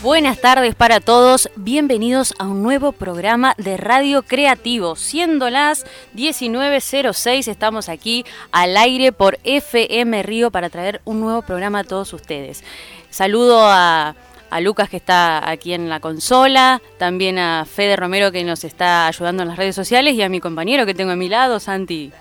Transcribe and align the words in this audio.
Buenas 0.00 0.40
tardes 0.40 0.76
para 0.76 1.00
todos, 1.00 1.50
bienvenidos 1.56 2.32
a 2.38 2.44
un 2.44 2.62
nuevo 2.62 2.92
programa 2.92 3.54
de 3.58 3.76
Radio 3.76 4.22
Creativo. 4.22 4.94
Siendo 4.94 5.50
las 5.50 5.86
19.06, 6.14 7.48
estamos 7.48 7.88
aquí 7.88 8.24
al 8.52 8.76
aire 8.76 9.10
por 9.10 9.40
FM 9.42 10.22
Río 10.22 10.52
para 10.52 10.70
traer 10.70 11.00
un 11.04 11.18
nuevo 11.20 11.42
programa 11.42 11.80
a 11.80 11.84
todos 11.84 12.12
ustedes. 12.12 12.62
Saludo 13.10 13.58
a, 13.60 14.14
Lucas 14.60 14.88
que 14.88 14.98
está 14.98 15.50
aquí 15.50 15.72
en 15.72 15.88
la 15.88 15.98
consola, 15.98 16.80
también 16.98 17.40
a 17.40 17.64
Fede 17.64 17.96
Romero 17.96 18.30
que 18.30 18.44
nos 18.44 18.62
está 18.62 19.08
ayudando 19.08 19.42
en 19.42 19.48
las 19.48 19.58
redes 19.58 19.74
sociales 19.74 20.14
y 20.14 20.22
a 20.22 20.28
mi 20.28 20.38
compañero 20.38 20.86
que 20.86 20.94
tengo 20.94 21.10
a 21.10 21.16
mi 21.16 21.28
lado, 21.28 21.58
Santi. 21.58 22.12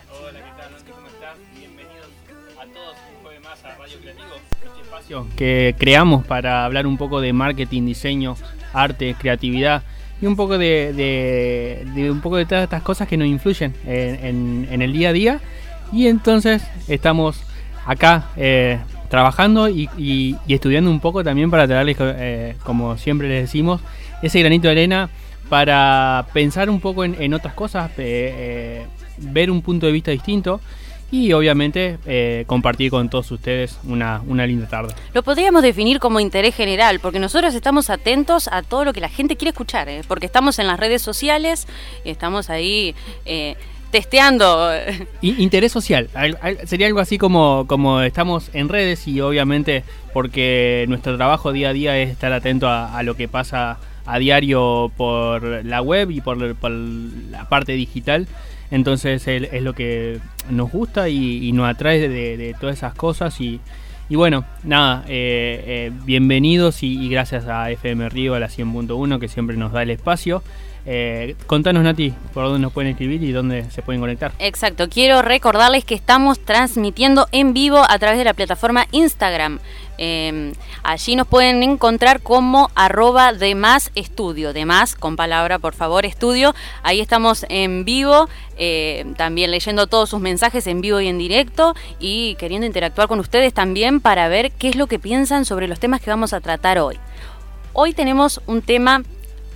Que 5.36 5.76
creamos 5.78 6.26
para 6.26 6.66
hablar 6.66 6.88
un 6.88 6.98
poco 6.98 7.22
de 7.22 7.34
marketing, 7.34 7.86
diseño, 7.86 8.36
arte, 8.74 9.16
creatividad 9.18 9.84
y 10.22 10.26
un 10.26 10.36
poco 10.36 10.58
de, 10.58 11.86
un 12.12 12.22
poco 12.22 12.38
de 12.38 12.46
todas 12.46 12.64
estas 12.64 12.82
cosas 12.82 13.08
que 13.08 13.18
nos 13.18 13.28
influyen 13.28 13.74
en, 13.86 14.82
el 14.82 14.94
día 14.94 15.10
a 15.10 15.14
día. 15.14 15.40
Y 15.92 16.08
entonces 16.08 16.64
estamos 16.88 17.42
acá 17.86 18.30
eh, 18.36 18.80
trabajando 19.10 19.70
y, 19.70 20.38
estudiando 20.48 20.90
un 20.90 21.00
poco 21.00 21.24
también 21.24 21.50
para 21.50 21.68
traerles, 21.68 21.98
eh, 22.00 22.56
como 22.64 22.98
siempre 22.98 23.30
les 23.30 23.44
decimos, 23.44 23.82
ese 24.22 24.40
granito 24.40 24.68
de 24.68 24.74
arena 24.74 25.10
para 25.50 26.26
pensar 26.34 26.70
un 26.70 26.82
poco 26.82 27.06
en, 27.06 27.34
otras 27.34 27.54
cosas, 27.54 27.92
eh, 27.98 28.86
ver 29.18 29.50
un 29.50 29.62
punto 29.62 29.86
de 29.86 29.94
vista 29.94 30.12
distinto 30.12 30.60
y 31.12 31.32
obviamente 31.34 31.98
eh, 32.06 32.44
compartir 32.48 32.92
con 32.92 33.10
todos 33.10 33.32
ustedes 33.32 33.78
una, 33.86 34.22
linda 34.46 34.68
tarde. 34.68 34.94
Lo 35.14 35.24
podríamos 35.24 35.62
definir 35.62 36.00
como 36.00 36.20
interés 36.20 36.56
general, 36.56 37.00
porque 37.00 37.20
nosotros 37.20 37.54
estamos 37.54 37.90
atentos 37.90 38.50
a 38.52 38.62
todo 38.62 38.86
lo 38.86 38.94
que 38.94 39.02
la 39.02 39.10
gente 39.10 39.38
quiere 39.38 39.52
escuchar, 39.52 39.88
porque 40.08 40.26
estamos 40.26 40.60
en 40.60 40.68
las 40.68 40.80
redes 40.80 41.02
sociales, 41.02 41.68
estamos 42.04 42.50
ahí 42.50 42.94
testeando. 43.92 44.72
Interés 45.22 45.72
social. 45.72 46.10
Sería 46.66 46.88
algo 46.88 47.00
así 47.00 47.18
como, 47.18 47.66
como 47.68 48.02
estamos 48.02 48.50
en 48.54 48.70
redes 48.70 49.08
y 49.08 49.22
obviamente 49.22 49.84
porque 50.14 50.86
nuestro 50.88 51.16
trabajo 51.18 51.52
día 51.52 51.70
a 51.70 51.74
día 51.74 51.98
es 51.98 52.10
estar 52.10 52.34
atento 52.34 52.68
a, 52.70 53.02
lo 53.04 53.16
que 53.16 53.28
pasa 53.28 53.78
a 54.06 54.20
diario 54.20 54.92
por 54.98 55.66
la 55.66 55.82
web 55.82 56.12
y 56.12 56.22
por, 56.22 56.38
la 56.38 57.50
parte 57.50 57.74
digital. 57.74 58.28
Entonces 58.72 59.28
es 59.28 59.62
lo 59.62 59.74
que 59.74 60.20
nos 60.50 60.72
gusta 60.72 61.10
y, 61.10 61.52
nos 61.54 61.70
atrae 61.70 62.10
de, 62.10 62.56
todas 62.60 62.78
esas 62.78 62.94
cosas 62.94 63.40
y, 63.40 63.60
bueno, 64.10 64.46
nada, 64.64 65.04
eh, 65.08 65.64
eh, 65.68 65.92
bienvenidos 66.06 66.84
y, 66.84 67.00
y, 67.00 67.10
gracias 67.10 67.48
a 67.48 67.70
FM 67.72 68.10
Río, 68.10 68.36
a 68.36 68.40
la 68.40 68.48
100.1 68.48 69.20
que 69.20 69.28
siempre 69.28 69.58
nos 69.58 69.72
da 69.72 69.84
el 69.84 69.90
espacio. 69.90 70.44
Eh, 70.90 71.36
contanos, 71.48 71.84
Nati, 71.84 72.14
por 72.34 72.46
dónde 72.46 72.60
nos 72.60 72.72
pueden 72.72 72.92
escribir 72.92 73.22
y 73.22 73.34
dónde 73.34 73.70
se 73.72 73.82
pueden 73.82 74.00
conectar. 74.00 74.32
Exacto, 74.40 74.88
quiero 74.88 75.22
recordarles 75.22 75.84
que 75.84 75.96
estamos 75.96 76.40
transmitiendo 76.40 77.28
en 77.34 77.54
vivo 77.54 77.84
a 77.86 78.00
través 78.00 78.18
de 78.18 78.24
la 78.24 78.34
plataforma 78.34 78.88
Instagram. 78.94 79.60
Em, 79.98 80.54
allí 80.84 81.18
nos 81.18 81.28
pueden 81.28 81.62
encontrar 81.62 82.22
como 82.22 82.72
arroba 82.74 83.34
de 83.34 83.54
más 83.54 83.92
estudio, 83.96 84.54
de 84.54 84.64
más 84.64 84.96
con 84.96 85.18
palabra 85.18 85.60
por 85.60 85.74
favor 85.74 86.06
estudio. 86.06 86.56
Ahí 86.84 87.02
estamos 87.02 87.46
en 87.50 87.84
vivo, 87.84 88.30
eh, 88.58 89.06
también 89.18 89.52
leyendo 89.52 89.88
todos 89.88 90.10
sus 90.10 90.22
mensajes 90.22 90.68
en 90.68 90.80
vivo 90.80 91.02
y 91.02 91.10
en 91.10 91.18
directo 91.18 91.76
y 92.00 92.36
queriendo 92.36 92.66
interactuar 92.66 93.10
con 93.10 93.20
ustedes 93.20 93.54
también 93.54 94.00
para 94.00 94.30
ver 94.30 94.52
qué 94.52 94.70
es 94.70 94.78
lo 94.78 94.88
que 94.88 95.00
piensan 95.00 95.44
sobre 95.44 95.68
los 95.68 95.82
temas 95.82 96.00
que 96.00 96.12
vamos 96.12 96.32
a 96.32 96.40
tratar 96.40 96.80
hoy. 96.80 96.98
Hoy 97.74 97.94
tenemos 97.94 98.42
un 98.48 98.62
tema 98.62 99.04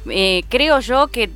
eh, 0.09 0.43
creo 0.49 0.79
yo 0.79 1.07
que 1.07 1.29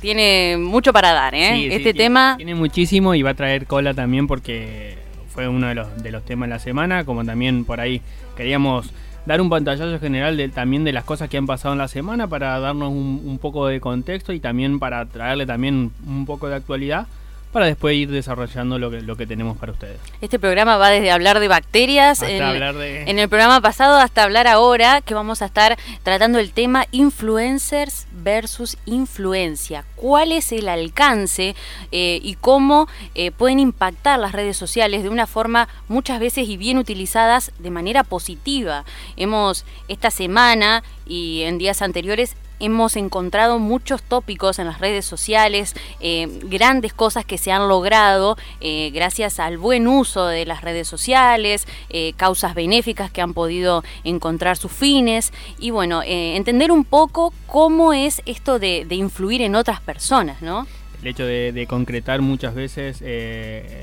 tiene 0.00 0.56
mucho 0.58 0.92
para 0.92 1.12
dar, 1.12 1.34
¿eh? 1.34 1.74
este 1.74 1.94
tema... 1.94 2.34
Tiene 2.36 2.54
muchísimo 2.54 3.14
y 3.14 3.22
va 3.22 3.30
a 3.30 3.34
traer 3.34 3.66
cola 3.66 3.94
también 3.94 4.26
porque 4.26 4.98
fue 5.28 5.48
uno 5.48 5.68
de 5.68 5.74
los, 5.74 6.02
de 6.02 6.10
los 6.10 6.24
temas 6.24 6.48
de 6.48 6.54
la 6.54 6.58
semana, 6.58 7.04
como 7.04 7.24
también 7.24 7.64
por 7.64 7.80
ahí 7.80 8.02
queríamos 8.36 8.90
dar 9.26 9.40
un 9.40 9.50
pantallazo 9.50 9.98
general 9.98 10.36
de, 10.36 10.48
también 10.48 10.84
de 10.84 10.92
las 10.92 11.04
cosas 11.04 11.28
que 11.28 11.36
han 11.36 11.46
pasado 11.46 11.74
en 11.74 11.78
la 11.78 11.88
semana 11.88 12.28
para 12.28 12.58
darnos 12.60 12.90
un, 12.90 13.22
un 13.24 13.38
poco 13.38 13.66
de 13.66 13.80
contexto 13.80 14.32
y 14.32 14.40
también 14.40 14.78
para 14.78 15.04
traerle 15.06 15.46
también 15.46 15.90
un 16.06 16.26
poco 16.26 16.48
de 16.48 16.54
actualidad 16.54 17.06
para 17.56 17.68
después 17.68 17.96
ir 17.96 18.10
desarrollando 18.10 18.78
lo 18.78 18.90
que, 18.90 19.00
lo 19.00 19.16
que 19.16 19.26
tenemos 19.26 19.56
para 19.56 19.72
ustedes. 19.72 19.98
Este 20.20 20.38
programa 20.38 20.76
va 20.76 20.90
desde 20.90 21.10
hablar 21.10 21.40
de 21.40 21.48
bacterias 21.48 22.20
en, 22.20 22.42
en, 22.42 23.18
el 23.18 23.30
programa 23.30 23.62
pasado 23.62 23.96
hasta 23.96 24.24
hablar 24.24 24.46
ahora 24.46 25.00
que 25.00 25.14
vamos 25.14 25.40
a 25.40 25.46
estar 25.46 25.78
tratando 26.02 26.38
el 26.38 26.52
tema 26.52 26.84
influencers 26.90 28.08
versus 28.12 28.76
influencia. 28.84 29.86
¿Cuál 29.94 30.32
es 30.32 30.52
el 30.52 30.68
alcance 30.68 31.56
eh, 31.92 32.20
y 32.22 32.34
cómo 32.34 32.88
eh, 33.14 33.30
pueden 33.30 33.58
impactar 33.58 34.18
las 34.18 34.32
redes 34.32 34.58
sociales 34.58 35.02
de 35.02 35.08
una 35.08 35.26
forma 35.26 35.66
muchas 35.88 36.20
veces 36.20 36.46
y 36.50 36.58
bien 36.58 36.76
utilizadas 36.76 37.52
de 37.58 37.70
manera 37.70 38.04
positiva? 38.04 38.84
Hemos 39.16 39.64
esta 39.88 40.10
semana 40.10 40.82
y 41.06 41.40
en 41.44 41.56
días 41.56 41.80
anteriores 41.80 42.36
hemos 42.60 42.96
encontrado 42.96 43.58
muchos 43.58 44.02
tópicos 44.02 44.58
en 44.58 44.66
las 44.66 44.80
redes 44.80 45.04
sociales, 45.04 45.74
eh, 46.00 46.28
grandes 46.44 46.92
cosas 46.92 47.24
que 47.24 47.38
se 47.38 47.52
han 47.52 47.68
logrado 47.68 48.36
eh, 48.60 48.90
gracias 48.92 49.40
al 49.40 49.58
buen 49.58 49.86
uso 49.86 50.26
de 50.26 50.46
las 50.46 50.62
redes 50.62 50.88
sociales, 50.88 51.66
eh, 51.90 52.12
causas 52.16 52.54
benéficas 52.54 53.10
que 53.10 53.20
han 53.20 53.34
podido 53.34 53.84
encontrar 54.04 54.56
sus 54.56 54.72
fines 54.72 55.32
y 55.58 55.70
bueno, 55.70 56.02
entender 56.04 56.72
un 56.72 56.84
poco 56.84 57.32
cómo 57.46 57.92
es 57.92 58.22
esto 58.26 58.58
de, 58.58 58.86
influir 58.90 59.42
en 59.42 59.54
otras 59.54 59.80
personas, 59.80 60.40
¿no? 60.40 60.66
El 61.02 61.08
hecho 61.08 61.26
de, 61.26 61.66
concretar 61.68 62.22
muchas 62.22 62.54
veces 62.54 63.02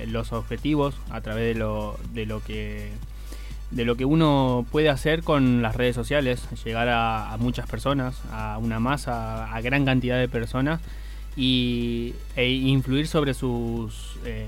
los 0.08 0.34
objetivos 0.34 0.96
a 1.12 1.22
través 1.22 1.54
de 1.54 1.60
lo, 1.60 1.98
de 2.14 2.26
lo 2.26 2.44
que 2.44 2.90
de 3.74 3.86
lo 3.86 3.96
que 3.96 4.06
uno 4.06 4.66
puede 4.72 4.90
hacer 4.90 5.24
con 5.24 5.62
las 5.62 5.76
redes 5.76 5.96
sociales, 5.96 6.44
llegar 6.64 6.88
a, 6.90 7.36
muchas 7.40 7.68
personas, 7.68 8.22
a 8.32 8.58
una 8.60 8.80
masa, 8.80 9.54
a 9.54 9.62
gran 9.62 9.86
cantidad 9.86 10.20
de 10.20 10.28
personas 10.28 10.80
y, 11.36 12.14
e 12.36 12.50
influir 12.50 13.08
sobre 13.08 13.34
sus 13.34 14.18
eh, 14.26 14.48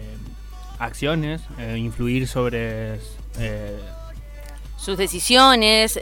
acciones, 0.77 1.41
e 1.57 1.77
influir 1.77 2.27
sobre 2.27 2.99
eh, 3.39 3.79
sus 4.77 4.97
decisiones 4.97 5.99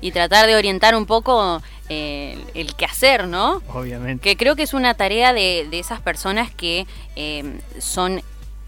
y 0.00 0.12
tratar 0.12 0.46
de 0.46 0.54
orientar 0.54 0.94
un 0.94 1.06
poco 1.06 1.62
el, 1.88 2.44
el 2.54 2.74
quehacer, 2.74 3.26
¿no? 3.26 3.62
Obviamente. 3.72 4.22
Que 4.22 4.36
creo 4.36 4.54
que 4.54 4.64
es 4.64 4.74
una 4.74 4.94
tarea 4.94 5.32
de, 5.32 5.66
de 5.70 5.78
esas 5.78 6.00
personas 6.02 6.50
que 6.54 6.86
son 7.78 8.20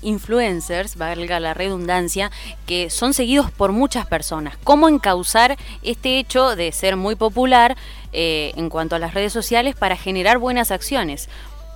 influencers, 0.03 0.97
valga 0.97 1.41
la 1.41 1.55
redundancia, 1.55 2.31
que 2.66 2.91
son 2.91 3.15
seguidos 3.15 3.50
por 3.50 3.72
muchas 3.72 4.06
personas. 4.06 4.56
¿Cómo 4.65 4.88
encauzar 4.88 5.56
este 5.83 6.19
hecho 6.19 6.56
de 6.56 6.72
ser 6.72 6.97
muy 6.97 7.16
popular 7.16 7.77
eh, 8.12 8.53
en 8.56 8.69
cuanto 8.69 8.97
a 8.97 8.99
las 8.99 9.15
redes 9.15 9.33
sociales 9.33 9.75
para 9.77 9.97
generar 9.97 10.39
buenas 10.39 10.71
acciones? 10.71 11.28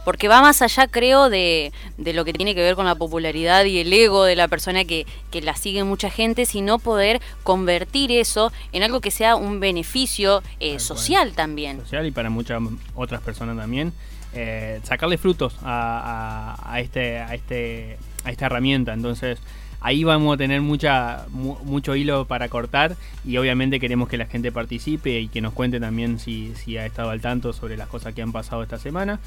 Porque 0.05 0.29
va 0.29 0.43
más 0.43 0.61
allá, 0.61 0.87
creo, 0.87 1.31
de, 1.31 1.73
lo 1.97 2.27
que 2.27 2.35
tiene 2.35 2.55
que 2.55 2.61
ver 2.61 2.75
con 2.75 2.85
la 2.85 2.95
popularidad 2.95 3.65
y 3.65 3.79
el 3.79 3.91
ego 3.91 4.25
de 4.25 4.37
la 4.37 4.49
persona 4.49 4.85
que, 4.85 5.07
la 5.33 5.57
sigue 5.57 5.83
mucha 5.83 6.11
gente, 6.11 6.47
sino 6.47 6.79
poder 6.79 7.21
convertir 7.43 8.13
eso 8.13 8.53
en 8.73 8.83
algo 8.83 9.01
que 9.01 9.11
sea 9.11 9.35
un 9.35 9.61
beneficio 9.61 10.43
eh, 10.61 10.79
social 10.79 11.33
también. 11.33 11.81
Social 11.81 12.07
y 12.07 12.11
para 12.11 12.31
muchas 12.31 12.63
otras 12.95 13.23
personas 13.23 13.57
también. 13.57 13.93
Eh, 14.37 14.81
sacarle 14.83 15.17
frutos 15.17 15.55
a, 15.63 16.77
este, 16.79 17.19
a 17.19 17.35
este 17.35 17.99
a 18.25 18.31
esta 18.31 18.47
herramienta. 18.47 18.93
Entonces 18.93 19.39
ahí 19.81 20.03
vamos 20.03 20.35
a 20.35 20.39
tener 20.39 20.63
mucha, 20.63 21.27
mucho 21.31 21.95
hilo 21.95 22.25
para 22.25 22.49
cortar 22.49 22.97
y 23.25 23.37
obviamente 23.37 23.79
queremos 23.79 24.09
que 24.09 24.17
la 24.17 24.27
gente 24.27 24.51
participe 24.51 25.21
y 25.21 25.29
que 25.29 25.43
nos 25.43 25.53
cuente 25.53 25.79
también 25.79 26.19
si, 26.19 26.55
si 26.57 26.79
ha 26.79 26.87
estado 26.87 27.11
al 27.11 27.21
tanto 27.21 27.53
sobre 27.53 27.77
las 27.77 27.89
cosas 27.89 28.15
que 28.15 28.23
han 28.23 28.33
pasado 28.33 28.63
esta 28.63 28.79
semana. 28.79 29.21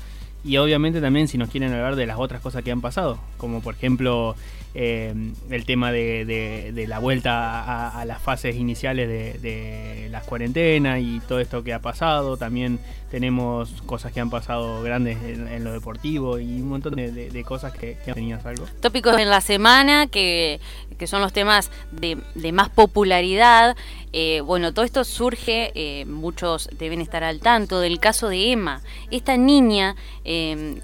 Y 0.48 0.58
obviamente 0.58 1.02
también 1.02 1.28
si 1.28 1.38
nos 1.38 1.50
quieren 1.50 1.74
hablar 1.74 1.98
de 1.98 2.06
las 2.06 2.18
otras 2.18 2.42
cosas 2.42 2.64
que 2.64 2.72
han 2.72 2.80
pasado, 2.80 3.20
como 3.38 3.62
por 3.62 3.76
ejemplo 3.76 4.36
eh, 4.80 5.12
el 5.50 5.66
tema 5.66 5.92
de, 5.92 6.86
la 6.88 7.00
vuelta 7.00 7.90
a, 8.00 8.06
las 8.06 8.22
fases 8.22 8.56
iniciales 8.56 9.42
de, 9.42 10.08
las 10.12 10.24
cuarentenas 10.24 11.02
y 11.02 11.20
todo 11.28 11.40
esto 11.40 11.64
que 11.64 11.74
ha 11.74 11.80
pasado. 11.80 12.38
También 12.38 12.80
tenemos 13.10 13.82
cosas 13.88 14.12
que 14.12 14.20
han 14.20 14.30
pasado 14.30 14.84
grandes 14.84 15.18
en, 15.24 15.64
lo 15.64 15.72
deportivo 15.72 16.38
y 16.38 16.62
un 16.62 16.70
montón 16.70 16.96
de, 16.96 17.44
cosas 17.44 17.74
que, 17.74 17.98
que, 18.06 18.14
tenías 18.14 18.46
algo. 18.46 18.66
Tópicos 18.80 19.18
en 19.18 19.30
la 19.32 19.42
semana 19.42 20.06
que, 20.08 20.60
son 21.08 21.22
los 21.22 21.34
temas 21.34 21.72
de, 21.92 22.18
más 22.52 22.70
popularidad. 22.70 23.76
Eh, 24.14 24.42
bueno, 24.42 24.74
todo 24.74 24.86
esto 24.86 25.04
surge, 25.04 25.72
eh, 25.76 26.06
muchos 26.06 26.70
deben 26.78 27.02
estar 27.02 27.24
al 27.24 27.40
tanto, 27.40 27.80
del 27.80 28.00
caso 28.00 28.30
de 28.30 28.52
Emma, 28.52 28.82
esta 29.12 29.38
niña 29.38 29.96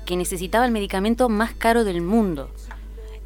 que 0.05 0.15
necesitaba 0.17 0.65
el 0.65 0.71
medicamento 0.71 1.29
más 1.29 1.53
caro 1.53 1.83
del 1.83 2.01
mundo. 2.01 2.49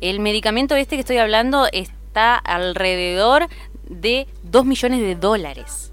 El 0.01 0.19
medicamento 0.19 0.75
este 0.75 0.95
que 0.95 1.01
estoy 1.01 1.17
hablando 1.17 1.67
está 1.71 2.35
alrededor 2.35 3.47
de 3.89 4.27
2 4.43 4.65
millones 4.65 5.01
de 5.01 5.15
dólares. 5.15 5.91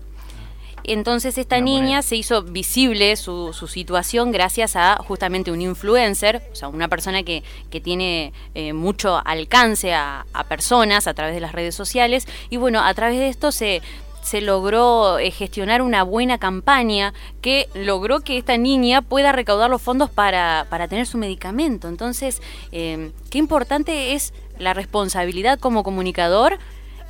Entonces 0.86 1.38
esta 1.38 1.60
niña 1.60 2.02
se 2.02 2.16
hizo 2.16 2.42
visible 2.42 3.16
su, 3.16 3.54
situación 3.54 4.32
gracias 4.32 4.76
a 4.76 4.96
justamente 4.96 5.50
un 5.50 5.62
influencer, 5.62 6.42
o 6.52 6.54
sea, 6.54 6.68
una 6.68 6.88
persona 6.88 7.22
que, 7.22 7.42
que 7.70 7.80
tiene 7.80 8.34
eh, 8.54 8.74
mucho 8.74 9.22
alcance 9.24 9.94
a, 9.94 10.26
a 10.34 10.44
personas 10.44 11.06
a 11.06 11.14
través 11.14 11.34
de 11.34 11.40
las 11.40 11.52
redes 11.52 11.74
sociales. 11.74 12.28
Y 12.50 12.58
bueno, 12.58 12.82
a 12.82 12.92
través 12.92 13.18
de 13.18 13.28
esto 13.28 13.50
se, 13.50 13.80
se 14.24 14.40
logró 14.40 15.18
eh, 15.18 15.30
gestionar 15.30 15.82
una 15.82 16.02
buena 16.02 16.38
campaña 16.38 17.12
que 17.42 17.68
logró 17.74 18.20
que 18.20 18.38
esta 18.38 18.56
niña 18.56 19.02
pueda 19.02 19.32
recaudar 19.32 19.68
los 19.68 19.82
fondos 19.82 20.08
para, 20.10 20.66
para 20.70 20.88
tener 20.88 21.06
su 21.06 21.18
medicamento. 21.18 21.88
Entonces, 21.88 22.40
eh, 22.72 23.12
qué 23.30 23.36
importante 23.36 24.14
es 24.14 24.32
la 24.58 24.72
responsabilidad 24.72 25.58
como 25.58 25.82
comunicador 25.82 26.58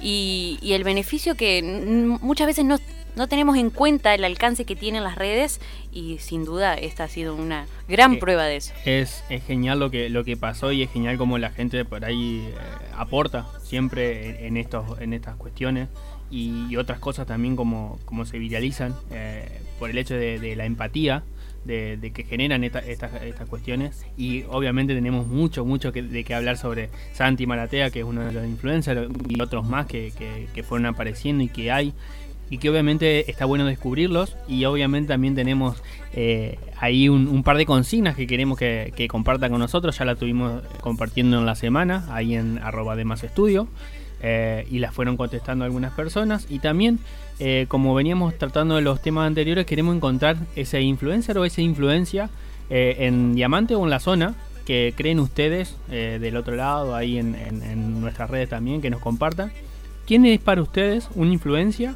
y, 0.00 0.58
el 0.62 0.82
beneficio 0.82 1.36
que 1.36 1.62
muchas 2.20 2.48
veces 2.48 2.64
no, 2.64 2.78
no, 3.14 3.28
tenemos 3.28 3.56
en 3.56 3.70
cuenta 3.70 4.12
el 4.12 4.24
alcance 4.24 4.64
que 4.64 4.74
tienen 4.74 5.04
las 5.04 5.14
redes 5.14 5.60
y 5.92 6.18
sin 6.18 6.44
duda 6.44 6.74
esta 6.74 7.04
ha 7.04 7.08
sido 7.08 7.36
una 7.36 7.66
gran 7.88 8.18
prueba 8.18 8.44
de 8.44 8.56
eso. 8.56 8.74
Es, 8.84 9.22
genial 9.46 9.78
lo 9.78 9.90
que, 9.92 10.08
lo 10.10 10.24
que 10.24 10.36
pasó 10.36 10.72
y 10.72 10.82
es 10.82 10.90
genial 10.90 11.16
como 11.16 11.38
la 11.38 11.50
gente 11.50 11.84
por 11.84 12.04
ahí 12.04 12.48
eh, 12.48 12.54
aporta 12.96 13.46
siempre 13.62 14.48
en, 14.48 14.56
estos, 14.56 15.00
en 15.00 15.12
estas 15.12 15.36
cuestiones 15.36 15.88
y, 16.34 16.76
otras 16.76 16.98
cosas 16.98 17.26
también 17.26 17.54
como, 17.54 18.00
como 18.04 18.26
se 18.26 18.38
viralizan 18.38 18.94
eh, 19.12 19.60
por 19.78 19.90
el 19.90 19.98
hecho 19.98 20.14
de, 20.14 20.56
la 20.56 20.64
empatía 20.64 21.22
de, 21.64 22.10
que 22.12 22.24
generan 22.24 22.64
estas, 22.64 22.84
estas 22.84 23.48
cuestiones. 23.48 24.04
Y 24.16 24.42
obviamente 24.50 24.94
tenemos 24.94 25.28
mucho, 25.28 25.64
mucho 25.64 25.92
que, 25.92 26.02
de 26.02 26.24
que 26.24 26.34
hablar 26.34 26.56
sobre 26.56 26.90
Santi 27.12 27.46
Maratea, 27.46 27.90
que 27.90 28.00
es 28.00 28.04
uno 28.04 28.22
de 28.22 28.32
los 28.32 28.44
influencers 28.44 29.08
y 29.28 29.40
otros 29.40 29.66
más 29.66 29.86
que, 29.86 30.12
que, 30.52 30.62
fueron 30.64 30.86
apareciendo 30.86 31.44
y 31.44 31.48
que 31.48 31.70
hay 31.70 31.92
y 32.50 32.58
que 32.58 32.68
obviamente 32.68 33.30
está 33.30 33.44
bueno 33.44 33.64
descubrirlos. 33.64 34.36
Y 34.48 34.64
obviamente 34.64 35.08
también 35.08 35.36
tenemos 35.36 35.82
eh, 36.14 36.58
ahí 36.80 37.08
un, 37.08 37.44
par 37.44 37.56
de 37.56 37.64
consignas 37.64 38.16
que 38.16 38.26
queremos 38.26 38.58
que, 38.58 38.92
que 38.96 39.06
compartan 39.06 39.52
con 39.52 39.60
nosotros, 39.60 39.96
ya 39.96 40.04
la 40.04 40.16
tuvimos 40.16 40.62
compartiendo 40.80 41.38
en 41.38 41.46
la 41.46 41.54
semana, 41.54 42.06
ahí 42.10 42.34
en 42.34 42.58
arroba 42.58 42.96
de 42.96 43.04
más 43.04 43.22
estudio. 43.22 43.68
Eh, 44.26 44.66
y 44.70 44.78
las 44.78 44.94
fueron 44.94 45.18
contestando 45.18 45.66
algunas 45.66 45.92
personas. 45.92 46.46
Y 46.48 46.58
también, 46.58 46.98
eh, 47.40 47.66
como 47.68 47.94
veníamos 47.94 48.38
tratando 48.38 48.74
de 48.76 48.80
los 48.80 49.02
temas 49.02 49.26
anteriores, 49.26 49.66
queremos 49.66 49.94
encontrar 49.94 50.38
ese 50.56 50.80
influencer 50.80 51.36
o 51.36 51.44
esa 51.44 51.60
influencia 51.60 52.30
eh, 52.70 52.96
en 53.00 53.34
Diamante 53.34 53.74
o 53.74 53.84
en 53.84 53.90
la 53.90 54.00
zona 54.00 54.34
que 54.64 54.94
creen 54.96 55.20
ustedes 55.20 55.76
del 55.90 56.38
otro 56.38 56.56
lado, 56.56 56.94
ahí 56.94 57.18
en, 57.18 57.34
en, 57.34 58.00
nuestras 58.00 58.30
redes 58.30 58.48
también, 58.48 58.80
que 58.80 58.88
nos 58.88 59.02
compartan. 59.02 59.52
¿Quién 60.06 60.24
es 60.24 60.40
para 60.40 60.62
ustedes 60.62 61.10
una 61.14 61.34
influencia 61.34 61.94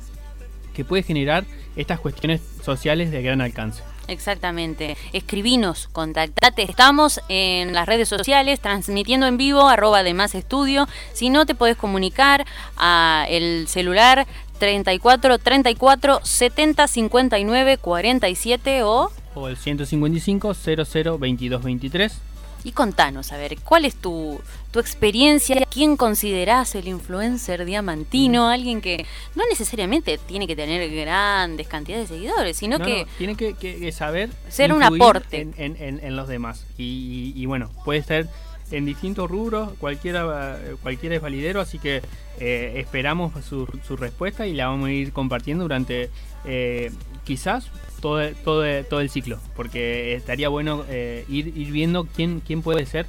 que 0.75 0.85
puede 0.85 1.03
generar 1.03 1.45
estas 1.77 1.99
cuestiones 1.99 2.43
sociales 2.63 3.11
de 3.11 3.23
gran 3.23 3.41
alcance? 3.41 3.83
Exactamente. 4.09 4.97
Escribinos, 5.13 5.89
contactate. 5.93 6.63
Estamos 6.63 7.21
en 7.29 7.75
las 7.75 7.87
redes 7.87 8.09
sociales 8.09 8.59
transmitiendo 8.61 9.27
en 9.27 9.37
vivo, 9.37 9.69
arroba 9.69 10.03
de 10.03 10.15
más 10.15 10.35
estudio. 10.35 10.89
Si 11.13 11.31
no, 11.31 11.47
te 11.47 11.55
podés 11.55 11.77
comunicar 11.77 12.47
a 12.77 13.27
el 13.29 13.69
celular 13.69 14.27
34 14.59 15.39
34 15.39 16.21
70 16.23 16.89
59 16.89 17.79
47 17.79 18.83
o... 18.83 19.13
O 19.35 19.49
el 19.49 19.57
155 19.57 20.55
00 20.55 21.19
22 21.19 21.63
23. 21.63 22.21
Y 22.69 22.73
contanos, 22.73 23.33
a 23.33 23.39
ver, 23.39 23.57
¿cuál 23.65 23.87
es 23.87 23.95
tu, 23.95 24.39
tu 24.71 24.79
experiencia? 24.79 25.65
¿Quién 25.73 25.97
considerás 25.97 26.75
el 26.75 26.87
influencer 26.87 27.65
diamantino? 27.65 28.45
Mm. 28.45 28.51
Alguien 28.51 28.81
que 28.83 29.07
no 29.35 29.43
necesariamente 29.49 30.19
tiene 30.19 30.47
que 30.47 30.55
tener 30.55 30.91
grandes 30.95 31.67
cantidades 31.67 32.11
de 32.11 32.17
seguidores, 32.17 32.59
sino 32.59 32.79
que... 32.79 33.07
tiene 33.17 33.37
que, 33.37 33.91
saber... 33.91 34.29
Ser 34.51 34.75
un 34.75 34.83
aporte. 34.83 35.49
En, 35.57 36.15
los 36.15 36.29
demás. 36.29 36.67
Y, 36.77 37.47
bueno, 37.47 37.71
puede 37.87 38.03
ser 38.03 38.29
en 38.71 38.85
distintos 38.85 39.31
rubros, 39.31 39.73
cualquiera, 39.79 40.59
cualquiera 40.83 41.17
es 41.17 41.23
validero, 41.23 41.61
así 41.61 41.79
que 41.79 42.03
eh, 42.41 42.75
esperamos 42.77 43.33
su, 43.45 43.67
respuesta 43.97 44.47
y 44.47 44.55
la 44.55 44.69
vamos 44.69 44.89
a 44.89 44.93
ir 44.93 45.13
compartiendo 45.13 45.65
durante 45.65 46.11
eh, 46.45 46.93
quizás 47.25 47.71
todo, 48.01 48.21
todo, 48.45 48.85
todo 48.85 49.01
el 49.01 49.11
ciclo, 49.11 49.41
porque 49.57 50.15
estaría 50.15 50.49
bueno 50.49 50.85
eh, 50.89 51.25
ir, 51.29 51.53
viendo 51.73 52.07
quién, 52.07 52.41
quién 52.41 52.63
puede 52.63 52.87
ser 52.87 53.07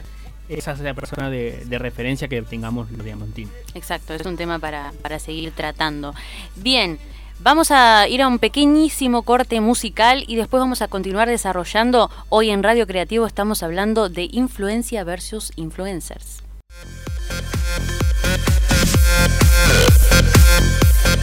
esa 0.48 0.76
persona 0.96 1.30
de, 1.30 1.64
de, 1.66 1.78
referencia 1.78 2.28
que 2.28 2.42
tengamos 2.42 2.90
los 2.92 3.06
diamantinos. 3.06 3.54
Exacto, 3.76 4.16
es 4.16 4.26
un 4.26 4.36
tema 4.36 4.58
para, 4.58 4.94
para 5.04 5.20
seguir 5.20 5.52
tratando. 5.52 6.16
Bien, 6.56 6.98
vamos 7.40 7.72
a 7.72 8.08
ir 8.08 8.22
a 8.22 8.28
un 8.28 8.40
pequeñísimo 8.40 9.24
corte 9.24 9.62
musical 9.62 10.24
y 10.28 10.36
después 10.36 10.62
vamos 10.62 10.82
a 10.82 10.88
continuar 10.88 11.28
desarrollando. 11.28 12.10
Hoy 12.30 12.50
en 12.50 12.64
Radio 12.64 12.86
Creativo 12.86 13.26
estamos 13.26 13.64
hablando 13.64 14.10
de 14.10 14.28
influencia 14.32 15.04
versus 15.04 15.52
influencers. 15.56 16.44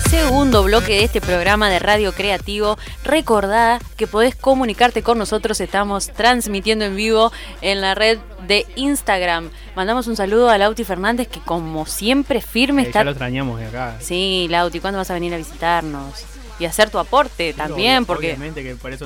Segundo 0.09 0.63
bloque 0.63 0.93
de 0.93 1.05
este 1.05 1.21
programa 1.21 1.69
de 1.69 1.81
Radio 1.81 2.13
Creativo. 2.13 2.79
Recordá 3.05 3.81
que 3.97 4.07
podés 4.07 4.37
comunicarte 4.37 5.03
con 5.03 5.19
nosotros. 5.19 5.61
Estamos 5.61 6.13
transmitiendo 6.13 6.85
en 6.85 6.95
vivo 6.95 7.33
en 7.61 7.81
la 7.81 7.97
red 7.97 8.19
de 8.47 8.67
Instagram. 8.77 9.51
Mandamos 9.75 10.07
un 10.07 10.15
saludo 10.15 10.49
a 10.49 10.59
Lauti 10.59 10.85
Fernández 10.85 11.27
que 11.27 11.41
como 11.41 11.87
siempre 11.87 12.41
firme 12.41 12.83
eh, 12.83 12.87
está... 12.87 13.01
Ya 13.01 13.05
lo 13.05 13.11
extrañamos 13.11 13.59
de 13.59 13.67
acá. 13.67 13.97
Sí, 14.01 14.47
Lauti, 14.49 14.79
¿cuándo 14.79 14.99
vas 14.99 15.11
a 15.11 15.15
venir 15.15 15.35
a 15.35 15.39
visitarnos? 15.39 16.25
Y 16.61 16.65
hacer 16.67 16.89
tu 16.89 16.99
aporte 16.99 17.53
también, 17.53 18.07
porque 18.07 18.39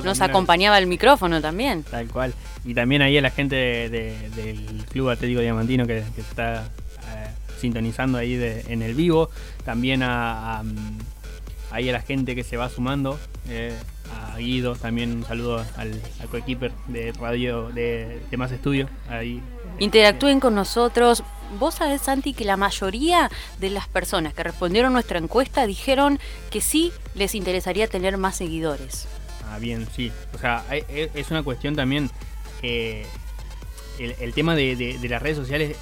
nos 0.03 0.21
acompañaba 0.21 0.77
el 0.77 0.87
micrófono 0.87 1.41
también. 1.41 1.83
Tal 1.83 2.07
cual. 2.07 2.33
Y 2.63 2.73
también 2.75 3.01
ahí 3.01 3.17
a 3.17 3.21
la 3.21 3.31
gente 3.31 3.55
del 3.55 4.85
Club 4.91 5.09
Atlético 5.09 5.41
Diamantino 5.41 5.85
que, 5.87 6.03
que 6.15 6.21
está 6.21 6.69
sintonizando 7.61 8.17
ahí 8.17 8.33
en 8.67 8.81
el 8.81 8.95
vivo. 8.95 9.29
También 9.63 10.03
a, 10.03 10.63
ahí 11.71 11.89
a 11.89 11.93
la 11.93 12.01
gente 12.01 12.35
que 12.35 12.43
se 12.43 12.57
va 12.57 12.69
sumando. 12.69 13.19
Eh, 13.47 13.73
a 14.11 14.37
Guido, 14.37 14.75
también 14.75 15.17
un 15.17 15.25
saludo 15.25 15.65
al, 15.77 16.01
al 16.19 16.27
coequiper 16.27 16.73
de 16.87 17.13
radio 17.13 17.69
de, 17.69 18.21
de 18.29 18.37
Más 18.37 18.51
Estudio. 18.51 18.89
Ahí. 19.09 19.41
Interactúen 19.79 20.39
con 20.39 20.53
nosotros. 20.53 21.23
Vos 21.59 21.75
sabés, 21.75 22.01
Santi, 22.01 22.33
que 22.33 22.45
la 22.45 22.57
mayoría 22.57 23.29
de 23.59 23.69
las 23.69 23.87
personas 23.87 24.33
que 24.33 24.43
respondieron 24.43 24.91
nuestra 24.93 25.17
encuesta 25.17 25.65
dijeron 25.65 26.19
que 26.49 26.61
sí 26.61 26.91
les 27.15 27.35
interesaría 27.35 27.87
tener 27.87 28.17
más 28.17 28.35
seguidores. 28.35 29.07
Ah, 29.49 29.59
bien, 29.59 29.87
sí. 29.95 30.11
O 30.33 30.37
sea, 30.37 30.63
es 30.69 31.31
una 31.31 31.43
cuestión 31.43 31.75
también. 31.75 32.09
Eh, 32.61 33.05
el, 33.99 34.33
tema 34.33 34.55
de, 34.55 34.75
de, 34.75 35.09
las 35.09 35.21
redes 35.21 35.37
sociales 35.37 35.75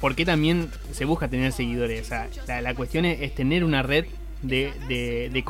por 0.00 0.14
qué 0.14 0.24
también 0.24 0.70
se 0.92 1.04
busca 1.04 1.28
tener 1.28 1.52
seguidores. 1.52 2.02
O 2.02 2.04
sea, 2.04 2.60
la, 2.60 2.74
cuestión 2.74 3.04
es, 3.04 3.34
tener 3.34 3.64
una 3.64 3.82
red 3.82 4.06
de, 4.42 4.72
de, 4.88 5.44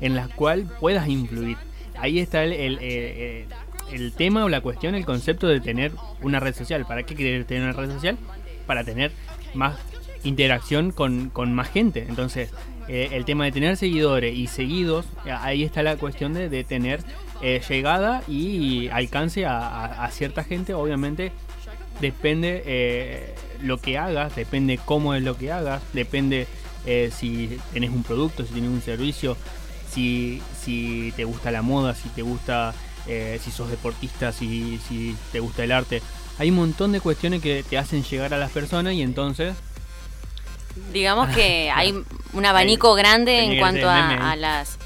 en 0.00 0.14
la 0.14 0.28
cual 0.28 0.66
puedas 0.80 1.08
influir. 1.08 1.56
Ahí 1.96 2.18
está 2.18 2.44
el, 2.44 2.52
el, 2.52 4.12
tema 4.12 4.44
o 4.44 4.48
la 4.48 4.60
cuestión, 4.60 4.94
el 4.94 5.04
concepto 5.04 5.46
de 5.46 5.60
tener 5.60 5.92
una 6.22 6.40
red 6.40 6.54
social. 6.54 6.86
¿Para 6.86 7.02
qué 7.04 7.14
querer 7.14 7.44
tener 7.44 7.64
una 7.64 7.72
red 7.72 7.90
social? 7.90 8.16
Para 8.66 8.82
tener 8.82 9.12
más 9.54 9.76
interacción 10.24 10.90
con, 10.90 11.54
más 11.54 11.68
gente. 11.68 12.06
Entonces, 12.08 12.50
eh, 12.88 13.10
el 13.12 13.24
tema 13.24 13.44
de 13.44 13.52
tener 13.52 13.76
seguidores 13.76 14.36
y 14.36 14.46
seguidos, 14.46 15.06
ahí 15.26 15.62
está 15.62 15.82
la 15.82 15.96
cuestión 15.96 16.32
de, 16.32 16.64
tener 16.64 17.00
eh, 17.42 17.60
llegada 17.68 18.22
y 18.26 18.88
alcance 18.88 19.44
a, 19.44 20.04
a, 20.04 20.10
cierta 20.10 20.44
gente, 20.44 20.72
obviamente 20.72 21.32
depende 22.00 22.62
eh, 22.66 23.34
lo 23.60 23.78
que 23.78 23.98
hagas, 23.98 24.34
depende 24.36 24.78
cómo 24.84 25.14
es 25.14 25.22
lo 25.22 25.36
que 25.36 25.52
hagas, 25.52 25.82
depende 25.92 26.46
eh, 26.86 27.10
si 27.16 27.58
tenés 27.72 27.90
un 27.90 28.02
producto, 28.02 28.44
si 28.44 28.52
tienes 28.52 28.70
un 28.70 28.82
servicio, 28.82 29.36
si, 29.90 30.42
si 30.60 31.12
te 31.16 31.24
gusta 31.24 31.50
la 31.50 31.62
moda, 31.62 31.94
si 31.94 32.08
te 32.10 32.22
gusta, 32.22 32.74
eh, 33.06 33.40
si 33.42 33.50
sos 33.50 33.70
deportista, 33.70 34.32
si, 34.32 34.78
si 34.88 35.16
te 35.32 35.40
gusta 35.40 35.64
el 35.64 35.72
arte. 35.72 36.02
Hay 36.38 36.50
un 36.50 36.56
montón 36.56 36.92
de 36.92 37.00
cuestiones 37.00 37.40
que 37.40 37.62
te 37.62 37.78
hacen 37.78 38.02
llegar 38.02 38.34
a 38.34 38.38
las 38.38 38.50
personas 38.50 38.94
y 38.94 39.02
entonces... 39.02 39.54
Digamos 40.92 41.28
que 41.28 41.70
hay 41.74 41.94
un 42.32 42.46
abanico 42.46 42.94
grande 42.94 43.40
en 43.44 43.58
cuanto 43.58 43.88
a 43.88 44.34
las 44.36 44.78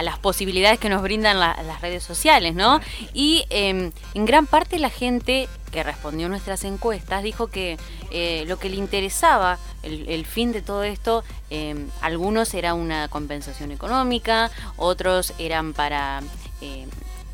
a 0.00 0.02
las 0.02 0.18
posibilidades 0.18 0.78
que 0.78 0.88
nos 0.88 1.02
brindan 1.02 1.38
las 1.38 1.80
redes 1.82 2.02
sociales, 2.02 2.54
¿no? 2.54 2.80
Y 3.12 3.44
em, 3.50 3.92
en 4.14 4.24
gran 4.24 4.46
parte 4.46 4.78
la 4.78 4.88
gente 4.88 5.46
que 5.70 5.82
respondió 5.82 6.24
a 6.26 6.28
nuestras 6.30 6.64
encuestas 6.64 7.22
dijo 7.22 7.48
que 7.48 7.76
eh, 8.10 8.44
lo 8.46 8.58
que 8.58 8.70
le 8.70 8.76
interesaba, 8.76 9.58
el, 9.82 10.24
fin 10.24 10.52
de 10.52 10.62
todo 10.62 10.84
esto, 10.84 11.22
em, 11.50 11.90
algunos 12.00 12.54
era 12.54 12.72
una 12.72 13.08
compensación 13.08 13.72
económica, 13.72 14.50
otros 14.78 15.34
eran 15.38 15.74
para 15.74 16.22
em, 16.62 16.88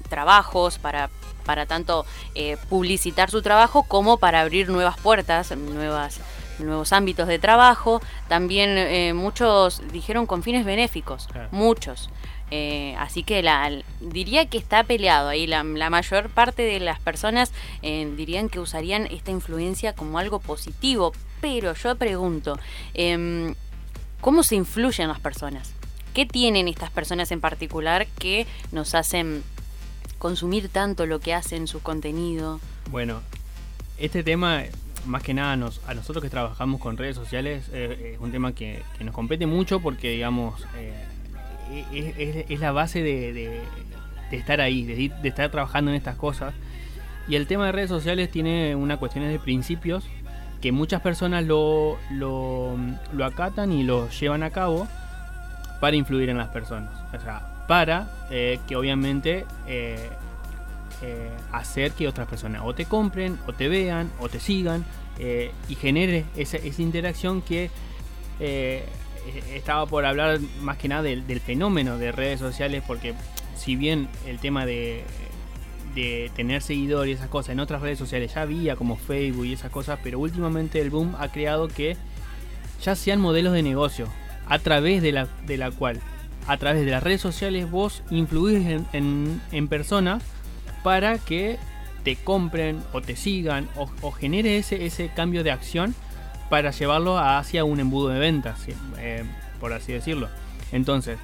trabajos, 0.08 0.78
para 0.78 1.08
para 1.44 1.66
tanto 1.66 2.04
eh, 2.34 2.56
publicitar 2.68 3.30
su 3.30 3.40
trabajo 3.40 3.84
como 3.84 4.16
para 4.16 4.40
abrir 4.40 4.68
nuevas 4.68 4.98
puertas, 4.98 5.56
nuevas 5.56 6.18
nuevos 6.58 6.92
ámbitos 6.92 7.28
de 7.28 7.38
trabajo, 7.38 8.00
también 8.28 8.70
eh, 8.78 9.12
muchos 9.14 9.82
dijeron 9.92 10.26
con 10.26 10.42
fines 10.42 10.64
benéficos, 10.64 11.28
muchos. 11.50 12.10
Eh, 12.50 12.94
así 12.98 13.22
que 13.22 13.42
la, 13.42 13.70
diría 14.00 14.46
que 14.46 14.58
está 14.58 14.84
peleado 14.84 15.28
ahí. 15.28 15.46
La, 15.46 15.64
mayor 15.64 16.28
parte 16.30 16.62
de 16.62 16.80
las 16.80 17.00
personas 17.00 17.52
eh, 17.82 18.10
dirían 18.16 18.48
que 18.48 18.60
usarían 18.60 19.06
esta 19.06 19.30
influencia 19.30 19.94
como 19.94 20.18
algo 20.18 20.40
positivo. 20.40 21.12
Pero 21.40 21.74
yo 21.74 21.96
pregunto, 21.96 22.58
em, 22.94 23.54
¿cómo 24.20 24.42
se 24.42 24.56
influyen 24.56 25.08
las 25.08 25.20
personas? 25.20 25.72
¿Qué 26.14 26.24
tienen 26.24 26.66
estas 26.68 26.90
personas 26.90 27.30
en 27.30 27.40
particular 27.40 28.06
que 28.18 28.46
nos 28.72 28.94
hacen 28.94 29.42
consumir 30.18 30.68
tanto 30.70 31.04
lo 31.06 31.20
que 31.20 31.34
hacen 31.34 31.66
su 31.66 31.82
contenido? 31.82 32.58
Bueno, 32.90 33.20
este 33.98 34.22
tema 34.22 34.62
más 35.04 35.22
que 35.22 35.34
nada 35.34 35.56
nos, 35.56 35.80
a 35.86 35.94
nosotros 35.94 36.22
que 36.22 36.30
trabajamos 36.30 36.80
con 36.80 36.96
redes 36.96 37.14
sociales 37.16 37.68
eh, 37.72 38.12
es 38.14 38.20
un 38.20 38.32
tema 38.32 38.54
que, 38.54 38.82
nos 39.00 39.14
compete 39.14 39.46
mucho 39.46 39.80
porque 39.80 40.10
digamos 40.10 40.66
es, 41.92 42.60
la 42.60 42.72
base 42.72 43.02
de, 43.02 43.60
estar 44.30 44.60
ahí, 44.60 44.84
de, 44.84 45.28
estar 45.28 45.50
trabajando 45.50 45.90
en 45.90 45.96
estas 45.96 46.16
cosas. 46.16 46.54
Y 47.28 47.34
el 47.34 47.46
tema 47.46 47.66
de 47.66 47.72
redes 47.72 47.88
sociales 47.88 48.30
tiene 48.30 48.76
una 48.76 48.98
cuestión 48.98 49.26
de 49.26 49.38
principios 49.38 50.04
que 50.60 50.72
muchas 50.72 51.00
personas 51.02 51.44
lo, 51.44 51.98
lo, 52.10 52.76
acatan 53.24 53.72
y 53.72 53.82
lo 53.82 54.08
llevan 54.10 54.42
a 54.42 54.50
cabo 54.50 54.86
para 55.80 55.96
influir 55.96 56.30
en 56.30 56.38
las 56.38 56.48
personas. 56.48 56.92
O 57.14 57.20
sea, 57.20 57.64
para 57.66 58.08
eh, 58.30 58.60
que 58.68 58.76
obviamente 58.76 59.44
eh, 59.66 60.08
eh, 61.02 61.30
hacer 61.52 61.92
que 61.92 62.06
otras 62.08 62.28
personas 62.28 62.62
o 62.64 62.74
te 62.74 62.86
compren, 62.86 63.38
o 63.46 63.52
te 63.52 63.68
vean, 63.68 64.10
o 64.20 64.28
te 64.28 64.40
sigan, 64.40 64.84
y 65.18 65.74
genere 65.76 66.26
esa, 66.36 66.58
esa 66.58 66.82
interacción 66.82 67.40
que 67.40 67.70
eh, 68.38 68.84
estaba 69.54 69.86
por 69.86 70.04
hablar 70.04 70.40
más 70.60 70.76
que 70.78 70.88
nada 70.88 71.02
del, 71.02 71.40
fenómeno 71.40 71.98
de 71.98 72.12
redes 72.12 72.40
sociales, 72.40 72.82
porque 72.86 73.14
si 73.56 73.76
bien 73.76 74.08
el 74.26 74.38
tema 74.38 74.66
de, 74.66 75.04
tener 76.34 76.60
seguidores 76.60 77.10
y 77.10 77.14
esas 77.14 77.28
cosas 77.28 77.54
en 77.54 77.60
otras 77.60 77.80
redes 77.80 77.98
sociales 77.98 78.34
ya 78.34 78.42
había, 78.42 78.76
como 78.76 78.96
Facebook 78.96 79.46
y 79.46 79.54
esas 79.54 79.70
cosas, 79.70 79.98
pero 80.02 80.18
últimamente 80.18 80.80
el 80.80 80.90
boom 80.90 81.14
ha 81.18 81.28
creado 81.32 81.68
que 81.68 81.96
ya 82.82 82.94
sean 82.94 83.20
modelos 83.20 83.54
de 83.54 83.62
negocio, 83.62 84.06
a 84.46 84.58
través 84.58 85.00
de 85.02 85.12
la, 85.12 85.26
de 85.46 85.56
la 85.56 85.70
cual, 85.70 86.00
a 86.46 86.58
través 86.58 86.84
de 86.84 86.90
las 86.90 87.02
redes 87.02 87.22
sociales, 87.22 87.70
vos 87.70 88.02
influís 88.10 88.66
en, 88.92 89.40
en, 89.50 89.68
personas 89.68 90.22
para 90.82 91.18
que 91.18 91.58
te 92.04 92.16
compren 92.16 92.82
o 92.92 93.00
te 93.00 93.16
sigan 93.16 93.68
o, 93.74 93.90
o 94.02 94.12
genere 94.12 94.58
ese, 94.58 94.84
ese 94.84 95.08
cambio 95.08 95.42
de 95.42 95.50
acción 95.50 95.94
para 96.48 96.70
llevarlo 96.70 97.18
hacia 97.18 97.64
un 97.64 97.80
embudo 97.80 98.08
de 98.08 98.18
ventas, 98.18 98.60
eh, 98.98 99.24
por 99.60 99.72
así 99.72 99.92
decirlo. 99.92 100.28
Entonces, 100.72 101.18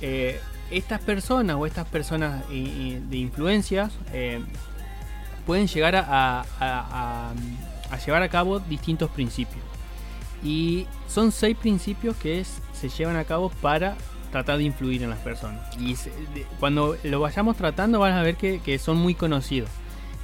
eh, 0.00 0.40
estas 0.70 1.00
personas 1.00 1.56
o 1.56 1.66
estas 1.66 1.86
personas 1.86 2.48
de 2.48 3.16
influencias 3.16 3.92
eh, 4.12 4.42
pueden 5.46 5.66
llegar 5.68 5.94
a, 5.96 7.34
llevar 8.04 8.22
a 8.22 8.28
cabo 8.28 8.58
distintos 8.60 9.10
principios. 9.10 9.62
Y 10.42 10.86
son 11.08 11.32
seis 11.32 11.56
principios 11.56 12.16
que 12.16 12.44
se 12.72 12.88
llevan 12.88 13.16
a 13.16 13.24
cabo 13.24 13.50
para 13.62 13.96
tratar 14.30 14.58
de 14.58 14.64
influir 14.64 15.02
en 15.02 15.10
las 15.10 15.20
personas. 15.20 15.60
Y 15.78 15.96
cuando 16.58 16.96
lo 17.04 17.20
vayamos 17.20 17.56
tratando 17.56 18.00
van 18.00 18.12
a 18.14 18.22
ver 18.22 18.36
que 18.36 18.78
son 18.78 18.96
muy 18.96 19.14
conocidos. 19.14 19.70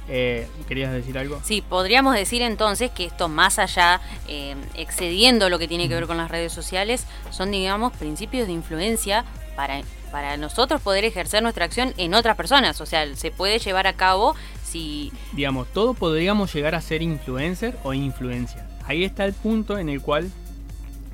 Eh, 0.07 0.47
¿Querías 0.67 0.91
decir 0.91 1.17
algo? 1.17 1.39
Sí, 1.43 1.61
podríamos 1.61 2.15
decir 2.15 2.41
entonces 2.41 2.91
que 2.91 3.05
esto 3.05 3.29
más 3.29 3.59
allá, 3.59 4.01
eh, 4.27 4.55
excediendo 4.75 5.49
lo 5.49 5.59
que 5.59 5.67
tiene 5.67 5.87
que 5.87 5.95
ver 5.95 6.07
con 6.07 6.17
las 6.17 6.29
redes 6.31 6.51
sociales, 6.51 7.05
son, 7.29 7.51
digamos, 7.51 7.93
principios 7.93 8.47
de 8.47 8.53
influencia 8.53 9.25
para, 9.55 9.81
para 10.11 10.37
nosotros 10.37 10.81
poder 10.81 11.05
ejercer 11.05 11.43
nuestra 11.43 11.65
acción 11.65 11.93
en 11.97 12.13
otras 12.13 12.35
personas. 12.35 12.81
O 12.81 12.85
sea, 12.85 13.15
se 13.15 13.31
puede 13.31 13.59
llevar 13.59 13.87
a 13.87 13.93
cabo 13.93 14.35
si... 14.63 15.11
Digamos, 15.33 15.67
todo 15.71 15.93
podríamos 15.93 16.53
llegar 16.53 16.75
a 16.75 16.81
ser 16.81 17.01
influencer 17.01 17.77
o 17.83 17.93
influencia. 17.93 18.67
Ahí 18.85 19.03
está 19.03 19.25
el 19.25 19.33
punto 19.33 19.77
en 19.77 19.89
el 19.89 20.01
cual 20.01 20.29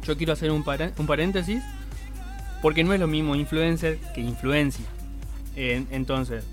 yo 0.03 0.17
quiero 0.17 0.33
hacer 0.33 0.51
un, 0.51 0.63
un 0.97 1.07
paréntesis, 1.07 1.61
porque 2.61 2.83
no 2.83 2.93
es 2.93 2.99
lo 2.99 3.07
mismo 3.07 3.35
influencer 3.35 3.99
que 4.15 4.21
influencia. 4.21 4.85
entonces, 5.55 6.45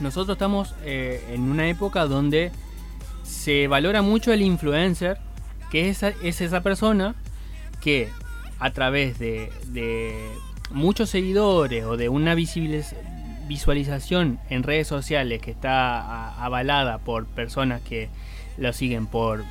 nosotros 0.00 0.36
estamos 0.36 0.74
eh, 0.84 1.24
en 1.30 1.42
una 1.42 1.68
época 1.68 2.06
donde 2.06 2.50
se 3.22 3.68
valora 3.68 4.02
mucho 4.02 4.32
el 4.32 4.42
influencer, 4.42 5.18
que 5.70 5.88
es, 5.88 6.02
es 6.02 6.40
esa 6.40 6.62
persona 6.62 7.14
que 7.80 8.10
a 8.58 8.70
través 8.70 9.18
de, 9.18 9.50
muchos 10.70 11.10
seguidores 11.10 11.84
o 11.84 11.96
de 11.96 12.08
una 12.08 12.34
visualización 12.34 14.40
en 14.50 14.64
redes 14.64 14.88
sociales 14.88 15.40
que 15.40 15.52
está 15.52 16.34
avalada 16.42 16.98
por 16.98 17.26
personas 17.26 17.80
que 17.82 18.08
lo 18.58 18.72
siguen 18.72 19.06
por 19.06 19.44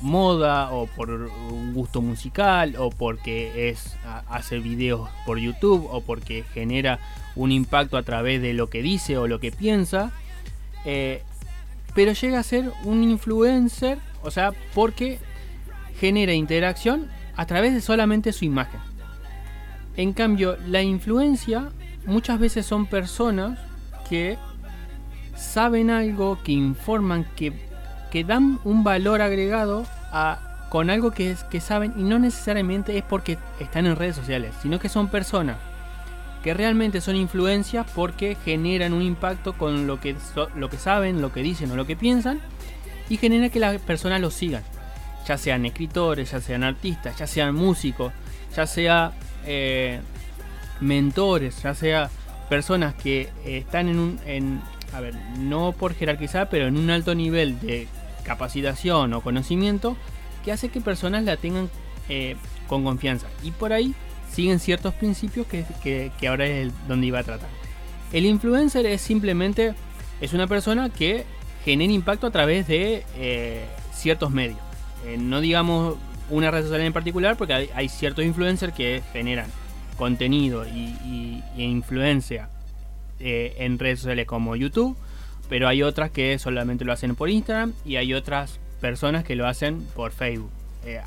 moda 0.00 0.72
o 0.72 0.86
por 0.86 1.10
un 1.10 1.74
gusto 1.74 2.00
musical 2.00 2.76
o 2.78 2.88
porque 2.90 3.68
es 3.68 3.98
hacer 4.28 4.60
videos 4.60 5.10
por 5.26 5.38
YouTube 5.38 5.86
o 5.90 6.00
porque 6.00 6.44
genera 6.54 6.98
un 7.36 7.52
impacto 7.52 7.96
a 7.96 8.02
través 8.02 8.42
de 8.42 8.52
lo 8.52 8.68
que 8.68 8.82
dice 8.82 9.16
o 9.16 9.26
lo 9.26 9.40
que 9.40 9.52
piensa. 9.52 10.12
Eh, 10.84 11.22
pero 11.94 12.12
llega 12.12 12.38
a 12.38 12.42
ser 12.42 12.72
un 12.84 13.02
influencer, 13.02 13.98
o 14.22 14.30
sea, 14.30 14.52
porque 14.74 15.18
genera 15.98 16.32
interacción 16.32 17.08
a 17.36 17.46
través 17.46 17.74
de 17.74 17.80
solamente 17.80 18.32
su 18.32 18.44
imagen. 18.44 18.80
En 19.96 20.12
cambio, 20.12 20.56
la 20.66 20.82
influencia 20.82 21.70
muchas 22.06 22.38
veces 22.38 22.64
son 22.66 22.86
personas 22.86 23.58
que 24.08 24.38
saben 25.36 25.90
algo, 25.90 26.38
que 26.42 26.52
informan, 26.52 27.26
que, 27.36 27.52
que 28.10 28.24
dan 28.24 28.58
un 28.64 28.84
valor 28.84 29.20
agregado 29.20 29.86
a, 30.10 30.66
con 30.70 30.88
algo 30.88 31.10
que, 31.10 31.36
que 31.50 31.60
saben 31.60 31.92
y 31.96 32.02
no 32.02 32.18
necesariamente 32.18 32.96
es 32.96 33.04
porque 33.04 33.38
están 33.60 33.86
en 33.86 33.96
redes 33.96 34.16
sociales, 34.16 34.54
sino 34.62 34.78
que 34.78 34.88
son 34.88 35.08
personas 35.08 35.56
que 36.42 36.54
realmente 36.54 37.00
son 37.00 37.16
influencias 37.16 37.86
porque 37.94 38.36
generan 38.44 38.92
un 38.92 39.02
impacto 39.02 39.52
con 39.52 39.86
lo 39.86 40.00
que, 40.00 40.16
lo 40.56 40.68
que 40.68 40.76
saben, 40.76 41.22
lo 41.22 41.32
que 41.32 41.42
dicen 41.42 41.70
o 41.70 41.76
lo 41.76 41.86
que 41.86 41.96
piensan 41.96 42.40
y 43.08 43.16
genera 43.16 43.48
que 43.48 43.60
las 43.60 43.80
personas 43.80 44.20
los 44.20 44.34
sigan. 44.34 44.62
Ya 45.26 45.38
sean 45.38 45.64
escritores, 45.66 46.32
ya 46.32 46.40
sean 46.40 46.64
artistas, 46.64 47.16
ya 47.16 47.26
sean 47.26 47.54
músicos, 47.54 48.12
ya 48.56 48.66
sea 48.66 49.12
eh, 49.46 50.00
mentores, 50.80 51.62
ya 51.62 51.74
sea 51.74 52.10
personas 52.48 52.94
que 52.94 53.30
están 53.44 53.88
en 53.88 53.98
un, 53.98 54.20
en, 54.26 54.60
a 54.92 55.00
ver, 55.00 55.14
no 55.38 55.72
por 55.72 55.94
jerarquizar, 55.94 56.48
pero 56.50 56.66
en 56.66 56.76
un 56.76 56.90
alto 56.90 57.14
nivel 57.14 57.58
de 57.60 57.86
capacitación 58.24 59.12
o 59.14 59.20
conocimiento 59.20 59.96
que 60.44 60.52
hace 60.52 60.68
que 60.68 60.80
personas 60.80 61.24
la 61.24 61.36
tengan 61.36 61.70
eh, 62.08 62.36
con 62.66 62.84
confianza. 62.84 63.28
Y 63.42 63.52
por 63.52 63.72
ahí 63.72 63.94
siguen 64.32 64.58
ciertos 64.58 64.94
principios 64.94 65.46
que, 65.46 66.12
ahora 66.28 66.46
es 66.46 66.72
donde 66.88 67.06
iba 67.06 67.18
a 67.18 67.22
tratar. 67.22 67.48
El 68.12 68.26
influencer 68.26 68.86
es 68.86 69.00
simplemente 69.00 69.74
es 70.20 70.32
una 70.32 70.46
persona 70.46 70.90
que 70.90 71.24
genera 71.64 71.92
impacto 71.92 72.26
a 72.26 72.30
través 72.30 72.66
de 72.66 73.04
eh, 73.16 73.64
ciertos 73.92 74.30
medios. 74.30 74.58
Eh, 75.06 75.16
no 75.18 75.40
digamos 75.40 75.96
una 76.30 76.50
red 76.50 76.62
social 76.62 76.80
en 76.80 76.92
particular, 76.92 77.36
porque 77.36 77.70
hay, 77.74 77.88
ciertos 77.88 78.24
influencers 78.24 78.72
que 78.72 79.02
generan 79.12 79.50
contenido 79.98 80.66
y, 80.66 81.42
influencia 81.56 82.48
eh, 83.20 83.54
en 83.58 83.78
redes 83.78 84.00
sociales 84.00 84.26
como 84.26 84.56
YouTube, 84.56 84.96
pero 85.48 85.68
hay 85.68 85.82
otras 85.82 86.10
que 86.10 86.38
solamente 86.38 86.84
lo 86.84 86.92
hacen 86.92 87.14
por 87.14 87.28
Instagram 87.28 87.74
y 87.84 87.96
hay 87.96 88.14
otras 88.14 88.58
personas 88.80 89.24
que 89.24 89.36
lo 89.36 89.46
hacen 89.46 89.86
por 89.94 90.12
Facebook. 90.12 90.50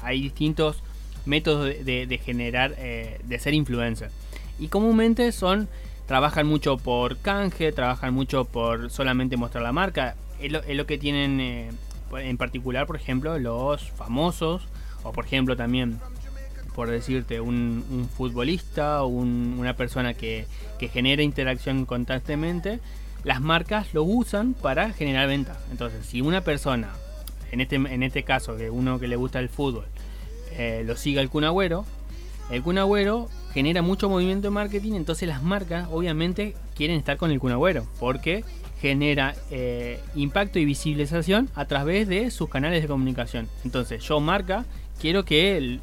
hay 0.04 0.22
distintos 0.22 0.84
métodos 1.26 1.68
de, 1.84 2.22
generar, 2.24 2.76
eh, 2.78 3.20
de 3.24 3.40
ser 3.40 3.54
influencer. 3.54 4.12
Y 4.60 4.68
comúnmente 4.68 5.32
son, 5.32 5.68
trabajan 6.08 6.48
mucho 6.48 6.78
por 6.78 7.18
canje, 7.18 7.72
trabajan 7.72 8.14
mucho 8.14 8.46
por 8.46 8.90
solamente 8.92 9.38
mostrar 9.38 9.64
la 9.64 9.72
marca. 9.72 10.16
Es 10.40 10.52
lo, 10.52 10.86
que 10.86 10.98
tienen 10.98 11.40
eh, 11.40 11.72
en 12.18 12.38
particular, 12.38 12.88
por 12.88 12.96
ejemplo, 12.96 13.38
los 13.40 13.92
famosos, 13.92 14.64
o 15.04 15.12
por 15.12 15.26
ejemplo 15.26 15.56
también, 15.56 16.00
por 16.76 16.90
decirte, 16.90 17.40
un, 17.40 18.10
futbolista 18.16 19.04
o 19.04 19.08
una 19.08 19.76
persona 19.76 20.14
que, 20.14 20.46
que 20.78 20.90
genera 20.90 21.24
interacción 21.24 21.86
constantemente. 21.86 22.80
Las 23.24 23.42
marcas 23.42 23.94
lo 23.94 24.04
usan 24.04 24.54
para 24.54 24.94
generar 24.94 25.28
ventas. 25.28 25.58
Entonces, 25.72 26.06
si 26.06 26.22
una 26.22 26.42
persona, 26.42 26.90
en 27.52 27.62
este, 27.62 27.76
en 27.76 28.04
este 28.04 28.24
caso, 28.24 28.56
que 28.56 28.70
uno 28.70 29.00
que 29.00 29.08
le 29.08 29.16
gusta 29.16 29.40
el 29.40 29.50
fútbol, 29.50 29.86
eh, 30.58 30.84
lo 30.86 30.96
siga 30.96 31.22
el 31.22 31.30
Kun 31.30 31.44
Agüero, 31.44 31.86
el 32.50 32.62
Kun 32.62 32.78
Agüero 32.78 33.30
genera 33.54 33.82
mucho 33.82 34.10
movimiento 34.10 34.48
de 34.48 34.52
marketing, 34.52 34.94
entonces 34.94 35.28
las 35.28 35.42
marcas 35.42 35.88
obviamente 35.92 36.56
quieren 36.76 36.98
estar 36.98 37.18
con 37.18 37.32
el 37.32 37.40
Kun 37.40 37.52
Agüero, 37.52 37.88
porque 38.00 38.44
genera 38.82 39.36
eh, 39.52 40.00
impacto 40.16 40.60
y 40.60 40.66
visibilización 40.66 41.50
a 41.56 41.66
través 41.66 42.08
de 42.08 42.30
sus 42.32 42.50
canales 42.50 42.82
de 42.82 42.88
comunicación. 42.88 43.48
Entonces 43.64 44.04
yo 44.04 44.20
marca 44.20 44.66
quiero 45.00 45.26
que 45.26 45.58
el, 45.58 45.82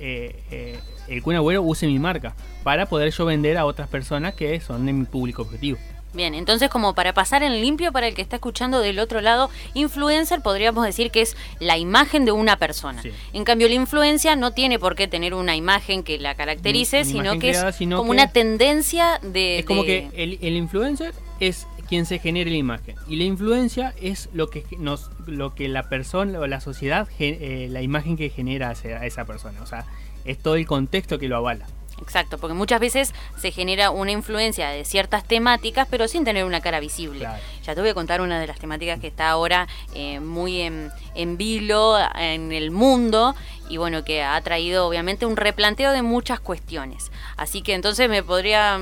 eh, 0.00 0.78
el 1.08 1.22
use 1.60 1.86
mi 1.86 1.98
marca 1.98 2.34
para 2.62 2.86
poder 2.86 3.12
yo 3.12 3.24
vender 3.26 3.56
a 3.56 3.66
otras 3.66 3.88
personas 3.88 4.34
que 4.34 4.60
son 4.60 4.86
de 4.86 4.92
mi 4.92 5.04
público 5.04 5.42
objetivo. 5.42 5.78
Bien, 6.12 6.34
entonces 6.34 6.68
como 6.68 6.94
para 6.94 7.14
pasar 7.14 7.42
en 7.42 7.60
limpio 7.60 7.92
para 7.92 8.08
el 8.08 8.14
que 8.14 8.22
está 8.22 8.36
escuchando 8.36 8.80
del 8.80 8.98
otro 8.98 9.20
lado, 9.20 9.50
influencer 9.74 10.40
podríamos 10.40 10.84
decir 10.84 11.10
que 11.10 11.22
es 11.22 11.36
la 11.60 11.78
imagen 11.78 12.24
de 12.24 12.32
una 12.32 12.56
persona. 12.56 13.02
En 13.32 13.44
cambio, 13.44 13.68
la 13.68 13.74
influencia 13.74 14.34
no 14.36 14.52
tiene 14.52 14.78
por 14.78 14.96
qué 14.96 15.06
tener 15.06 15.34
una 15.34 15.54
imagen 15.54 16.02
que 16.02 16.18
la 16.18 16.34
caracterice, 16.34 17.04
sino 17.04 17.38
que 17.38 17.50
es 17.50 17.64
como 17.78 18.10
una 18.10 18.32
tendencia 18.32 19.20
de... 19.22 19.60
Es 19.60 19.64
como 19.66 19.84
que 19.84 20.10
el, 20.14 20.56
influencer 20.56 21.14
es 21.38 21.66
quien 21.88 22.06
se 22.06 22.18
genera 22.18 22.50
la 22.50 22.56
imagen. 22.56 22.96
Y 23.08 23.16
la 23.16 23.24
influencia 23.24 23.94
es 24.00 24.28
lo 24.32 24.50
que 24.50 24.64
nos 24.78 25.10
lo 25.26 25.54
que 25.54 25.68
la 25.68 25.88
persona 25.88 26.38
o 26.38 26.46
la 26.46 26.60
sociedad 26.60 27.08
eh, 27.18 27.68
la 27.70 27.82
imagen 27.82 28.16
que 28.16 28.30
genera 28.30 28.70
a 28.70 29.06
esa 29.06 29.24
persona. 29.24 29.62
O 29.62 29.66
sea 29.66 29.86
es 30.24 30.38
todo 30.38 30.56
el 30.56 30.66
contexto 30.66 31.18
que 31.18 31.28
lo 31.28 31.36
avala 31.36 31.66
Exacto, 32.02 32.38
porque 32.38 32.54
muchas 32.54 32.80
veces 32.80 33.14
se 33.38 33.50
genera 33.50 33.90
una 33.90 34.10
influencia 34.10 34.70
de 34.70 34.84
ciertas 34.84 35.24
temáticas, 35.24 35.86
pero 35.90 36.08
sin 36.08 36.24
tener 36.24 36.44
una 36.44 36.60
cara 36.60 36.80
visible. 36.80 37.26
Ya 37.62 37.74
te 37.74 37.80
voy 37.80 37.90
a 37.90 37.94
contar 37.94 38.20
una 38.20 38.40
de 38.40 38.46
las 38.46 38.58
temáticas 38.58 39.00
que 39.00 39.06
está 39.06 39.30
ahora 39.30 39.68
eh, 39.94 40.20
muy 40.20 40.60
en, 40.60 41.36
vilo 41.36 41.96
en 42.18 42.52
el 42.52 42.70
mundo 42.70 43.34
y 43.68 43.76
bueno, 43.76 44.04
que 44.04 44.22
ha 44.22 44.40
traído 44.40 44.86
obviamente 44.86 45.26
un 45.26 45.36
replanteo 45.36 45.92
de 45.92 46.02
muchas 46.02 46.40
cuestiones. 46.40 47.12
Así 47.36 47.62
que 47.62 47.74
entonces 47.74 48.08
me 48.08 48.22
podría 48.22 48.78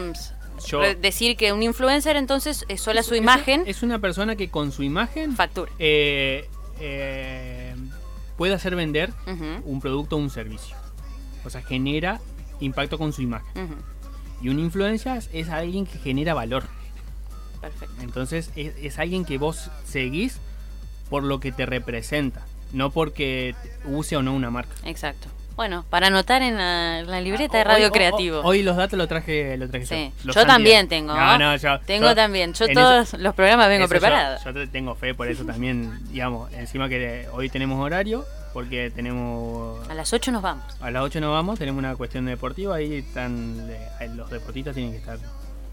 decir 1.00 1.36
que 1.36 1.52
un 1.52 1.62
influencer 1.62 2.16
entonces 2.16 2.64
es 2.68 2.80
sola 2.80 3.02
su 3.02 3.14
imagen. 3.14 3.64
Es 3.66 3.82
una 3.82 3.98
persona 3.98 4.36
que 4.36 4.48
con 4.48 4.72
su 4.72 4.82
imagen 4.82 5.36
factura. 5.36 5.70
Eh, 5.78 6.48
eh, 6.80 7.74
puede 8.36 8.54
hacer 8.54 8.76
vender 8.76 9.12
un 9.64 9.80
producto 9.80 10.16
o 10.16 10.18
un 10.18 10.30
servicio. 10.30 10.76
O 11.44 11.50
sea, 11.50 11.62
genera 11.62 12.20
impacto 12.60 12.98
con 12.98 13.12
su 13.12 13.22
imagen. 13.22 13.76
Y 14.40 14.48
una 14.48 14.60
influencia 14.60 15.16
es, 15.16 15.48
alguien 15.48 15.86
que 15.86 15.98
genera 15.98 16.34
valor. 16.34 16.64
Perfecto. 17.60 18.02
Entonces 18.02 18.50
es, 18.54 18.98
alguien 18.98 19.24
que 19.24 19.38
vos 19.38 19.70
seguís 19.84 20.38
por 21.10 21.24
lo 21.24 21.40
que 21.40 21.50
te 21.52 21.66
representa, 21.66 22.42
no 22.72 22.90
porque 22.90 23.54
use 23.84 24.16
o 24.16 24.22
no 24.22 24.32
una 24.32 24.50
marca. 24.50 24.74
Exacto. 24.84 25.28
Bueno, 25.58 25.84
para 25.90 26.06
anotar 26.06 26.40
en 26.42 26.56
la, 26.56 27.20
libreta 27.20 27.58
de 27.58 27.64
Radio 27.64 27.90
Creativo. 27.90 28.42
Hoy, 28.44 28.62
los 28.62 28.76
datos 28.76 28.96
lo 28.96 29.08
traje, 29.08 29.56
lo 29.56 29.68
traje 29.68 29.86
sí. 29.86 30.12
yo. 30.22 30.46
también 30.46 30.86
tengo. 30.86 31.12
No, 31.12 31.36
no, 31.36 31.56
yo, 31.56 31.80
tengo 31.80 32.14
también. 32.14 32.54
Yo 32.54 32.68
todos 32.68 33.14
los 33.14 33.34
programas 33.34 33.66
vengo 33.66 33.88
preparado. 33.88 34.38
Yo, 34.44 34.68
tengo 34.68 34.94
fe 34.94 35.16
por 35.16 35.26
eso 35.26 35.44
también, 35.44 35.98
digamos, 36.12 36.52
encima 36.52 36.88
que 36.88 37.26
hoy 37.32 37.48
tenemos 37.48 37.84
horario, 37.84 38.24
porque 38.52 38.90
tenemos... 38.90 39.88
A 39.88 39.94
las 39.94 40.12
8 40.12 40.32
nos 40.32 40.42
vamos. 40.42 40.64
A 40.80 40.90
las 40.90 41.02
8 41.02 41.20
nos 41.20 41.30
vamos, 41.30 41.58
tenemos 41.58 41.78
una 41.78 41.96
cuestión 41.96 42.24
deportiva, 42.24 42.76
ahí 42.76 42.94
están 42.94 43.68
los 44.16 44.30
deportistas 44.30 44.74
tienen 44.74 44.92
que 44.92 44.98
estar 44.98 45.18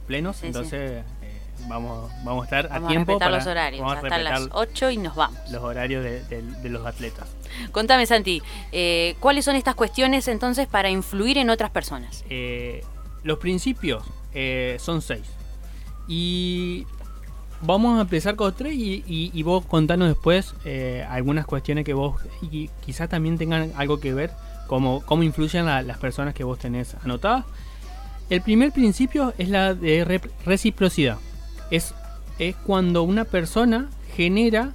plenos, 0.07 0.43
entonces 0.43 1.03
eh, 1.21 1.41
vamos, 1.67 2.11
vamos 2.23 2.43
a 2.43 2.45
estar 2.45 2.71
a 2.71 2.87
tiempo. 2.87 3.17
para, 3.17 3.37
los 3.37 3.47
horarios, 3.47 3.81
vamos 3.81 4.03
a 4.03 4.07
hasta 4.07 4.17
las 4.19 4.49
8 4.51 4.91
y 4.91 4.97
nos 4.97 5.15
vamos. 5.15 5.39
Los 5.51 5.63
horarios 5.63 6.03
de, 6.03 6.69
los 6.69 6.85
atletas. 6.85 7.27
Contame 7.71 8.05
Santi, 8.05 8.41
eh, 8.71 9.15
¿cuáles 9.19 9.45
son 9.45 9.55
estas 9.55 9.75
cuestiones 9.75 10.27
entonces 10.27 10.67
para 10.67 10.89
influir 10.89 11.37
en 11.37 11.49
otras 11.49 11.71
personas? 11.71 12.23
Eh, 12.29 12.83
los 13.23 13.39
principios 13.39 14.03
son 14.77 15.01
seis. 15.01 15.23
Y 16.07 16.85
vamos 17.65 17.97
a 17.97 18.01
empezar 18.01 18.35
con 18.35 18.53
tres 18.53 18.73
y, 18.75 19.43
vos 19.43 19.65
contanos 19.65 20.07
después 20.07 20.53
eh, 20.65 21.05
algunas 21.09 21.45
cuestiones 21.45 21.85
que 21.85 21.93
vos 21.93 22.21
y 22.41 22.69
quizás 22.85 23.09
también 23.09 23.37
tengan 23.37 23.71
algo 23.75 23.99
que 23.99 24.13
ver 24.13 24.31
como 24.67 25.01
cómo 25.01 25.23
influyen 25.23 25.65
las 25.65 25.97
personas 25.97 26.33
que 26.33 26.43
vos 26.43 26.59
tenés 26.59 26.95
anotadas. 27.03 27.45
El 28.29 28.41
primer 28.41 28.71
principio 28.71 29.33
es 29.37 29.49
la 29.49 29.75
de 29.75 30.21
reciprocidad. 30.45 31.17
Es, 31.69 31.93
es 32.39 32.55
cuando 32.55 33.03
una 33.03 33.25
persona 33.25 33.89
genera 34.15 34.71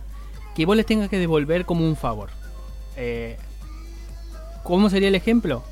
que 0.54 0.66
vos 0.66 0.76
les 0.76 0.86
tengas 0.86 1.08
que 1.08 1.18
devolver 1.18 1.64
como 1.64 1.84
un 1.84 1.96
favor. 1.96 2.30
Eh, 2.96 3.36
¿Cómo 4.62 4.90
sería 4.90 5.08
el 5.08 5.14
ejemplo? 5.14 5.64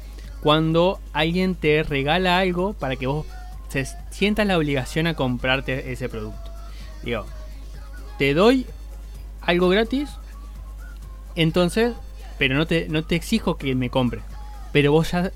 Cuando 0.43 0.99
alguien 1.13 1.55
te 1.55 1.83
regala 1.83 2.39
algo 2.39 2.73
para 2.73 2.97
que 2.97 3.07
vos 3.07 3.27
sientas 4.11 4.47
la 4.47 4.57
obligación 4.57 5.07
a 5.07 5.15
comprarte 5.15 5.93
ese 5.93 6.09
producto. 6.09 6.48
Digo, 7.03 7.27
te 8.19 8.35
doy 8.35 8.67
algo 9.41 9.69
gratis, 9.69 10.11
entonces, 11.37 11.95
pero 12.39 12.57
no 12.57 12.67
te, 12.67 12.89
no 12.89 13.05
te 13.05 13.15
exijo 13.15 13.57
que 13.57 13.75
me 13.75 13.91
compre. 13.91 14.21
Pero 14.73 14.93
vos 14.93 15.13
ya 15.13 15.33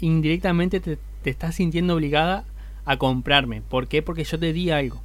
indirectamente 0.00 0.80
te, 0.80 0.98
estás 1.24 1.56
sintiendo 1.56 1.94
obligada 1.94 2.44
a 2.84 2.96
comprarme. 2.96 3.62
¿Por 3.62 3.88
qué? 3.88 4.02
Porque 4.02 4.24
yo 4.24 4.38
te 4.38 4.52
di 4.52 4.70
algo. 4.70 5.00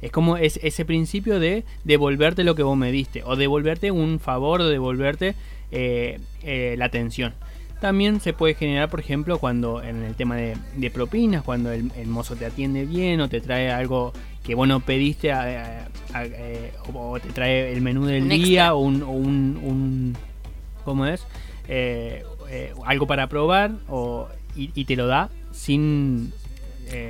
Es 0.00 0.12
como 0.12 0.36
es, 0.36 0.58
ese 0.62 0.84
principio 0.84 1.40
de 1.40 1.64
devolverte 1.84 2.44
lo 2.44 2.54
que 2.54 2.62
vos 2.62 2.76
me 2.76 2.92
diste. 2.92 3.22
O 3.24 3.36
devolverte 3.36 3.90
un 3.90 4.20
favor 4.20 4.60
o 4.60 4.68
devolverte 4.68 5.34
eh, 5.70 6.20
eh, 6.42 6.74
la 6.78 6.86
atención. 6.86 7.34
También 7.80 8.20
se 8.20 8.32
puede 8.32 8.54
generar, 8.54 8.90
por 8.90 8.98
ejemplo, 8.98 9.38
cuando 9.38 9.82
en 9.82 10.02
el 10.02 10.16
tema 10.16 10.34
de, 10.34 10.90
propinas, 10.90 11.44
cuando 11.44 11.70
el, 11.70 12.06
mozo 12.06 12.34
te 12.34 12.44
atiende 12.44 12.84
bien 12.84 13.20
o 13.20 13.28
te 13.28 13.40
trae 13.40 13.70
algo 13.70 14.12
que 14.42 14.56
vos 14.56 14.66
no 14.66 14.80
pediste 14.80 15.30
eh, 15.30 16.72
o 16.92 17.20
te 17.20 17.28
trae 17.28 17.72
el 17.72 17.80
menú 17.80 18.06
del 18.06 18.28
día 18.28 18.74
o 18.74 18.80
un, 18.80 19.02
un, 19.02 20.16
¿cómo 20.84 21.06
es? 21.06 21.24
Eh, 21.68 22.24
eh, 22.48 22.74
algo 22.84 23.06
para 23.06 23.28
probar 23.28 23.72
o, 23.88 24.26
y, 24.56 24.84
te 24.84 24.96
lo 24.96 25.06
da 25.06 25.28
sin... 25.52 26.32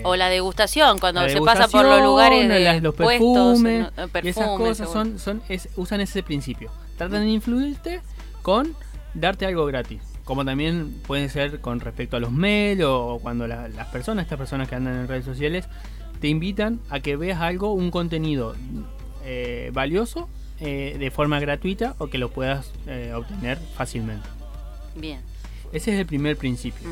o 0.03 0.17
la 0.17 0.29
degustación, 0.29 0.99
cuando 0.99 1.27
se 1.31 1.41
pasa 1.41 1.69
por 1.69 1.87
los 1.87 2.03
lugares 2.03 2.47
de 2.47 2.81
los 2.83 2.95
perfumes, 2.95 3.87
y 4.23 4.29
esas 4.29 4.49
cosas 4.49 4.93
son, 4.93 5.19
son 5.19 5.41
usan 5.77 6.03
ese 6.03 6.23
principio. 6.23 6.71
Tratan 6.99 7.23
de 7.23 7.31
influirte 7.31 8.03
con 8.43 8.75
darte 9.15 9.47
algo 9.47 9.65
gratis 9.65 10.18
como 10.29 10.45
también 10.45 10.93
puede 11.07 11.31
ser 11.31 11.63
con 11.63 11.81
respecto 11.81 12.19
a 12.19 12.21
los 12.21 12.31
mails 12.31 12.85
o 12.85 13.19
cuando 13.23 13.47
las 13.47 13.87
personas, 13.87 14.25
estas 14.25 14.37
personas 14.37 14.69
que 14.69 14.75
andan 14.75 14.95
en 14.95 15.09
redes 15.09 15.25
sociales, 15.25 15.67
te 16.21 16.29
invitan 16.29 16.81
a 16.91 17.01
que 17.01 17.17
veas 17.17 17.41
algo, 17.41 17.73
un 17.73 17.91
contenido 17.91 18.55
eh, 19.25 19.71
valioso 19.73 20.29
eh, 20.61 20.97
de 20.99 21.11
forma 21.11 21.41
gratuita 21.41 21.95
o 21.97 22.09
que 22.09 22.19
lo 22.19 22.29
puedas 22.29 22.71
eh, 22.87 23.15
obtener 23.17 23.57
fácilmente. 23.75 24.29
Bien. 24.97 25.21
Ese 25.73 25.95
es 25.95 25.99
el 26.01 26.05
primer 26.05 26.37
principio. 26.37 26.91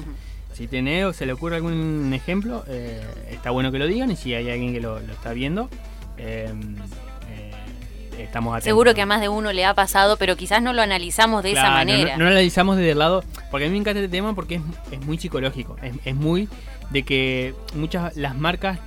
Si 0.55 0.66
tenés 0.66 1.05
o 1.05 1.12
se 1.12 1.27
le 1.27 1.35
ocurre 1.35 1.57
algún 1.57 2.11
ejemplo, 2.14 2.64
está 3.29 3.51
bueno 3.51 3.70
que 3.70 3.79
lo 3.79 3.87
digan 3.87 4.11
y 4.11 4.16
si 4.16 4.33
hay 4.33 4.49
alguien 4.49 4.72
que 4.72 4.81
lo, 4.81 4.99
está 4.99 5.35
viendo, 5.35 5.68
estamos 8.18 8.52
atentos. 8.52 8.64
Seguro 8.64 8.94
que 8.94 9.02
a 9.02 9.07
más 9.07 9.20
de 9.20 9.29
uno 9.29 9.52
le 9.52 9.64
ha 9.64 9.74
pasado, 9.74 10.16
pero 10.16 10.37
quizás 10.37 10.62
no 10.62 10.72
lo 10.72 10.83
analizamos 10.83 11.42
de 11.42 11.52
esa 11.52 11.70
manera. 11.70 12.16
No, 12.16 12.24
lo 12.24 12.31
analizamos 12.31 12.76
desde 12.76 12.92
el 12.92 12.98
lado, 12.98 13.24
porque 13.50 13.66
a 13.66 13.68
mí 13.68 13.72
me 13.72 13.81
encanta 13.81 14.00
este 14.00 14.11
tema 14.11 14.35
porque 14.35 14.61
es, 14.90 15.00
muy 15.07 15.18
psicológico, 15.18 15.76
es, 15.83 15.94
es, 16.05 16.14
muy 16.14 16.48
de 16.90 17.02
que 17.02 17.55
muchas 17.74 18.16
las 18.16 18.37
marcas 18.37 18.79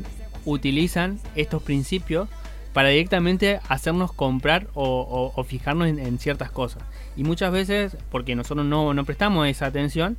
utilizan 0.46 1.20
estos 1.36 1.62
principios 1.64 2.30
para 2.74 2.90
directamente 2.90 3.60
hacernos 3.68 4.14
comprar 4.14 4.68
o, 4.74 5.44
fijarnos 5.48 5.88
en, 5.88 6.20
ciertas 6.20 6.52
cosas. 6.52 6.84
Y 7.16 7.24
muchas 7.24 7.52
veces, 7.52 7.98
porque 8.12 8.36
nosotros 8.36 8.66
no, 8.66 8.94
no, 8.94 9.06
prestamos 9.06 9.48
esa 9.48 9.66
atención, 9.66 10.18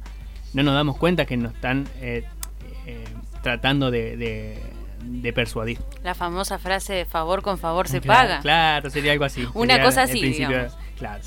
no 0.52 0.62
nos 0.62 0.74
damos 0.74 0.96
cuenta 0.96 1.26
que 1.26 1.36
nos 1.36 1.54
están 1.54 1.86
eh, 2.00 2.24
eh, 2.86 3.04
tratando 3.42 3.90
de, 3.90 4.16
de, 4.16 4.58
persuadir. 5.34 5.78
La 6.02 6.14
famosa 6.14 6.58
frase 6.58 6.92
de 6.92 7.04
favor 7.04 7.42
con 7.42 7.58
favor 7.58 7.88
se 7.88 8.00
paga. 8.00 8.40
Claro, 8.40 8.90
sería 8.90 9.12
algo 9.12 9.24
así. 9.24 9.46
Una 9.54 9.82
cosa 9.82 10.02
así. 10.02 10.38
Claro. 10.98 11.22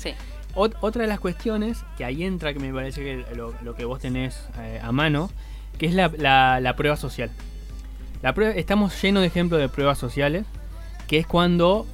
otra 0.54 1.02
de 1.02 1.08
las 1.08 1.20
cuestiones 1.20 1.84
que 1.96 2.04
ahí 2.04 2.24
entra, 2.24 2.52
que 2.52 2.60
me 2.60 2.72
parece 2.72 3.02
que 3.02 3.24
lo, 3.34 3.74
que 3.74 3.84
vos 3.84 4.00
tenés 4.00 4.48
eh, 4.58 4.80
a 4.82 4.92
mano, 4.92 5.30
que 5.78 5.86
es 5.86 5.94
la, 5.94 6.10
la, 6.16 6.60
la 6.60 6.76
prueba 6.76 6.96
social 6.96 7.30
estamos 8.56 9.00
llenos 9.02 9.20
de 9.20 9.26
ejemplos 9.26 9.60
de 9.60 9.68
pruebas 9.68 9.98
sociales, 9.98 10.46
que 11.06 11.18
es 11.18 11.26
cuando 11.26 11.86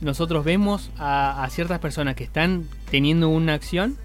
nosotros 0.00 0.44
vemos 0.44 0.90
a, 0.98 1.46
ciertas 1.50 1.78
personas 1.78 2.16
que 2.16 2.24
están 2.24 2.68
teniendo 2.90 3.28
una 3.28 3.54
acción 3.54 3.96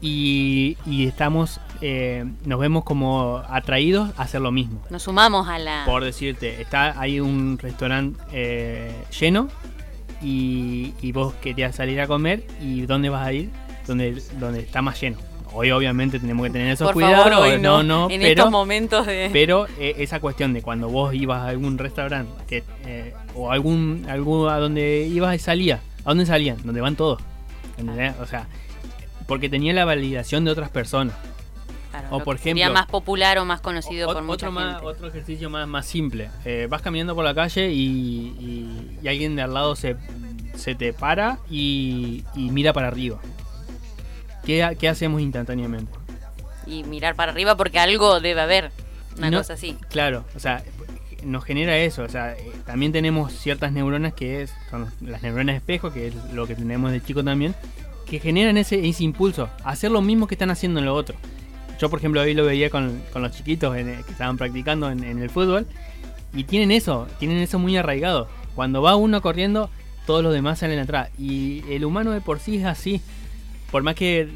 y, 0.00 0.76
estamos, 0.86 1.60
eh, 1.80 2.24
nos 2.44 2.58
vemos 2.58 2.84
como 2.84 3.42
atraídos 3.48 4.10
a 4.16 4.22
hacer 4.22 4.40
lo 4.40 4.52
mismo. 4.52 4.80
Nos 4.90 5.02
sumamos 5.02 5.48
a 5.48 5.58
la... 5.58 5.82
Por 5.86 6.04
decirte, 6.04 6.60
está 6.60 6.98
hay 7.00 7.20
un 7.20 7.58
restaurante 7.58 8.20
eh, 8.32 8.92
lleno 9.18 9.48
y, 10.22 10.94
y, 11.02 11.12
vos 11.12 11.34
querías 11.34 11.76
salir 11.76 12.00
a 12.00 12.06
comer 12.06 12.46
y 12.60 12.82
¿dónde 12.82 13.10
vas 13.10 13.26
a 13.26 13.32
ir? 13.32 13.50
Donde, 13.86 14.22
donde 14.38 14.60
está 14.60 14.80
más 14.80 15.00
lleno. 15.00 15.18
Hoy 15.56 15.70
obviamente 15.70 16.18
tenemos 16.18 16.46
que 16.46 16.52
tener 16.52 16.72
esos 16.72 16.90
cuidados, 16.90 17.30
no, 17.60 17.84
no, 17.84 18.10
en 18.10 18.20
pero, 18.20 18.30
estos 18.30 18.50
momentos 18.50 19.06
de... 19.06 19.30
Pero 19.32 19.68
eh, 19.78 19.94
esa 19.98 20.18
cuestión 20.18 20.52
de 20.52 20.62
cuando 20.62 20.88
vos 20.88 21.14
ibas 21.14 21.42
a 21.42 21.48
algún 21.48 21.78
restaurante 21.78 22.64
eh, 22.84 23.14
o 23.36 23.52
algún, 23.52 24.04
algún 24.08 24.48
a 24.48 24.58
donde 24.58 25.06
ibas 25.06 25.36
y 25.36 25.38
salías, 25.38 25.80
¿a 26.04 26.08
dónde 26.08 26.26
salían? 26.26 26.56
Donde 26.64 26.80
van 26.80 26.96
todos. 26.96 27.22
O 28.20 28.26
sea, 28.26 28.48
porque 29.28 29.48
tenía 29.48 29.72
la 29.72 29.84
validación 29.84 30.44
de 30.44 30.50
otras 30.50 30.70
personas. 30.70 31.14
O 32.10 32.20
por 32.20 32.36
ejemplo, 32.36 32.62
sería 32.62 32.70
más 32.70 32.86
popular 32.86 33.38
o 33.38 33.44
más 33.44 33.60
conocido 33.60 34.12
por 34.12 34.22
mucha 34.22 34.48
otro 34.48 34.60
gente. 34.60 34.84
otro 34.84 35.08
ejercicio 35.08 35.50
más, 35.50 35.66
más 35.66 35.86
simple. 35.86 36.30
Eh, 36.44 36.66
vas 36.68 36.82
caminando 36.82 37.14
por 37.14 37.24
la 37.24 37.34
calle 37.34 37.70
y, 37.72 38.98
alguien 39.06 39.36
de 39.36 39.42
al 39.42 39.54
lado 39.54 39.76
se, 39.76 39.96
se 40.56 40.74
te 40.74 40.92
para 40.92 41.38
y, 41.50 42.24
mira 42.36 42.72
para 42.72 42.88
arriba. 42.88 43.18
¿Qué, 44.44 44.76
¿Qué, 44.78 44.88
hacemos 44.88 45.20
instantáneamente? 45.20 45.92
Y 46.66 46.84
mirar 46.84 47.14
para 47.14 47.32
arriba 47.32 47.56
porque 47.56 47.78
algo 47.78 48.20
debe 48.20 48.40
haber. 48.40 48.70
Una 49.16 49.30
cosa 49.30 49.54
así. 49.54 49.76
Claro, 49.90 50.24
o 50.34 50.38
sea, 50.40 50.62
nos 51.24 51.44
genera 51.44 51.76
eso. 51.78 52.02
O 52.02 52.08
sea, 52.08 52.32
eh, 52.32 52.52
también 52.66 52.92
tenemos 52.92 53.32
ciertas 53.32 53.72
neuronas 53.72 54.14
que 54.14 54.42
es, 54.42 54.52
son 54.70 54.90
las 55.00 55.22
neuronas 55.22 55.54
de 55.54 55.58
espejo, 55.58 55.92
que 55.92 56.08
es 56.08 56.14
lo 56.32 56.46
que 56.46 56.54
tenemos 56.54 56.92
de 56.92 57.02
chico 57.02 57.24
también, 57.24 57.54
que 58.06 58.20
generan 58.20 58.56
ese, 58.56 58.86
ese 58.86 59.04
impulso, 59.04 59.48
hacer 59.64 59.90
lo 59.90 60.02
mismo 60.02 60.26
que 60.26 60.34
están 60.34 60.50
haciendo 60.50 60.80
en 60.80 60.86
lo 60.86 60.94
otro. 60.94 61.16
Yo, 61.78 61.90
por 61.90 61.98
ejemplo, 61.98 62.20
hoy 62.20 62.34
lo 62.34 62.44
veía 62.44 62.70
con, 62.70 63.02
los 63.14 63.32
chiquitos 63.32 63.74
que 63.74 64.04
estaban 64.08 64.36
practicando 64.36 64.90
en, 64.90 65.04
el 65.04 65.30
fútbol 65.30 65.66
y 66.32 66.44
tienen 66.44 66.70
eso, 66.70 67.06
tienen 67.18 67.38
eso 67.38 67.58
muy 67.58 67.76
arraigado. 67.76 68.28
Cuando 68.54 68.82
va 68.82 68.96
uno 68.96 69.20
corriendo, 69.20 69.70
todos 70.06 70.22
los 70.22 70.32
demás 70.32 70.60
salen 70.60 70.78
atrás. 70.78 71.10
Y 71.18 71.64
el 71.70 71.84
humano 71.84 72.12
de 72.12 72.20
por 72.20 72.38
sí 72.38 72.56
es 72.58 72.64
así. 72.64 73.00
Por 73.70 73.82
más 73.82 73.94
que 73.94 74.28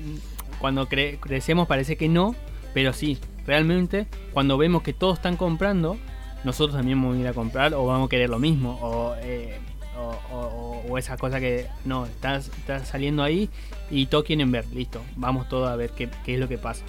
cuando 0.59 0.89
crecemos 0.89 1.69
parece 1.69 1.97
que 1.97 2.09
no, 2.09 2.35
pero 2.75 2.93
sí, 2.93 3.19
realmente 3.47 4.07
cuando 4.33 4.59
vemos 4.59 4.83
que 4.83 4.93
todos 4.93 5.19
están 5.19 5.37
comprando, 5.37 5.97
nosotros 6.45 6.77
también 6.77 7.01
vamos 7.01 7.17
a 7.17 7.21
ir 7.21 7.29
a 7.29 7.33
comprar 7.33 7.75
o 7.75 7.87
vamos 7.87 8.07
a 8.07 8.11
querer 8.11 8.31
lo 8.31 8.39
mismo. 8.39 8.79
O, 8.83 9.15
eh, 9.21 9.59
o, 9.99 10.99
esa 10.99 11.17
cosa 11.17 11.41
que 11.41 11.67
no, 11.85 12.07
estás, 12.07 12.51
saliendo 12.85 13.23
ahí 13.23 13.51
y 13.91 14.07
todos 14.07 14.25
quieren 14.25 14.51
ver, 14.51 14.67
listo, 14.73 15.03
vamos 15.17 15.49
todos 15.49 15.69
a 15.69 15.77
ver 15.77 15.91
qué, 15.91 16.09
es 16.27 16.39
lo 16.39 16.49
que 16.49 16.59
pasa. 16.59 16.85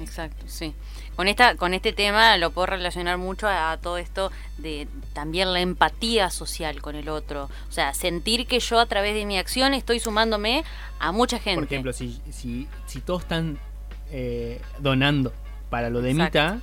Exacto, 0.00 0.44
sí. 0.46 0.74
Con 1.16 1.28
esta, 1.28 1.56
con 1.56 1.74
este 1.74 1.92
tema 1.92 2.36
lo 2.36 2.50
puedo 2.50 2.66
relacionar 2.66 3.18
mucho 3.18 3.48
a, 3.48 3.76
todo 3.78 3.98
esto 3.98 4.30
de 4.58 4.86
también 5.12 5.52
la 5.52 5.60
empatía 5.60 6.30
social 6.30 6.80
con 6.80 6.94
el 6.94 7.08
otro. 7.08 7.48
O 7.68 7.72
sea, 7.72 7.94
sentir 7.94 8.46
que 8.46 8.60
yo 8.60 8.78
a 8.78 8.86
través 8.86 9.14
de 9.14 9.24
mi 9.24 9.38
acción 9.38 9.74
estoy 9.74 9.98
sumándome 9.98 10.64
a 11.00 11.12
mucha 11.12 11.38
gente. 11.38 11.60
Por 11.60 11.64
ejemplo, 11.64 11.92
si, 11.92 12.20
si, 12.30 12.68
si 12.86 13.00
todos 13.00 13.22
están 13.22 13.58
eh, 14.12 14.60
donando 14.78 15.32
para 15.70 15.90
lo 15.90 16.00
de 16.02 16.14
Mita, 16.14 16.60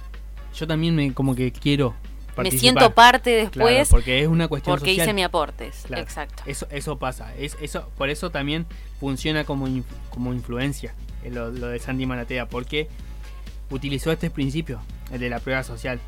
yo 0.53 0.67
también 0.67 0.95
me 0.95 1.13
como 1.13 1.35
que 1.35 1.51
quiero 1.51 1.95
me 2.37 2.51
siento 2.51 2.93
parte 2.93 3.29
después 3.29 3.89
porque 3.89 4.21
es 4.21 4.27
una 4.27 4.47
cuestión 4.47 4.77
porque 4.77 4.91
hice 4.91 5.13
mi 5.13 5.23
aportes 5.23 5.85
exacto 5.89 6.43
eso 6.45 6.67
eso 6.69 6.97
pasa 6.97 7.33
es, 7.37 7.57
eso 7.61 7.89
por 7.97 8.09
eso 8.09 8.29
también 8.29 8.65
funciona 8.99 9.45
como 9.45 9.67
como 10.09 10.33
influencia 10.33 10.93
eh, 11.23 11.31
lo, 11.31 11.51
de 11.51 11.79
Sandy 11.79 12.05
Manatea 12.05 12.47
porque 12.47 12.89
utilizó 13.69 14.11
este 14.11 14.29
principio 14.29 14.79
el 15.11 15.19
de 15.19 15.29
la 15.29 15.39
prueba 15.39 15.63
social 15.63 15.99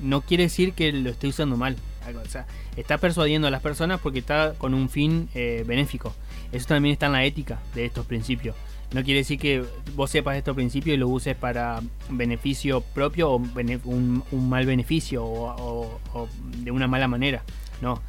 no 0.00 0.22
quiere 0.22 0.44
decir 0.44 0.72
que 0.72 0.92
lo 0.92 1.10
esté 1.10 1.28
usando 1.28 1.56
mal 1.56 1.76
o 2.24 2.28
sea 2.28 2.46
está 2.76 2.98
persuadiendo 2.98 3.48
a 3.48 3.50
las 3.50 3.62
personas 3.62 4.00
porque 4.00 4.18
está 4.18 4.54
con 4.54 4.74
un 4.74 4.88
fin 4.88 5.28
eh, 5.34 5.64
benéfico 5.66 6.14
eso 6.50 6.66
también 6.66 6.94
está 6.94 7.06
en 7.06 7.12
la 7.12 7.24
ética 7.24 7.60
de 7.74 7.84
estos 7.84 8.06
principios 8.06 8.56
no 8.94 9.02
quiere 9.02 9.20
decir 9.20 9.38
que 9.38 9.64
vos 9.94 10.10
sepas 10.10 10.36
estos 10.36 10.54
principios 10.54 10.94
y 10.94 10.98
lo 10.98 11.08
uses 11.08 11.34
para 11.34 11.80
beneficio 12.10 12.82
propio 12.82 13.30
o 13.30 13.36
un, 13.36 14.22
mal 14.32 14.66
beneficio 14.66 15.24
o, 15.24 16.28
de 16.58 16.70
una 16.70 16.86
mala 16.86 17.08
manera. 17.08 17.42
No. 17.80 18.02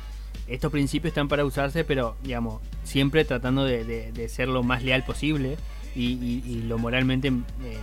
Estos 0.46 0.72
principios 0.72 1.12
están 1.12 1.30
para 1.30 1.46
usarse, 1.46 1.86
pero 1.86 2.18
digamos, 2.22 2.62
siempre 2.84 3.24
tratando 3.24 3.64
de, 3.64 4.28
ser 4.30 4.50
lo 4.50 4.62
más 4.62 4.84
leal 4.84 5.06
posible 5.06 5.58
y, 5.96 6.64
lo 6.68 6.78
moralmente 6.78 7.30
eh, 7.30 7.80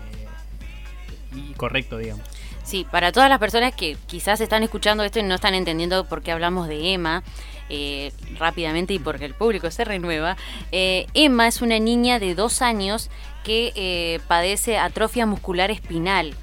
y 1.33 1.53
correcto, 1.55 1.99
digamos. 1.99 2.25
Sí, 2.63 2.87
para 2.91 3.11
todas 3.13 3.29
las 3.29 3.39
personas 3.39 3.75
que 3.75 3.97
quizás 4.07 4.41
están 4.41 4.63
escuchando 4.63 5.03
esto 5.03 5.19
y 5.19 5.23
no 5.23 5.35
están 5.35 5.55
entendiendo 5.55 6.05
por 6.05 6.23
qué 6.23 6.33
hablamos 6.33 6.69
de 6.69 6.93
Emma, 6.93 7.23
eh, 7.69 8.13
rápidamente 8.39 8.95
y 8.95 8.99
porque 8.99 9.25
el 9.25 9.35
público 9.35 9.71
se 9.71 9.85
renueva, 9.85 10.37
eh, 10.73 11.07
Emma 11.15 11.47
es 11.47 11.63
una 11.63 11.79
niña 11.79 12.19
de 12.19 12.35
dos 12.35 12.63
años 12.63 13.11
que 13.45 13.73
eh, 13.75 14.21
padece 14.29 14.79
atrofia 14.79 15.27
muscular 15.27 15.71
espinal. 15.71 16.35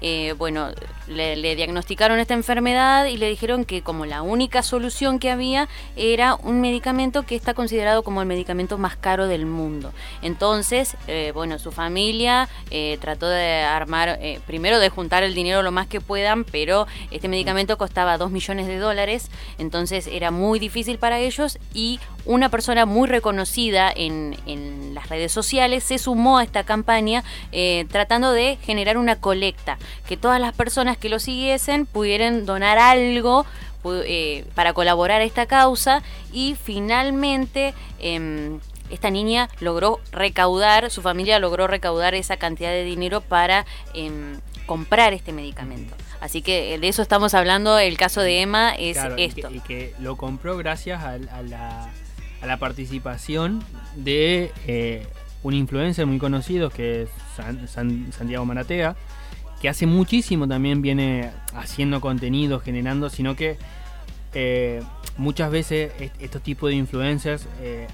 Eh, 0.00 0.34
bueno, 0.36 0.70
le, 1.12 1.56
diagnosticaron 1.56 2.18
esta 2.18 2.34
enfermedad 2.34 3.06
y 3.06 3.16
le 3.16 3.28
dijeron 3.28 3.64
que 3.64 3.82
como 3.82 4.06
la 4.06 4.22
única 4.22 4.62
solución 4.62 5.18
que 5.18 5.30
había 5.30 5.68
era 5.96 6.34
un 6.34 6.60
medicamento 6.60 7.24
que 7.24 7.36
está 7.36 7.54
considerado 7.54 8.02
como 8.02 8.20
el 8.20 8.26
medicamento 8.26 8.78
más 8.78 8.96
caro 8.96 9.26
del 9.26 9.46
mundo. 9.46 9.92
Entonces, 10.22 10.96
eh, 11.06 11.32
bueno, 11.34 11.58
su 11.58 11.72
familia 11.72 12.48
eh, 12.70 12.98
trató 13.00 13.28
de 13.28 13.62
armar, 13.62 14.18
primero 14.46 14.78
de 14.78 14.88
juntar 14.88 15.22
el 15.22 15.34
dinero 15.34 15.62
lo 15.62 15.72
más 15.72 15.86
que 15.86 16.00
puedan, 16.00 16.44
pero 16.44 16.86
este 17.10 17.28
medicamento 17.28 17.78
costaba 17.78 18.18
2 18.18 18.30
millones 18.30 18.66
de 18.66 18.78
dólares, 18.78 19.30
entonces 19.58 20.06
era 20.06 20.30
muy 20.30 20.58
difícil 20.58 20.98
para 20.98 21.18
ellos 21.18 21.58
y 21.74 22.00
una 22.24 22.48
persona 22.48 22.86
muy 22.86 23.08
reconocida 23.08 23.92
en, 23.94 24.36
en 24.46 24.94
las 24.94 25.08
redes 25.08 25.32
sociales 25.32 25.82
se 25.82 25.98
sumó 25.98 26.38
a 26.38 26.44
esta 26.44 26.64
campaña 26.64 27.24
tratando 27.88 28.32
de 28.32 28.58
generar 28.62 28.96
una 28.96 29.16
colecta 29.16 29.78
que 30.06 30.16
todas 30.16 30.40
las 30.40 30.54
personas 30.54 30.96
que 31.02 31.08
lo 31.08 31.18
siguiesen 31.18 31.84
pudieran 31.84 32.46
donar 32.46 32.78
algo 32.78 33.44
eh, 33.84 34.44
para 34.54 34.72
colaborar 34.72 35.20
a 35.20 35.24
esta 35.24 35.46
causa 35.46 36.02
y 36.32 36.56
finalmente 36.62 37.74
em, 37.98 38.60
esta 38.88 39.10
niña 39.10 39.48
logró 39.58 39.98
recaudar, 40.12 40.88
su 40.92 41.02
familia 41.02 41.40
logró 41.40 41.66
recaudar 41.66 42.14
esa 42.14 42.36
cantidad 42.36 42.70
de 42.70 42.84
dinero 42.84 43.20
para 43.20 43.66
em, 43.94 44.38
comprar 44.66 45.12
este 45.12 45.32
medicamento. 45.32 45.94
Así 46.20 46.40
que 46.40 46.78
de 46.78 46.86
eso 46.86 47.02
estamos 47.02 47.34
hablando, 47.34 47.76
el 47.80 47.96
caso 47.96 48.20
de 48.20 48.40
Emma 48.40 48.72
es 48.78 48.96
esto. 49.16 49.50
Y 49.50 49.58
que, 49.58 49.94
lo 49.98 50.16
compró 50.16 50.56
gracias 50.56 51.02
a, 51.02 51.18
la, 51.18 51.90
a 52.40 52.46
la, 52.46 52.56
participación 52.58 53.64
de 53.96 54.52
eh, 54.68 55.04
un 55.42 55.54
influencer 55.54 56.06
muy 56.06 56.18
conocido 56.18 56.70
que 56.70 57.02
es 57.02 57.10
Santiago 57.74 58.44
Maratea, 58.44 58.94
que 59.62 59.68
hace 59.68 59.86
muchísimo 59.86 60.48
también 60.48 60.82
viene 60.82 61.30
haciendo 61.54 62.00
contenido, 62.00 62.58
generando, 62.58 63.08
sino 63.08 63.36
que 63.36 63.56
eh, 64.34 64.82
muchas 65.16 65.52
veces 65.52 65.92
estos 66.18 66.42
tipos 66.42 66.68
de 66.70 66.74
influencers 66.74 67.46
eh, 67.60 67.86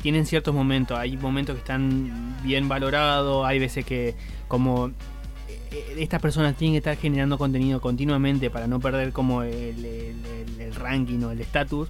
tienen 0.00 0.24
ciertos 0.24 0.54
momentos, 0.54 0.96
hay 0.96 1.16
momentos 1.16 1.56
que 1.56 1.62
están 1.62 2.36
bien 2.44 2.68
valorados, 2.68 3.44
hay 3.44 3.58
veces 3.58 3.84
que 3.84 4.14
como 4.46 4.92
eh, 5.48 5.96
estas 5.98 6.22
personas 6.22 6.54
tienen 6.54 6.74
que 6.74 6.78
estar 6.78 6.96
generando 6.96 7.38
contenido 7.38 7.80
continuamente 7.80 8.48
para 8.48 8.68
no 8.68 8.78
perder 8.78 9.12
como 9.12 9.42
el, 9.42 9.84
el 9.84 10.74
ranking 10.76 11.24
o 11.24 11.32
el 11.32 11.40
estatus, 11.40 11.88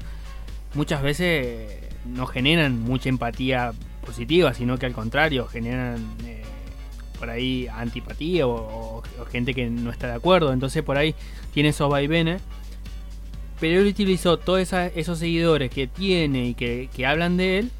muchas 0.72 1.02
veces 1.02 1.78
no 2.06 2.26
generan 2.26 2.80
mucha 2.80 3.10
empatía 3.10 3.72
positiva, 4.06 4.54
sino 4.54 4.78
que 4.78 4.86
al 4.86 4.94
contrario, 4.94 5.46
generan 5.46 5.98
por 7.18 7.30
ahí 7.30 7.66
antipatía 7.68 8.46
o, 8.46 9.02
gente 9.30 9.54
que 9.54 9.68
no 9.68 9.90
está 9.90 10.06
de 10.06 10.14
acuerdo. 10.14 10.52
Entonces 10.52 10.82
por 10.82 10.96
ahí 10.96 11.14
tiene 11.52 11.70
esos 11.70 11.90
vaivenes. 11.90 12.42
Pero 13.60 13.80
él 13.80 13.88
utilizó 13.88 14.38
todos 14.38 14.72
esos 14.72 15.18
seguidores 15.18 15.70
que 15.70 15.88
tiene 15.88 16.46
y 16.46 16.54
que, 16.54 17.06
hablan 17.06 17.36
de 17.36 17.58
él 17.58 17.70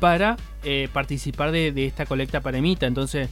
para 0.00 0.36
eh, 0.64 0.88
participar 0.92 1.50
de, 1.50 1.72
esta 1.86 2.04
colecta 2.04 2.42
para 2.42 2.58
Emita. 2.58 2.86
Entonces 2.86 3.30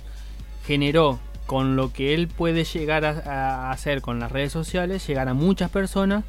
generó 0.66 1.20
con 1.46 1.76
lo 1.76 1.92
que 1.92 2.14
él 2.14 2.28
puede 2.28 2.64
llegar 2.64 3.04
a, 3.04 3.70
hacer 3.70 4.00
con 4.00 4.20
las 4.20 4.32
redes 4.32 4.52
sociales, 4.52 5.06
llegar 5.06 5.28
a 5.28 5.34
muchas 5.34 5.70
personas 5.70 6.24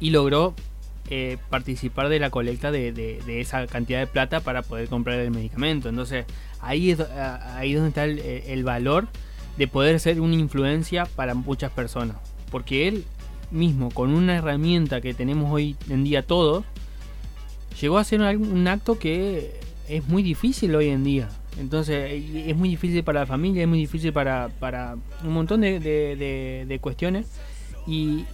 y 0.00 0.10
logró 0.10 0.54
eh, 1.08 1.38
participar 1.50 2.08
de 2.08 2.18
la 2.18 2.30
colecta 2.30 2.70
de, 2.72 2.92
de, 2.92 3.40
esa 3.40 3.66
cantidad 3.66 4.00
de 4.00 4.06
plata 4.06 4.40
para 4.40 4.62
poder 4.62 4.88
comprar 4.88 5.20
el 5.20 5.30
medicamento. 5.30 5.88
Entonces 5.88 6.24
ahí 6.60 6.90
es 6.90 7.00
ahí 7.00 7.74
donde 7.74 7.88
está 7.90 8.04
el, 8.04 8.64
valor 8.64 9.08
de 9.56 9.68
poder 9.68 10.00
ser 10.00 10.20
una 10.20 10.34
influencia 10.34 11.06
para 11.06 11.34
muchas 11.34 11.70
personas. 11.70 12.16
Porque 12.50 12.88
él 12.88 13.04
mismo, 13.50 13.90
con 13.90 14.14
una 14.14 14.36
herramienta 14.36 15.00
que 15.00 15.14
tenemos 15.14 15.52
hoy 15.52 15.76
en 15.88 16.04
día 16.04 16.22
todos, 16.22 16.64
llegó 17.80 17.98
a 17.98 18.00
hacer 18.00 18.20
un, 18.20 18.68
acto 18.68 18.98
que 18.98 19.60
es 19.88 20.06
muy 20.08 20.22
difícil 20.22 20.74
hoy 20.74 20.88
en 20.88 21.04
día. 21.04 21.28
Entonces 21.58 22.22
es 22.34 22.56
muy 22.56 22.68
difícil 22.68 23.02
para 23.02 23.20
la 23.20 23.26
familia, 23.26 23.62
es 23.62 23.68
muy 23.68 23.78
difícil 23.78 24.12
para, 24.12 24.50
para 24.60 24.96
un 25.24 25.32
montón 25.32 25.60
de, 25.60 25.78
de, 25.80 26.78
cuestiones. 26.80 27.26
Y, 27.86 28.24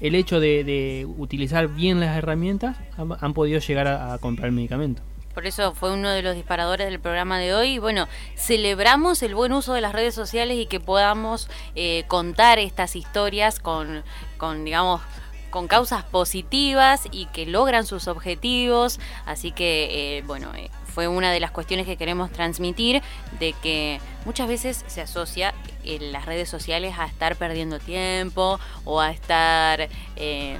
el 0.00 0.14
hecho 0.14 0.40
de, 0.40 1.06
utilizar 1.18 1.68
bien 1.68 2.00
las 2.00 2.16
herramientas 2.16 2.76
han, 2.96 3.34
podido 3.34 3.60
llegar 3.60 3.88
a 3.88 4.18
comprar 4.18 4.48
el 4.48 4.52
medicamento. 4.52 5.02
Por 5.36 5.46
eso 5.46 5.74
fue 5.74 5.92
uno 5.92 6.08
de 6.08 6.22
los 6.22 6.34
disparadores 6.34 6.88
del 6.88 6.98
programa 6.98 7.38
de 7.38 7.52
hoy. 7.52 7.78
Bueno, 7.78 8.08
celebramos 8.36 9.22
el 9.22 9.34
buen 9.34 9.52
uso 9.52 9.74
de 9.74 9.82
las 9.82 9.92
redes 9.92 10.14
sociales 10.14 10.56
y 10.56 10.64
que 10.64 10.80
podamos 10.80 11.50
eh, 11.74 12.04
contar 12.08 12.58
estas 12.58 12.96
historias 12.96 13.60
con, 13.60 14.02
con, 14.38 14.64
digamos, 14.64 15.02
con 15.50 15.68
causas 15.68 16.04
positivas 16.04 17.06
y 17.12 17.26
que 17.26 17.44
logran 17.44 17.84
sus 17.84 18.08
objetivos. 18.08 18.98
Así 19.26 19.52
que, 19.52 20.16
eh, 20.16 20.22
bueno, 20.22 20.54
eh, 20.54 20.70
fue 20.96 21.08
una 21.08 21.30
de 21.30 21.40
las 21.40 21.50
cuestiones 21.50 21.84
que 21.84 21.98
queremos 21.98 22.32
transmitir, 22.32 23.02
de 23.38 23.52
que 23.52 24.00
muchas 24.24 24.48
veces 24.48 24.82
se 24.86 25.02
asocia 25.02 25.52
en 25.84 26.10
las 26.10 26.24
redes 26.24 26.48
sociales 26.48 26.94
a 26.98 27.04
estar 27.04 27.36
perdiendo 27.36 27.78
tiempo 27.78 28.58
o 28.86 28.98
a 28.98 29.10
estar 29.10 29.90
eh, 30.16 30.58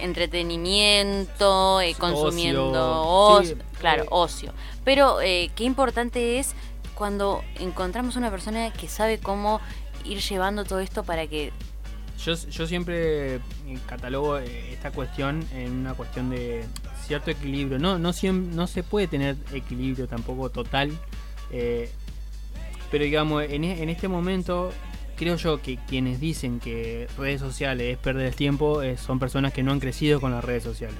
entretenimiento, 0.00 1.80
eh, 1.80 1.94
consumiendo 1.96 3.04
ocio, 3.06 3.56
claro, 3.78 4.02
eh. 4.02 4.08
ocio. 4.10 4.52
Pero 4.82 5.18
qué 5.20 5.62
importante 5.62 6.40
es 6.40 6.56
cuando 6.96 7.44
encontramos 7.60 8.16
una 8.16 8.32
persona 8.32 8.72
que 8.72 8.88
sabe 8.88 9.20
cómo 9.20 9.60
ir 10.04 10.18
llevando 10.18 10.64
todo 10.64 10.80
esto 10.80 11.04
para 11.04 11.28
que 11.28 11.52
yo, 12.24 12.34
yo 12.34 12.66
siempre 12.66 13.38
catalogo 13.86 14.38
esta 14.38 14.90
cuestión 14.90 15.46
en 15.52 15.70
una 15.70 15.94
cuestión 15.94 16.30
de 16.30 16.64
cierto 17.08 17.30
equilibrio. 17.30 17.78
No, 17.78 17.98
no, 17.98 18.12
no 18.12 18.66
se 18.66 18.82
puede 18.82 19.08
tener 19.08 19.36
equilibrio 19.52 20.06
tampoco 20.06 20.50
total. 20.50 20.92
Eh, 21.50 21.90
pero 22.90 23.04
digamos, 23.04 23.42
en, 23.44 23.64
e, 23.64 23.82
en, 23.82 23.88
este 23.88 24.08
momento 24.08 24.70
creo 25.16 25.36
yo 25.36 25.60
que 25.60 25.78
quienes 25.88 26.20
dicen 26.20 26.60
que 26.60 27.08
redes 27.16 27.40
sociales 27.40 27.94
es 27.94 27.98
perder 27.98 28.26
el 28.26 28.34
tiempo 28.34 28.82
eh, 28.82 28.96
son 28.96 29.18
personas 29.18 29.52
que 29.52 29.62
no 29.62 29.72
han 29.72 29.80
crecido 29.80 30.20
con 30.20 30.30
las 30.30 30.44
redes 30.44 30.62
sociales. 30.62 30.98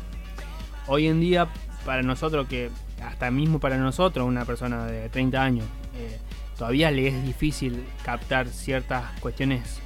Hoy 0.87 1.07
en 1.07 1.21
día, 1.21 1.49
para 1.85 2.03
nosotros, 2.03 2.49
que 2.49 2.71
hasta 3.05 3.31
mismo 3.31 3.61
para 3.61 3.77
nosotros, 3.77 4.27
una 4.27 4.47
persona 4.47 4.87
de 4.87 5.11
30 5.11 5.42
años, 5.42 5.66
eh, 5.97 6.18
todavía 6.57 6.90
le 6.90 7.09
es 7.09 7.23
difícil 7.25 7.85
captar 8.03 8.49
ciertas 8.49 9.05
cuestiones 9.21 9.81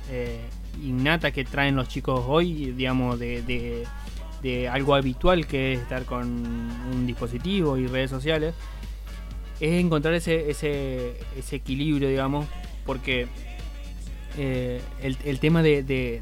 innatas 0.80 1.32
que 1.32 1.44
traen 1.44 1.76
los 1.76 1.88
chicos 1.88 2.24
hoy, 2.26 2.72
digamos, 2.72 3.18
de 3.18 3.42
de 3.42 3.84
algo 4.70 4.94
habitual 4.94 5.46
que 5.46 5.74
es 5.74 5.80
estar 5.80 6.04
con 6.04 6.26
un 6.26 7.06
dispositivo 7.06 7.76
y 7.76 7.86
redes 7.86 8.10
sociales, 8.10 8.54
es 9.60 9.80
encontrar 9.80 10.14
ese, 10.14 10.50
ese, 10.50 11.14
ese 11.36 11.56
equilibrio, 11.56 12.08
digamos, 12.08 12.46
porque 12.84 13.28
eh, 14.38 14.80
el, 15.02 15.38
tema 15.38 15.62
de, 15.62 15.82
de, 15.82 16.20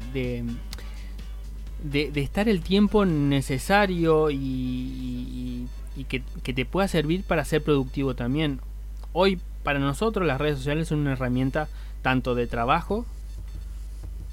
de, 1.83 2.21
estar 2.21 2.49
el 2.49 2.61
tiempo 2.61 3.05
necesario 3.05 4.29
y, 4.29 5.67
que, 6.07 6.21
te 6.53 6.65
pueda 6.65 6.87
servir 6.87 7.23
para 7.23 7.45
ser 7.45 7.63
productivo 7.63 8.15
también. 8.15 8.59
Hoy, 9.13 9.39
para 9.63 9.79
nosotros, 9.79 10.27
las 10.27 10.39
redes 10.39 10.57
sociales 10.57 10.89
son 10.89 10.99
una 10.99 11.13
herramienta 11.13 11.69
tanto 12.01 12.35
de 12.35 12.47
trabajo 12.47 13.05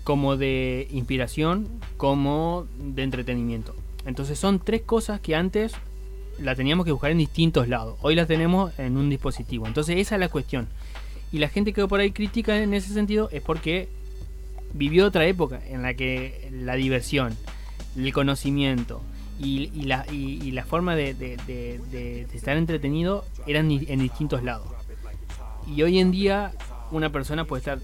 como 0.04 0.36
de 0.36 0.88
inspiración, 0.90 1.68
como 1.96 2.66
de 2.78 3.02
entretenimiento. 3.02 3.74
Entonces 4.06 4.38
son 4.38 4.58
tres 4.58 4.82
cosas 4.82 5.20
que 5.20 5.34
antes 5.34 5.72
la 6.38 6.54
teníamos 6.54 6.86
que 6.86 6.92
buscar 6.92 7.10
en 7.10 7.18
distintos 7.18 7.68
lados. 7.68 7.98
Hoy 8.00 8.14
las 8.14 8.28
tenemos 8.28 8.76
en 8.78 8.96
un 8.96 9.10
dispositivo. 9.10 9.66
Entonces 9.66 9.96
esa 9.98 10.14
es 10.14 10.20
la 10.20 10.28
cuestión. 10.28 10.68
Y 11.32 11.38
la 11.38 11.48
gente 11.48 11.72
que 11.72 11.86
por 11.86 12.00
ahí 12.00 12.12
critica 12.12 12.56
en 12.62 12.72
ese 12.74 12.94
sentido 12.94 13.28
es 13.32 13.42
porque 13.42 13.88
vivió 14.72 15.06
otra 15.06 15.26
época 15.26 15.60
en 15.66 15.82
la 15.82 15.94
que 15.94 16.48
la 16.52 16.74
diversión, 16.74 17.36
el 17.96 18.12
conocimiento 18.12 19.02
y, 19.38 19.68
la, 19.84 20.04
forma 20.64 20.96
de, 20.96 22.26
estar 22.32 22.56
entretenido 22.56 23.24
eran 23.46 23.70
en 23.70 23.98
distintos 23.98 24.42
lados. 24.42 24.68
Y 25.66 25.82
hoy 25.82 25.98
en 25.98 26.10
día 26.10 26.52
una 26.90 27.10
persona 27.10 27.44
puede 27.44 27.60
estar 27.60 27.78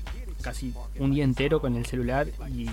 casi 0.44 0.74
un 0.98 1.12
día 1.12 1.24
entero 1.24 1.61
con 1.61 1.74
el 1.74 1.87
celular 1.87 2.28
y, 2.54 2.68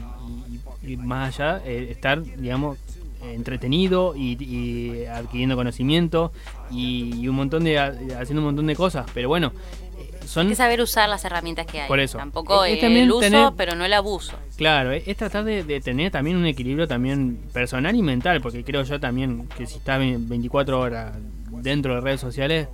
más 0.97 1.39
allá 1.39 1.61
eh, 1.65 1.87
estar, 1.89 2.21
digamos, 2.21 2.77
entretenido 3.23 4.13
y, 4.15 5.05
adquiriendo 5.05 5.55
conocimiento 5.55 6.31
y, 6.69 7.27
un 7.27 7.35
montón 7.35 7.63
de 7.63 7.79
haciendo 7.79 8.41
un 8.41 8.45
montón 8.45 8.67
de 8.67 8.75
cosas. 8.75 9.05
Pero 9.13 9.29
bueno, 9.29 9.53
eh, 9.97 10.25
son... 10.25 10.47
Hay 10.47 10.49
que 10.49 10.55
saber 10.55 10.81
usar 10.81 11.07
las 11.07 11.23
herramientas 11.23 11.65
que 11.65 11.81
hay. 11.81 11.87
Por 11.87 11.99
eso. 11.99 12.17
Tampoco 12.17 12.65
es, 12.65 12.83
el 12.83 13.11
uso, 13.11 13.53
pero 13.55 13.75
no 13.75 13.85
el 13.85 13.93
abuso. 13.93 14.33
Claro, 14.57 14.91
es, 14.91 15.15
tratar 15.15 15.45
de, 15.45 15.81
tener 15.81 16.11
también 16.11 16.37
un 16.37 16.45
equilibrio 16.45 16.87
también 16.87 17.37
personal 17.53 17.95
y 17.95 18.01
mental, 18.01 18.41
porque 18.41 18.63
creo 18.63 18.83
yo 18.83 18.99
también 18.99 19.47
que 19.57 19.65
si 19.65 19.77
estás 19.77 19.99
24 19.99 20.79
horas 20.79 21.15
dentro 21.51 21.95
de 21.95 22.01
redes 22.01 22.19
sociales, 22.19 22.67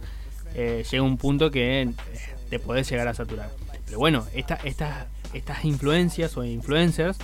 eh, 0.56 0.84
llega 0.90 1.04
un 1.04 1.18
punto 1.18 1.52
que 1.52 1.90
te 2.50 2.60
podés 2.60 2.90
llegar 2.90 3.08
a 3.08 3.14
saturar. 3.14 3.50
Pero 3.88 3.98
bueno, 3.98 4.26
esta, 4.34 4.56
estas 4.64 5.08
estas 5.34 5.66
influencias 5.66 6.38
o 6.38 6.44
influencers 6.44 7.18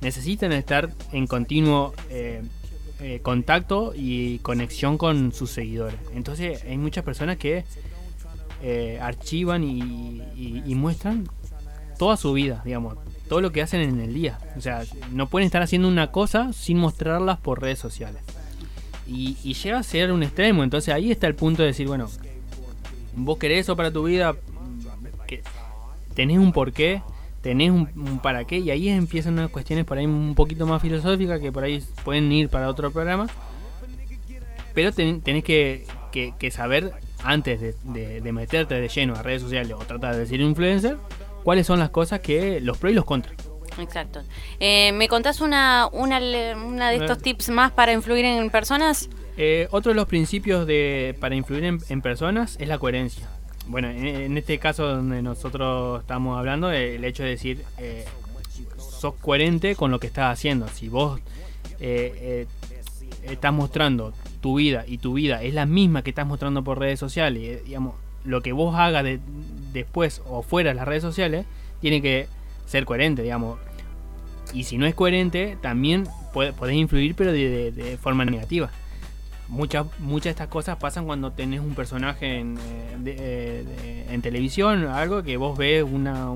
necesitan 0.00 0.52
estar 0.52 0.90
en 1.12 1.26
continuo 1.26 1.94
eh, 2.10 2.42
eh, 3.00 3.20
contacto 3.22 3.92
y 3.94 4.38
conexión 4.38 4.98
con 4.98 5.32
sus 5.32 5.50
seguidores. 5.50 5.98
Entonces 6.14 6.62
hay 6.64 6.78
muchas 6.78 7.04
personas 7.04 7.36
que 7.38 7.64
eh, 8.62 8.98
archivan 9.00 9.64
y, 9.64 10.74
muestran 10.74 11.28
toda 11.98 12.16
su 12.16 12.32
vida, 12.32 12.60
digamos, 12.64 12.96
todo 13.28 13.40
lo 13.40 13.52
que 13.52 13.62
hacen 13.62 13.80
en 13.80 14.00
el 14.00 14.12
día. 14.12 14.38
O 14.56 14.60
sea, 14.60 14.82
no 15.12 15.28
pueden 15.28 15.46
estar 15.46 15.62
haciendo 15.62 15.88
una 15.88 16.10
cosa 16.10 16.52
sin 16.52 16.78
mostrarlas 16.78 17.38
por 17.38 17.62
redes 17.62 17.78
sociales. 17.78 18.22
Y, 19.06 19.36
y 19.44 19.54
llega 19.54 19.78
a 19.78 19.82
ser 19.82 20.12
un 20.12 20.22
extremo. 20.22 20.64
Entonces 20.64 20.92
ahí 20.92 21.10
está 21.10 21.26
el 21.26 21.34
punto 21.34 21.62
de 21.62 21.68
decir, 21.68 21.86
bueno, 21.86 22.10
vos 23.14 23.38
querés 23.38 23.60
eso 23.60 23.76
para 23.76 23.90
tu 23.90 24.04
vida, 24.04 24.34
que 25.26 25.42
tenés 26.14 26.38
un 26.38 26.52
porqué, 26.52 27.02
tenés 27.42 27.70
un, 27.70 28.20
para 28.22 28.44
qué 28.44 28.58
y 28.58 28.70
ahí 28.70 28.88
empiezan 28.88 29.34
unas 29.34 29.50
cuestiones 29.50 29.84
por 29.84 29.98
ahí 29.98 30.06
un 30.06 30.34
poquito 30.34 30.66
más 30.66 30.80
filosóficas 30.80 31.40
que 31.40 31.52
por 31.52 31.64
ahí 31.64 31.82
pueden 32.04 32.32
ir 32.32 32.48
para 32.48 32.68
otro 32.68 32.90
programa. 32.90 33.26
Pero 34.72 34.92
tenés 34.92 35.44
que, 35.44 35.86
saber 36.50 36.92
antes 37.22 37.60
de, 37.84 38.32
meterte 38.32 38.74
de 38.74 38.88
lleno 38.88 39.14
a 39.14 39.22
redes 39.22 39.42
sociales 39.42 39.72
o 39.72 39.84
tratar 39.84 40.16
de 40.16 40.26
ser 40.26 40.40
influencer, 40.40 40.96
cuáles 41.44 41.66
son 41.66 41.78
las 41.78 41.90
cosas 41.90 42.20
que 42.20 42.60
los 42.60 42.78
pros 42.78 42.92
y 42.92 42.94
los 42.94 43.04
contras. 43.04 43.36
Exacto. 43.78 44.22
Eh, 44.58 44.92
¿Me 44.92 45.08
contás 45.08 45.40
una, 45.40 45.88
una, 45.92 46.18
de 46.20 46.96
estos 46.96 47.18
tips 47.18 47.50
más 47.50 47.72
para 47.72 47.92
influir 47.92 48.24
en 48.24 48.50
personas? 48.50 49.08
Eh, 49.36 49.68
otro 49.70 49.90
de 49.90 49.96
los 49.96 50.06
principios 50.06 50.66
de, 50.66 51.16
para 51.20 51.34
influir 51.34 51.64
en 51.64 52.02
personas 52.02 52.56
es 52.58 52.68
la 52.68 52.78
coherencia 52.78 53.28
bueno, 53.66 53.88
en, 53.88 54.36
este 54.36 54.58
caso 54.58 54.86
donde 54.86 55.22
nosotros 55.22 56.00
estamos 56.00 56.38
hablando, 56.38 56.70
el 56.70 57.04
hecho 57.04 57.22
de 57.22 57.30
decir, 57.30 57.64
eh, 57.78 58.04
sos 58.76 59.14
coherente 59.14 59.74
con 59.74 59.90
lo 59.90 60.00
que 60.00 60.06
estás 60.06 60.32
haciendo. 60.32 60.68
Si 60.68 60.88
vos 60.88 61.20
eh, 61.80 62.46
eh, 62.46 62.46
estás 63.24 63.52
mostrando 63.52 64.12
tu 64.40 64.56
vida 64.56 64.84
y 64.86 64.98
tu 64.98 65.14
vida 65.14 65.42
es 65.42 65.54
la 65.54 65.66
misma 65.66 66.02
que 66.02 66.10
estás 66.10 66.26
mostrando 66.26 66.62
por 66.62 66.78
redes 66.78 67.00
sociales, 67.00 67.64
digamos, 67.64 67.94
lo 68.24 68.42
que 68.42 68.52
vos 68.52 68.74
hagas 68.76 69.04
de, 69.04 69.20
después 69.72 70.22
o 70.26 70.42
fuera 70.42 70.70
de 70.70 70.74
las 70.74 70.86
redes 70.86 71.02
sociales, 71.02 71.46
tiene 71.80 72.02
que 72.02 72.28
ser 72.66 72.84
coherente, 72.84 73.22
digamos. 73.22 73.58
Y 74.52 74.64
si 74.64 74.76
no 74.76 74.86
es 74.86 74.94
coherente, 74.94 75.56
también 75.62 76.06
podés 76.32 76.76
influir, 76.76 77.14
pero 77.14 77.32
de 77.32 77.98
forma 78.00 78.24
negativa 78.24 78.70
muchas 79.48 79.86
muchas 79.98 80.24
de 80.24 80.30
estas 80.30 80.48
cosas 80.48 80.76
pasan 80.76 81.06
cuando 81.06 81.32
tenés 81.32 81.60
un 81.60 81.74
personaje 81.74 82.38
en, 82.38 82.56
eh, 82.58 83.04
eh, 83.06 84.06
en 84.10 84.22
televisión, 84.22 84.86
algo 84.86 85.22
que 85.22 85.36
vos 85.36 85.56
ves 85.56 85.84
una, 85.84 86.30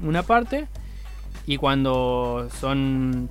una 0.00 0.22
parte 0.22 0.66
y 1.46 1.56
cuando 1.56 2.48
son 2.60 3.30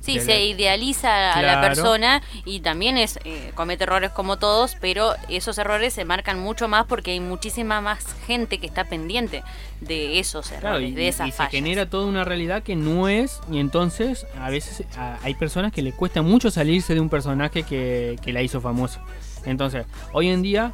Sí, 0.00 0.18
se 0.20 0.44
idealiza 0.44 1.32
a 1.32 1.42
la 1.42 1.60
persona 1.60 2.22
y 2.44 2.60
también 2.60 2.96
es 2.96 3.18
eh, 3.24 3.52
comete 3.54 3.84
errores 3.84 4.10
como 4.10 4.38
todos, 4.38 4.76
pero 4.80 5.14
esos 5.28 5.58
errores 5.58 5.92
se 5.92 6.04
marcan 6.04 6.40
mucho 6.40 6.68
más 6.68 6.86
porque 6.86 7.12
hay 7.12 7.20
muchísima 7.20 7.80
más 7.80 8.06
gente 8.26 8.58
que 8.58 8.66
está 8.66 8.84
pendiente 8.84 9.42
de 9.80 10.18
esos 10.18 10.50
errores, 10.52 10.94
de 10.94 11.08
esas 11.08 11.28
y 11.28 11.32
se 11.32 11.46
genera 11.46 11.88
toda 11.88 12.06
una 12.06 12.24
realidad 12.24 12.62
que 12.62 12.76
no 12.76 13.08
es 13.08 13.40
y 13.50 13.58
entonces 13.58 14.26
a 14.38 14.50
veces 14.50 14.84
hay 15.22 15.34
personas 15.34 15.72
que 15.72 15.82
le 15.82 15.92
cuesta 15.92 16.22
mucho 16.22 16.50
salirse 16.50 16.94
de 16.94 17.00
un 17.00 17.08
personaje 17.08 17.62
que, 17.62 18.18
que 18.22 18.32
la 18.32 18.42
hizo 18.42 18.60
famosa. 18.60 19.02
Entonces, 19.44 19.86
hoy 20.12 20.28
en 20.28 20.42
día 20.42 20.72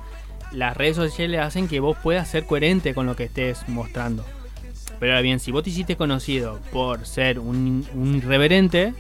las 0.53 0.77
redes 0.77 0.97
sociales 0.97 1.41
hacen 1.41 1.69
que 1.69 1.81
vos 1.81 1.97
puedas 2.03 2.29
ser 2.29 2.47
coherente 2.47 2.95
con 2.95 3.07
lo 3.07 3.17
que 3.17 3.25
estés 3.25 3.69
mostrando. 3.69 4.25
Pero 4.99 5.13
ahora 5.13 5.23
bien, 5.23 5.41
si 5.41 5.53
vos 5.53 5.63
te 5.63 5.71
hiciste 5.71 5.97
conocido 5.97 6.61
por 6.73 7.07
ser 7.07 7.39
un, 7.39 7.87
un 7.95 8.17
irreverente, 8.17 8.95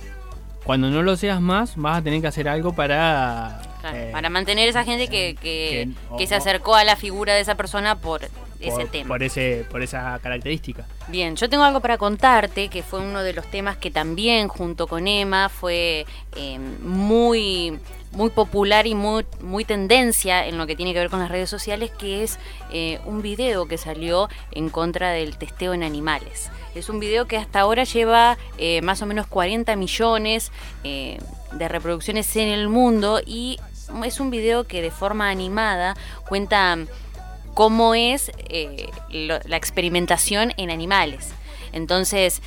cuando 0.66 0.90
no 0.90 1.02
lo 1.02 1.16
seas 1.16 1.40
más, 1.40 1.76
vas 1.76 1.98
a 1.98 2.02
tener 2.02 2.20
que 2.20 2.26
hacer 2.26 2.48
algo 2.48 2.74
para... 2.74 3.62
Eh, 3.94 4.10
para 4.12 4.28
mantener 4.30 4.68
esa 4.68 4.82
gente 4.82 5.06
que, 5.06 5.36
que, 5.40 6.26
se 6.26 6.34
acercó 6.34 6.74
a 6.74 6.82
la 6.82 6.96
figura 6.96 7.34
de 7.34 7.40
esa 7.40 7.54
persona 7.54 7.94
por 7.94 8.22
ese 8.58 8.84
tema. 8.86 9.06
Por, 9.06 9.22
ese, 9.22 9.64
por 9.70 9.80
esa 9.80 10.18
característica. 10.20 10.84
Bien, 11.06 11.36
yo 11.36 11.48
tengo 11.48 11.62
algo 11.62 11.78
para 11.80 11.98
contarte, 11.98 12.68
que 12.68 12.82
fue 12.82 12.98
uno 12.98 13.22
de 13.22 13.32
los 13.32 13.46
temas 13.48 13.76
que 13.76 13.92
también 13.92 14.48
junto 14.48 14.88
con 14.88 15.06
Emma 15.06 15.48
fue 15.48 16.04
eh, 16.34 16.58
muy 16.58 17.78
muy 18.12 18.30
popular 18.30 18.86
y 18.86 18.94
muy, 18.94 19.26
muy 19.40 19.64
tendencia 19.64 20.46
en 20.46 20.58
lo 20.58 20.66
que 20.66 20.76
tiene 20.76 20.92
que 20.92 21.00
ver 21.00 21.10
con 21.10 21.20
las 21.20 21.30
redes 21.30 21.50
sociales, 21.50 21.90
que 21.90 22.22
es 22.22 22.38
eh, 22.72 23.00
un 23.04 23.22
video 23.22 23.66
que 23.66 23.78
salió 23.78 24.28
en 24.52 24.70
contra 24.70 25.10
del 25.10 25.36
testeo 25.36 25.74
en 25.74 25.82
animales. 25.82 26.50
Es 26.76 26.90
un 26.90 27.00
video 27.00 27.26
que 27.26 27.38
hasta 27.38 27.60
ahora 27.60 27.84
lleva 27.84 28.36
eh, 28.58 28.82
más 28.82 29.00
o 29.00 29.06
menos 29.06 29.26
40 29.26 29.74
millones 29.76 30.52
eh, 30.84 31.18
de 31.52 31.68
reproducciones 31.68 32.36
en 32.36 32.48
el 32.48 32.68
mundo 32.68 33.20
y 33.24 33.58
es 34.04 34.20
un 34.20 34.30
video 34.30 34.64
que 34.64 34.82
de 34.82 34.90
forma 34.90 35.30
animada 35.30 35.96
cuenta 36.28 36.76
cómo 37.54 37.94
es 37.94 38.30
eh, 38.50 38.90
la 39.10 39.56
experimentación 39.56 40.52
en 40.58 40.70
animales. 40.70 41.30
Entonces, 41.72 42.42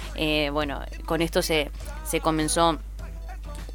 bueno, 0.52 0.82
con 1.06 1.22
esto 1.22 1.42
se, 1.42 1.72
se 2.06 2.20
comenzó 2.20 2.80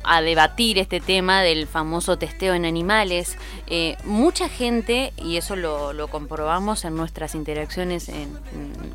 a 0.04 0.22
debatir 0.22 0.78
este 0.78 1.00
tema 1.00 1.42
del 1.42 1.66
famoso 1.66 2.18
testeo 2.18 2.54
en 2.54 2.64
animales. 2.64 3.36
Eh, 3.66 3.96
mucha 4.04 4.48
gente, 4.48 5.12
y 5.16 5.36
eso 5.36 5.56
lo, 5.56 6.08
comprobamos 6.08 6.84
en 6.84 6.96
nuestras 6.96 7.34
interacciones 7.34 8.10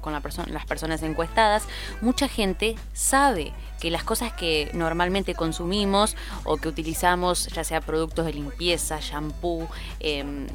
con 0.02 0.14
la 0.14 0.22
las 0.48 0.66
personas 0.66 1.02
encuestadas, 1.04 1.64
mucha 2.02 2.28
gente 2.28 2.76
sabe 2.94 3.54
que 3.80 3.90
las 3.90 4.04
cosas 4.04 4.34
que 4.34 4.70
normalmente 4.74 5.34
consumimos 5.34 6.16
o 6.44 6.58
que 6.58 6.68
utilizamos, 6.68 7.48
ya 7.48 7.64
sea 7.64 7.82
productos 7.82 8.26
de 8.26 8.34
limpieza, 8.34 9.00
shampoo, 9.02 9.68
em, 10.00 10.48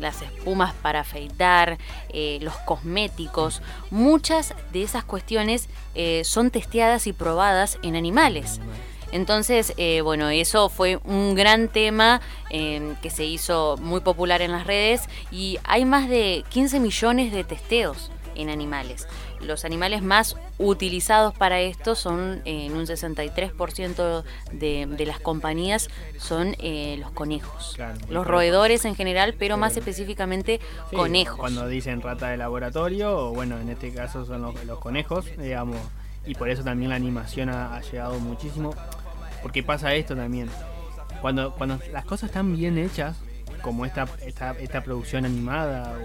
las 0.00 0.22
espumas 0.22 0.74
para 0.74 1.00
afeitar, 1.00 1.78
eh, 2.08 2.38
los 2.42 2.54
cosméticos, 2.58 3.62
muchas 3.90 4.54
de 4.72 4.82
esas 4.82 5.04
cuestiones 5.04 5.68
eh, 5.94 6.22
son 6.24 6.50
testeadas 6.50 7.06
y 7.06 7.12
probadas 7.12 7.78
en 7.82 7.96
animales. 7.96 8.60
Entonces, 9.12 9.72
eh, 9.76 10.00
bueno, 10.00 10.28
eso 10.30 10.68
fue 10.68 10.98
un 11.04 11.34
gran 11.34 11.68
tema 11.68 12.20
que 12.50 13.08
se 13.08 13.24
hizo 13.24 13.78
muy 13.80 14.00
popular 14.00 14.42
en 14.42 14.52
las 14.52 14.66
redes 14.66 15.08
y 15.30 15.58
hay 15.64 15.86
más 15.86 16.08
de 16.08 16.44
15 16.50 16.80
millones 16.80 17.32
de 17.32 17.44
testeos 17.44 18.10
en 18.34 18.50
animales 18.50 19.06
los 19.42 19.64
animales 19.64 20.02
más 20.02 20.36
utilizados 20.58 21.34
para 21.34 21.60
esto 21.60 21.94
son 21.94 22.42
eh, 22.44 22.66
en 22.66 22.76
un 22.76 22.86
63% 22.86 24.24
de, 24.52 24.86
de, 24.86 25.06
las 25.06 25.20
compañías 25.20 25.88
son 26.18 26.54
eh, 26.58 26.96
los 27.00 27.10
conejos. 27.10 27.76
los 28.08 28.26
roedores 28.26 28.84
en 28.84 28.94
general, 28.94 29.34
pero 29.38 29.56
más 29.56 29.76
específicamente 29.76 30.60
conejos. 30.94 31.38
Cuando 31.38 31.66
dicen 31.66 32.00
rata 32.00 32.28
de 32.28 32.36
laboratorio, 32.36 33.16
o 33.18 33.34
bueno, 33.34 33.58
en 33.58 33.68
este 33.68 33.92
caso 33.92 34.24
son 34.24 34.42
los, 34.42 34.78
conejos, 34.78 35.26
digamos, 35.36 35.78
y 36.26 36.34
por 36.34 36.48
eso 36.48 36.62
también 36.62 36.90
la 36.90 36.96
animación 36.96 37.48
ha, 37.48 37.80
llegado 37.80 38.18
muchísimo. 38.18 38.74
Porque 39.42 39.62
pasa 39.62 39.94
esto 39.94 40.14
también. 40.16 40.48
Cuando, 41.20 41.54
cuando 41.54 41.78
las 41.92 42.04
cosas 42.04 42.30
están 42.30 42.56
bien 42.56 42.78
hechas, 42.78 43.16
como 43.62 43.86
esta, 43.86 44.06
esta, 44.26 44.52
esta 44.58 44.82
producción 44.82 45.24
animada 45.24 45.96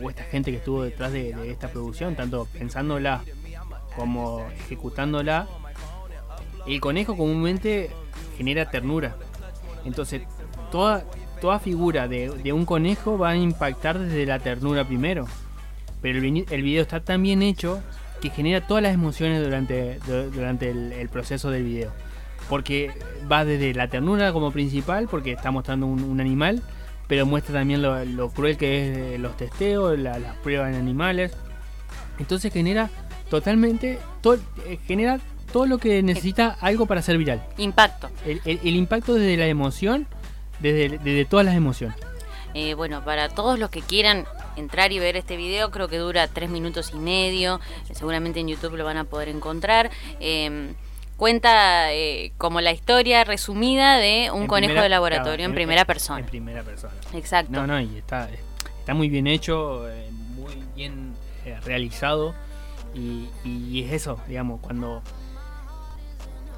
o, 0.00 0.08
esta 0.08 0.22
gente 0.24 0.50
que 0.50 0.58
estuvo 0.58 0.82
detrás 0.84 1.12
de, 1.12 1.50
esta 1.50 1.68
producción, 1.68 2.14
tanto 2.14 2.46
pensándola 2.46 3.22
como 3.96 4.46
ejecutándola, 4.64 5.48
el 6.66 6.80
conejo 6.80 7.16
comúnmente 7.16 7.90
genera 8.38 8.70
ternura. 8.70 9.16
Entonces, 9.84 10.22
toda, 10.70 11.04
toda 11.40 11.58
figura 11.58 12.08
de, 12.08 12.52
un 12.52 12.64
conejo 12.64 13.18
va 13.18 13.30
a 13.30 13.36
impactar 13.36 13.98
desde 13.98 14.24
la 14.24 14.38
ternura 14.38 14.86
primero. 14.86 15.26
Pero 16.00 16.18
el, 16.18 16.62
video 16.62 16.82
está 16.82 17.00
tan 17.00 17.22
bien 17.22 17.42
hecho 17.42 17.82
que 18.20 18.30
genera 18.30 18.66
todas 18.66 18.82
las 18.82 18.94
emociones 18.94 19.42
durante, 19.42 19.98
durante 20.32 20.70
el, 20.70 21.08
proceso 21.08 21.50
del 21.50 21.64
video. 21.64 21.92
Porque 22.48 22.90
va 23.30 23.44
desde 23.44 23.74
la 23.74 23.88
ternura 23.88 24.32
como 24.32 24.50
principal, 24.50 25.08
porque 25.08 25.32
está 25.32 25.50
mostrando 25.50 25.86
un 25.86 26.20
animal, 26.20 26.62
pero 27.12 27.26
muestra 27.26 27.56
también 27.56 27.82
lo, 27.82 28.30
cruel 28.30 28.56
que 28.56 29.14
es 29.14 29.20
los 29.20 29.36
testeos, 29.36 29.98
las 29.98 30.18
pruebas 30.42 30.70
en 30.70 30.76
animales. 30.76 31.32
Entonces 32.18 32.50
genera 32.50 32.88
totalmente, 33.28 33.98
eh, 34.66 34.78
genera 34.86 35.20
todo 35.52 35.66
lo 35.66 35.76
que 35.76 36.02
necesita 36.02 36.56
algo 36.62 36.86
para 36.86 37.02
ser 37.02 37.18
viral. 37.18 37.42
Impacto. 37.58 38.08
El, 38.24 38.58
impacto 38.64 39.12
desde 39.12 39.36
la 39.36 39.46
emoción, 39.46 40.06
desde, 40.60 41.26
todas 41.26 41.44
las 41.44 41.54
emociones. 41.54 41.98
Eh, 42.54 42.72
bueno, 42.72 43.04
para 43.04 43.28
todos 43.28 43.58
los 43.58 43.68
que 43.68 43.82
quieran 43.82 44.24
entrar 44.56 44.92
y 44.92 44.98
ver 44.98 45.16
este 45.16 45.36
video, 45.36 45.70
creo 45.70 45.88
que 45.88 45.98
dura 45.98 46.28
tres 46.28 46.48
minutos 46.48 46.92
y 46.94 46.98
medio. 46.98 47.60
Seguramente 47.92 48.40
en 48.40 48.48
YouTube 48.48 48.76
lo 48.76 48.86
van 48.86 48.96
a 48.96 49.04
poder 49.04 49.28
encontrar. 49.28 49.90
Eh, 50.18 50.72
cuenta 51.22 51.92
eh, 51.92 52.32
como 52.36 52.60
la 52.60 52.72
historia 52.72 53.22
resumida 53.22 53.96
de 53.96 54.32
un 54.32 54.48
conejo 54.48 54.82
de 54.82 54.88
laboratorio 54.88 55.46
en, 55.46 55.54
primera 55.54 55.84
persona. 55.84 56.18
En 56.18 56.26
primera 56.26 56.64
persona. 56.64 56.92
Exacto. 57.14 57.52
No, 57.52 57.64
no, 57.64 57.80
y 57.80 57.96
está, 57.96 58.28
está 58.80 58.92
muy 58.92 59.08
bien 59.08 59.28
hecho, 59.28 59.88
eh, 59.88 60.10
muy 60.34 60.52
bien 60.74 61.14
eh, 61.46 61.56
realizado. 61.64 62.34
Y, 62.92 63.84
es 63.84 63.92
eso, 63.92 64.18
digamos, 64.26 64.60
cuando. 64.62 65.00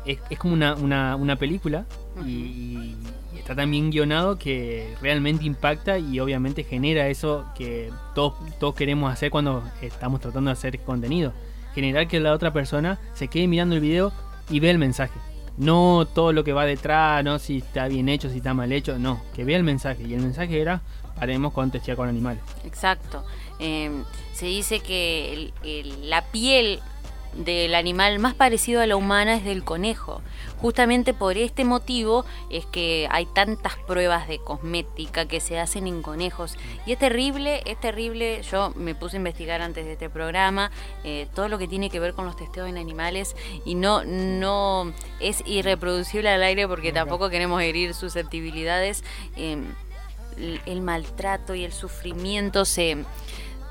Es, 0.06 0.18
como 0.38 0.54
una, 0.54 0.74
una, 1.16 1.36
película 1.36 1.84
y, 2.24 2.94
está 3.36 3.54
tan 3.54 3.70
bien 3.70 3.90
guionado 3.90 4.38
que 4.38 4.94
realmente 5.02 5.44
impacta 5.44 5.98
y 5.98 6.20
obviamente 6.20 6.64
genera 6.64 7.08
eso 7.08 7.44
que 7.54 7.90
todos, 8.14 8.32
todos 8.58 8.74
queremos 8.74 9.12
hacer 9.12 9.30
cuando 9.30 9.62
estamos 9.82 10.22
tratando 10.22 10.48
de 10.48 10.52
hacer 10.52 10.80
contenido. 10.80 11.34
Generar 11.74 12.08
que 12.08 12.18
la 12.18 12.32
otra 12.32 12.50
persona 12.50 12.98
se 13.12 13.28
quede 13.28 13.46
mirando 13.46 13.74
el 13.74 13.82
video 13.82 14.10
y 14.50 14.60
ve 14.60 14.70
el 14.70 14.78
mensaje. 14.78 15.18
No 15.56 16.06
todo 16.12 16.32
lo 16.32 16.42
que 16.42 16.52
va 16.52 16.66
detrás, 16.66 17.22
no 17.22 17.38
si 17.38 17.58
está 17.58 17.86
bien 17.86 18.08
hecho, 18.08 18.28
si 18.28 18.38
está 18.38 18.54
mal 18.54 18.72
hecho, 18.72 18.98
no, 18.98 19.22
que 19.34 19.44
vea 19.44 19.56
el 19.56 19.62
mensaje. 19.62 20.02
Y 20.02 20.14
el 20.14 20.20
mensaje 20.20 20.60
era, 20.60 20.82
haremos 21.16 21.52
con 21.52 21.70
testear 21.70 21.96
con 21.96 22.08
animales. 22.08 22.42
Exacto. 22.64 23.24
Em, 23.60 24.04
se 24.32 24.46
dice 24.46 24.80
que 24.80 25.52
la 26.02 26.22
piel 26.22 26.80
del 27.36 27.74
animal 27.74 28.18
más 28.18 28.34
parecido 28.34 28.80
a 28.80 28.86
la 28.86 28.96
humana 28.96 29.36
es 29.36 29.44
del 29.44 29.64
conejo. 29.64 30.22
Justamente 30.58 31.12
por 31.12 31.36
este 31.36 31.64
motivo 31.64 32.24
es 32.50 32.64
que 32.66 33.08
hay 33.10 33.26
tantas 33.26 33.76
pruebas 33.86 34.28
de 34.28 34.38
cosmética 34.38 35.26
que 35.26 35.40
se 35.40 35.58
hacen 35.58 35.86
en 35.86 36.02
conejos. 36.02 36.56
Y 36.86 36.92
es 36.92 36.98
terrible, 36.98 37.62
es 37.66 37.78
terrible. 37.78 38.42
Yo 38.50 38.72
me 38.76 38.94
puse 38.94 39.16
a 39.16 39.18
investigar 39.18 39.62
antes 39.62 39.84
de 39.84 39.92
este 39.92 40.08
programa 40.08 40.70
eh, 41.02 41.28
todo 41.34 41.48
lo 41.48 41.58
que 41.58 41.68
tiene 41.68 41.90
que 41.90 42.00
ver 42.00 42.14
con 42.14 42.24
los 42.24 42.36
testeos 42.36 42.68
en 42.68 42.78
animales 42.78 43.36
y 43.64 43.74
no, 43.74 44.04
no 44.04 44.92
es 45.20 45.42
irreproducible 45.46 46.28
al 46.28 46.42
aire 46.42 46.68
porque 46.68 46.92
tampoco 46.92 47.30
queremos 47.30 47.60
herir 47.60 47.94
susceptibilidades. 47.94 49.04
Em, 49.36 49.66
el 50.66 50.80
maltrato 50.80 51.54
y 51.54 51.64
el 51.64 51.72
sufrimiento 51.72 52.64
se... 52.64 53.04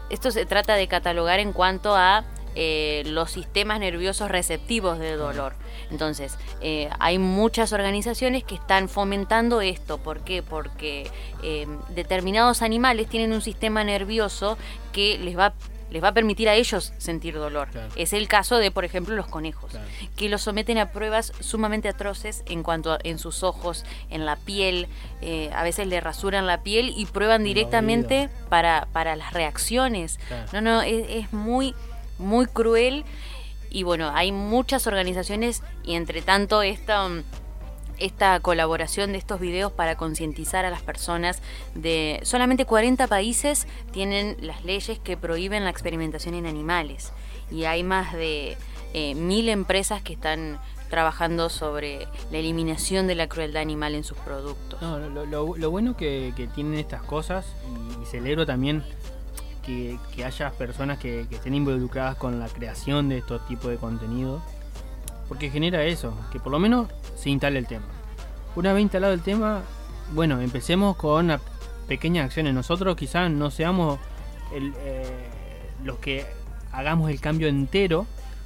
Esto 0.10 0.32
se 0.32 0.46
trata 0.46 0.76
de 0.76 0.88
catalogar 0.88 1.40
en 1.40 1.54
cuanto 1.54 1.96
a 1.96 2.24
eh, 2.56 3.04
los 3.08 3.32
sistemas 3.32 3.80
nerviosos 3.80 4.30
receptivos 4.30 5.00
de 5.00 5.16
dolor. 5.16 5.54
Entonces, 5.90 6.38
eh, 6.62 6.90
hay 7.00 7.18
muchas 7.18 7.74
organizaciones 7.74 8.44
que 8.44 8.56
están 8.56 8.90
fomentando 8.90 9.62
esto. 9.62 9.98
¿Por 9.98 10.22
qué? 10.22 10.44
Porque 10.44 11.10
eh, 11.42 11.68
determinados 11.90 12.62
animales 12.62 13.08
tienen 13.08 13.34
un 13.34 13.42
sistema 13.42 13.84
nervioso 13.84 14.58
que 14.92 15.18
les 15.18 15.38
va 15.38 15.54
les 15.92 16.04
va 16.04 16.08
a 16.08 16.14
permitir 16.14 16.50
a 16.50 16.56
ellos 16.56 16.92
sentir 16.98 17.36
dolor. 17.36 17.68
Es 17.96 18.14
el 18.14 18.28
caso 18.28 18.58
de, 18.58 18.72
por 18.72 18.84
ejemplo, 18.84 19.16
los 19.16 19.28
conejos, 19.28 19.74
que 20.16 20.28
los 20.28 20.42
someten 20.42 20.80
a 20.80 20.92
pruebas 20.92 21.32
sumamente 21.40 21.88
atroces 21.88 22.42
en 22.48 22.64
cuanto 22.64 22.94
a, 22.94 23.00
en 23.04 23.20
sus 23.20 23.44
ojos, 23.44 23.86
en 24.10 24.26
la 24.26 24.36
piel, 24.38 24.88
a 25.54 25.62
veces 25.62 25.86
le 25.86 26.02
rasuran 26.02 26.48
la 26.48 26.64
piel 26.64 26.92
y 26.98 27.06
prueban 27.06 27.44
directamente 27.44 28.30
para, 28.50 28.88
para 28.92 29.16
las 29.16 29.34
reacciones. 29.34 30.20
No, 30.52 30.62
no, 30.62 30.82
es 30.82 31.32
muy 31.32 31.76
muy 32.18 32.46
cruel 32.46 33.06
y 33.70 33.84
bueno, 33.84 34.12
hay 34.14 34.32
muchas 34.32 34.86
organizaciones 34.88 35.64
y 35.84 35.96
entre 35.96 36.22
tanto 36.22 36.62
esta, 36.62 37.08
esta 37.98 38.40
colaboración 38.40 39.14
de 39.14 39.18
estos 39.18 39.40
videos 39.40 39.72
para 39.72 39.96
concientizar 39.96 40.66
a 40.66 40.70
las 40.70 40.82
personas 40.82 41.42
de 41.74 42.20
solamente 42.24 42.66
40 42.66 43.08
países 43.08 43.68
tienen 43.92 44.38
las 44.42 44.64
leyes 44.64 45.00
que 45.00 45.18
prohíben 45.18 45.64
la 45.64 45.72
experimentación 45.72 46.36
en 46.36 46.46
animales 46.46 47.12
y 47.52 47.66
hay 47.66 47.84
más 47.84 48.14
de 48.14 48.58
eh, 48.94 49.16
mil 49.16 49.50
empresas 49.50 50.04
que 50.04 50.14
están 50.14 50.60
trabajando 50.94 51.50
sobre 51.50 52.08
la 52.32 52.38
eliminación 52.38 53.08
de 53.08 53.16
la 53.16 53.28
crueldad 53.28 53.64
animal 53.64 53.96
en 53.96 54.04
sus 54.04 54.16
productos. 54.20 54.80
lo, 54.80 55.72
bueno 55.72 55.98
que, 55.98 56.32
tienen 56.54 56.76
estas 56.76 57.02
cosas 57.02 57.48
y 58.00 58.06
celebro 58.06 58.46
también 58.46 58.84
que, 59.64 59.98
haya 60.24 60.52
personas 60.52 61.00
que, 61.00 61.22
estén 61.22 61.56
involucradas 61.56 62.16
con 62.16 62.40
la 62.40 62.48
creación 62.48 63.10
de 63.10 63.20
estos 63.20 63.46
tipos 63.48 63.72
de 63.72 63.78
contenido. 63.78 64.42
Porque 65.28 65.50
genera 65.50 65.84
eso, 65.84 66.14
que 66.32 66.40
por 66.40 66.52
lo 66.52 66.60
menos 66.60 66.90
se 67.16 67.30
instale 67.30 67.58
el 67.60 67.68
tema. 67.68 67.86
Una 68.56 68.74
vez 68.74 68.84
instalado 68.84 69.14
el 69.14 69.22
tema, 69.22 69.62
bueno, 70.14 70.42
empecemos 70.42 70.96
con 70.96 71.32
pequeñas 71.88 72.26
acciones. 72.26 72.54
Nosotros 72.54 72.96
quizás 72.96 73.32
no 73.32 73.50
seamos 73.50 74.00
eh, 74.54 75.04
los 75.84 75.98
que 75.98 76.26
hagamos 76.72 77.10
el 77.10 77.20
cambio 77.20 77.48
entero, 77.48 78.06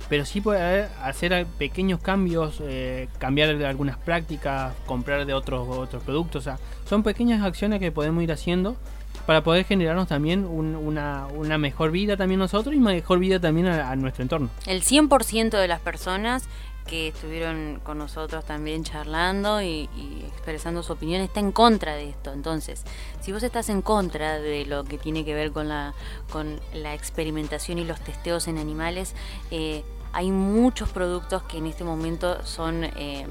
pero 0.09 0.23
sí 0.23 0.39
puede 0.39 0.87
hacer 1.03 1.45
pequeños 1.57 1.99
cambios, 1.99 2.61
eh, 2.61 3.09
cambiar 3.17 3.49
algunas 3.63 3.97
prácticas, 3.97 4.73
comprar 4.85 5.25
de 5.25 5.33
otros, 5.33 5.67
otros 5.67 6.03
productos. 6.03 6.43
O 6.43 6.43
sea, 6.43 6.59
son 6.85 7.03
pequeñas 7.03 7.43
acciones 7.43 7.79
que 7.79 7.91
podemos 7.91 8.23
ir 8.23 8.31
haciendo 8.31 8.77
para 9.25 9.43
poder 9.43 9.65
generarnos 9.65 10.07
también 10.07 10.45
una, 10.45 11.27
una, 11.27 11.57
mejor 11.57 11.91
vida 11.91 12.17
también 12.17 12.39
nosotros 12.39 12.75
y 12.75 12.79
mejor 12.79 13.19
vida 13.19 13.39
también 13.39 13.67
a, 13.67 13.95
nuestro 13.95 14.23
entorno. 14.23 14.49
El 14.65 14.83
100% 14.83 15.59
de 15.59 15.67
las 15.67 15.81
personas 15.81 16.47
que 16.87 17.09
estuvieron 17.09 17.81
con 17.83 17.97
nosotros 17.97 18.45
también 18.45 18.83
charlando 18.83 19.61
y, 19.61 19.89
expresando 20.27 20.83
su 20.83 20.93
opinión 20.93 21.21
está 21.21 21.39
en 21.41 21.51
contra 21.51 21.95
de 21.95 22.09
esto. 22.09 22.31
Entonces, 22.31 22.83
si 23.19 23.31
vos 23.31 23.43
estás 23.43 23.69
en 23.69 23.81
contra 23.81 24.39
de 24.39 24.65
lo 24.65 24.85
que 24.85 24.97
tiene 24.97 25.25
que 25.25 25.33
ver 25.33 25.51
con 25.51 25.67
la, 25.67 25.93
con 26.31 26.59
la 26.73 26.93
experimentación 26.93 27.77
y 27.79 27.83
los 27.83 27.99
testeos 27.99 28.47
en 28.47 28.57
animales, 28.57 29.13
eh, 29.51 29.83
hay 30.13 30.31
muchos 30.31 30.89
productos 30.89 31.43
que 31.43 31.57
en 31.57 31.67
este 31.67 31.83
momento 31.83 32.43
son... 32.45 32.85
Eh, 32.85 33.27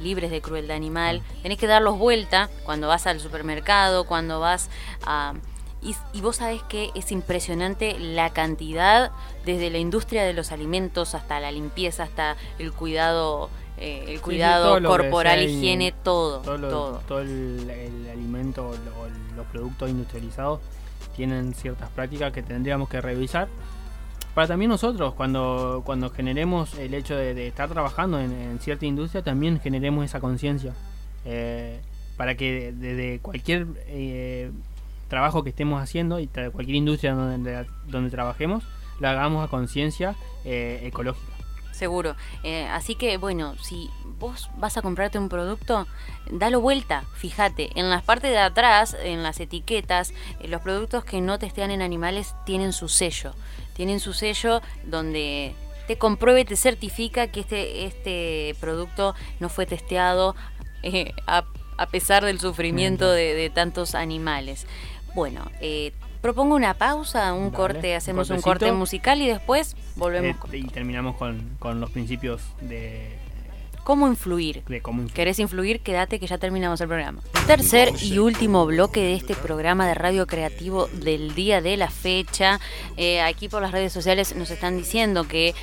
libres 0.00 0.30
de 0.30 0.40
crueldad 0.40 0.76
animal, 0.76 1.22
tenés 1.42 1.58
que 1.58 1.66
darlos 1.66 1.98
vuelta 1.98 2.50
cuando 2.64 2.88
vas 2.88 3.06
al 3.06 3.20
supermercado, 3.20 4.04
cuando 4.04 4.40
vas 4.40 4.68
a, 5.04 5.34
y, 5.82 6.20
vos 6.20 6.36
sabés 6.36 6.62
que 6.62 6.90
es 6.94 7.10
impresionante 7.10 7.98
la 7.98 8.30
cantidad, 8.30 9.10
desde 9.44 9.68
la 9.70 9.78
industria 9.78 10.22
de 10.22 10.32
los 10.32 10.52
alimentos 10.52 11.14
hasta 11.14 11.40
la 11.40 11.50
limpieza, 11.50 12.04
hasta 12.04 12.36
el 12.58 12.72
cuidado 12.72 13.50
eh, 13.78 14.04
el 14.06 14.20
cuidado 14.20 14.80
corporal, 14.86 15.42
higiene, 15.42 15.92
todo. 16.04 16.38
Todo, 16.40 17.00
todo. 17.08 17.20
el, 17.20 17.68
alimento 18.12 18.68
o 18.68 19.34
los 19.36 19.46
productos 19.46 19.90
industrializados 19.90 20.60
tienen 21.16 21.52
ciertas 21.54 21.90
prácticas 21.90 22.32
que 22.32 22.42
tendríamos 22.42 22.88
que 22.88 23.00
revisar. 23.00 23.48
Para 24.34 24.48
también 24.48 24.70
nosotros, 24.70 25.14
cuando, 25.14 25.82
cuando 25.84 26.10
generemos 26.10 26.78
el 26.78 26.94
hecho 26.94 27.14
de, 27.16 27.46
estar 27.46 27.68
trabajando 27.68 28.18
en, 28.18 28.58
cierta 28.60 28.86
industria, 28.86 29.22
también 29.22 29.60
generemos 29.60 30.04
esa 30.04 30.20
conciencia. 30.20 30.74
Eh, 31.24 31.80
para 32.16 32.34
que 32.36 32.72
desde 32.72 33.18
cualquier 33.20 33.66
eh, 33.86 34.50
trabajo 35.08 35.42
que 35.44 35.50
estemos 35.50 35.82
haciendo 35.82 36.20
y 36.20 36.26
cualquier 36.26 36.76
industria 36.76 37.14
donde, 37.14 37.66
donde 37.86 38.10
trabajemos, 38.10 38.64
lo 39.00 39.08
hagamos 39.08 39.44
a 39.44 39.48
conciencia 39.48 40.14
eh, 40.44 40.80
ecológica. 40.84 41.32
Seguro. 41.72 42.14
Eh, 42.44 42.66
así 42.66 42.94
que, 42.94 43.16
bueno, 43.16 43.56
si 43.58 43.90
vos 44.18 44.50
vas 44.58 44.76
a 44.76 44.82
comprarte 44.82 45.18
un 45.18 45.28
producto, 45.28 45.86
dalo 46.30 46.60
vuelta, 46.60 47.04
fíjate. 47.14 47.70
En 47.74 47.90
las 47.90 48.02
partes 48.02 48.30
de 48.30 48.38
atrás, 48.38 48.96
en 49.02 49.22
las 49.22 49.40
etiquetas, 49.40 50.12
eh, 50.40 50.48
los 50.48 50.60
productos 50.60 51.04
que 51.04 51.20
no 51.20 51.38
testean 51.38 51.70
en 51.70 51.82
animales 51.82 52.34
tienen 52.44 52.72
su 52.72 52.88
sello. 52.88 53.32
Tienen 53.74 54.00
su 54.00 54.12
sello 54.12 54.60
donde 54.84 55.54
te 55.86 55.96
compruebe, 55.96 56.44
te 56.44 56.56
certifica 56.56 57.28
que 57.28 57.40
este, 57.40 57.84
este 57.86 58.56
producto 58.60 59.14
no 59.40 59.48
fue 59.48 59.66
testeado 59.66 60.34
a, 61.26 61.44
pesar 61.90 62.24
del 62.24 62.38
sufrimiento 62.38 63.10
de 63.10 63.50
tantos 63.52 63.94
animales. 63.94 64.66
Bueno, 65.14 65.50
eh, 65.60 65.92
propongo 66.22 66.54
una 66.54 66.74
pausa, 66.74 67.34
un 67.34 67.50
corte, 67.50 67.94
hacemos 67.94 68.30
un, 68.30 68.40
corte 68.40 68.72
musical 68.72 69.20
y 69.20 69.26
después 69.26 69.76
volvemos. 69.96 70.36
Eh, 70.52 70.58
y 70.58 70.64
terminamos 70.68 71.16
con, 71.16 71.56
con, 71.58 71.80
los 71.80 71.90
principios 71.90 72.42
de... 72.60 73.18
¿Cómo 73.84 74.06
influir? 74.06 74.62
¿Querés 75.12 75.38
influir? 75.38 75.80
Quédate 75.80 76.20
que 76.20 76.26
ya 76.26 76.38
terminamos 76.38 76.80
el 76.80 76.88
programa. 76.88 77.20
Tercer 77.46 77.92
y 78.00 78.18
último 78.18 78.64
bloque 78.66 79.00
de 79.00 79.14
este 79.14 79.34
programa 79.34 79.86
de 79.86 79.94
radio 79.94 80.26
creativo 80.26 80.86
del 80.86 81.34
día 81.34 81.60
de 81.60 81.76
la 81.76 81.90
fecha. 81.90 82.60
Eh, 82.96 83.20
aquí 83.20 83.48
por 83.48 83.60
las 83.60 83.72
redes 83.72 83.92
sociales 83.92 84.36
nos 84.36 84.50
están 84.50 84.76
diciendo 84.76 85.26
que 85.26 85.54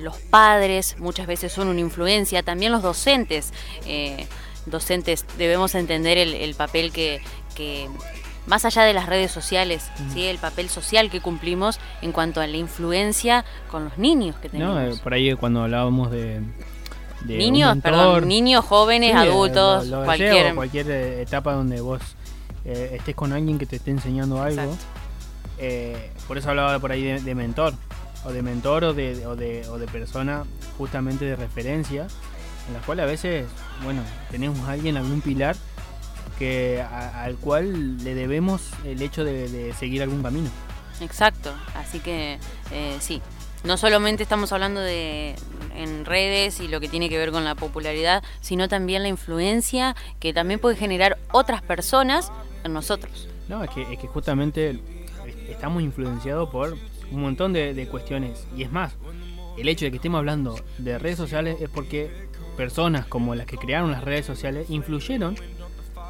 los 0.00 0.18
padres 0.18 0.96
muchas 0.98 1.26
veces 1.26 1.52
son 1.52 1.68
una 1.68 1.80
influencia, 1.80 2.42
también 2.42 2.72
los 2.72 2.82
docentes. 2.82 3.52
docentes 4.66 5.24
debemos 5.38 5.74
entender 5.74 6.18
el, 6.18 6.34
el 6.34 6.54
papel 6.54 6.92
que, 6.92 7.22
que 7.54 7.88
más 8.46 8.64
allá 8.64 8.82
de 8.82 8.92
las 8.92 9.06
redes 9.06 9.30
sociales, 9.30 9.90
¿sí? 10.12 10.26
el 10.26 10.38
papel 10.38 10.68
social 10.68 11.10
que 11.10 11.20
cumplimos 11.20 11.78
en 12.02 12.12
cuanto 12.12 12.40
a 12.40 12.46
la 12.46 12.56
influencia 12.56 13.44
con 13.70 13.84
los 13.84 13.98
niños 13.98 14.36
que 14.36 14.48
tenemos. 14.48 14.74
No, 14.74 14.82
eh, 14.82 14.94
por 15.02 15.14
ahí 15.14 15.32
cuando 15.34 15.62
hablábamos 15.62 16.10
de... 16.10 16.40
niños, 17.26 17.76
perdón, 17.82 18.28
niños, 18.28 18.64
jóvenes, 18.64 19.14
adultos, 19.14 19.88
cualquier... 20.04 20.54
cualquier 20.54 20.90
eh, 20.90 21.22
etapa 21.22 21.52
donde 21.52 21.80
vos 21.80 22.00
eh, 22.64 22.96
estés 22.98 23.14
con 23.14 23.32
alguien 23.32 23.58
que 23.58 23.66
te 23.66 23.76
esté 23.76 23.90
enseñando 23.90 24.42
algo. 24.42 24.76
por 26.26 26.38
eso 26.38 26.50
hablaba 26.50 26.78
por 26.78 26.92
ahí 26.92 27.02
de, 27.02 27.34
mentor, 27.34 27.74
o 28.24 28.32
de 28.32 28.42
mentor 28.42 28.84
o 28.84 28.94
de, 28.94 29.26
o 29.26 29.36
de, 29.36 29.68
o 29.68 29.78
de 29.78 29.86
persona 29.86 30.44
justamente 30.78 31.24
de 31.24 31.36
referencia, 31.36 32.06
en 32.68 32.74
la 32.74 32.80
cual 32.80 33.00
a 33.00 33.06
veces, 33.06 33.46
bueno, 33.84 34.02
tenemos 34.30 34.58
a 34.60 34.72
alguien, 34.72 34.96
algún 34.96 35.20
pilar 35.20 35.56
que 36.40 36.82
al 36.82 37.36
cual 37.36 38.02
le 38.02 38.14
debemos 38.14 38.70
el 38.86 39.02
hecho 39.02 39.24
de, 39.24 39.74
seguir 39.78 40.02
algún 40.02 40.22
camino. 40.22 40.48
Exacto, 41.00 41.52
así 41.74 42.00
que 42.00 42.38
eh, 42.72 42.96
sí, 42.98 43.20
no 43.64 43.76
solamente 43.76 44.22
estamos 44.22 44.52
hablando 44.52 44.80
de 44.80 45.34
en 45.74 46.04
redes 46.04 46.60
y 46.60 46.68
lo 46.68 46.80
que 46.80 46.88
tiene 46.88 47.08
que 47.08 47.16
ver 47.16 47.30
con 47.30 47.44
la 47.44 47.54
popularidad, 47.54 48.22
sino 48.40 48.68
también 48.68 49.02
la 49.02 49.08
influencia 49.08 49.96
que 50.18 50.32
también 50.32 50.60
puede 50.60 50.76
generar 50.76 51.18
otras 51.32 51.62
personas 51.62 52.30
en 52.64 52.72
nosotros. 52.72 53.28
No, 53.48 53.64
es 53.64 53.70
que, 53.70 53.82
es 53.82 53.98
que 53.98 54.06
justamente 54.06 54.78
estamos 55.48 55.82
influenciados 55.82 56.48
por 56.50 56.76
un 57.10 57.20
montón 57.20 57.52
de, 57.52 57.88
cuestiones. 57.90 58.46
Y 58.56 58.62
es 58.62 58.72
más, 58.72 58.92
el 59.58 59.68
hecho 59.68 59.84
de 59.84 59.90
que 59.90 59.96
estemos 59.96 60.18
hablando 60.18 60.58
de 60.78 60.98
redes 60.98 61.16
sociales 61.16 61.60
es 61.60 61.68
porque 61.68 62.10
personas 62.56 63.06
como 63.06 63.34
las 63.34 63.46
que 63.46 63.56
crearon 63.56 63.90
las 63.90 64.04
redes 64.04 64.26
sociales 64.26 64.68
influyeron 64.70 65.36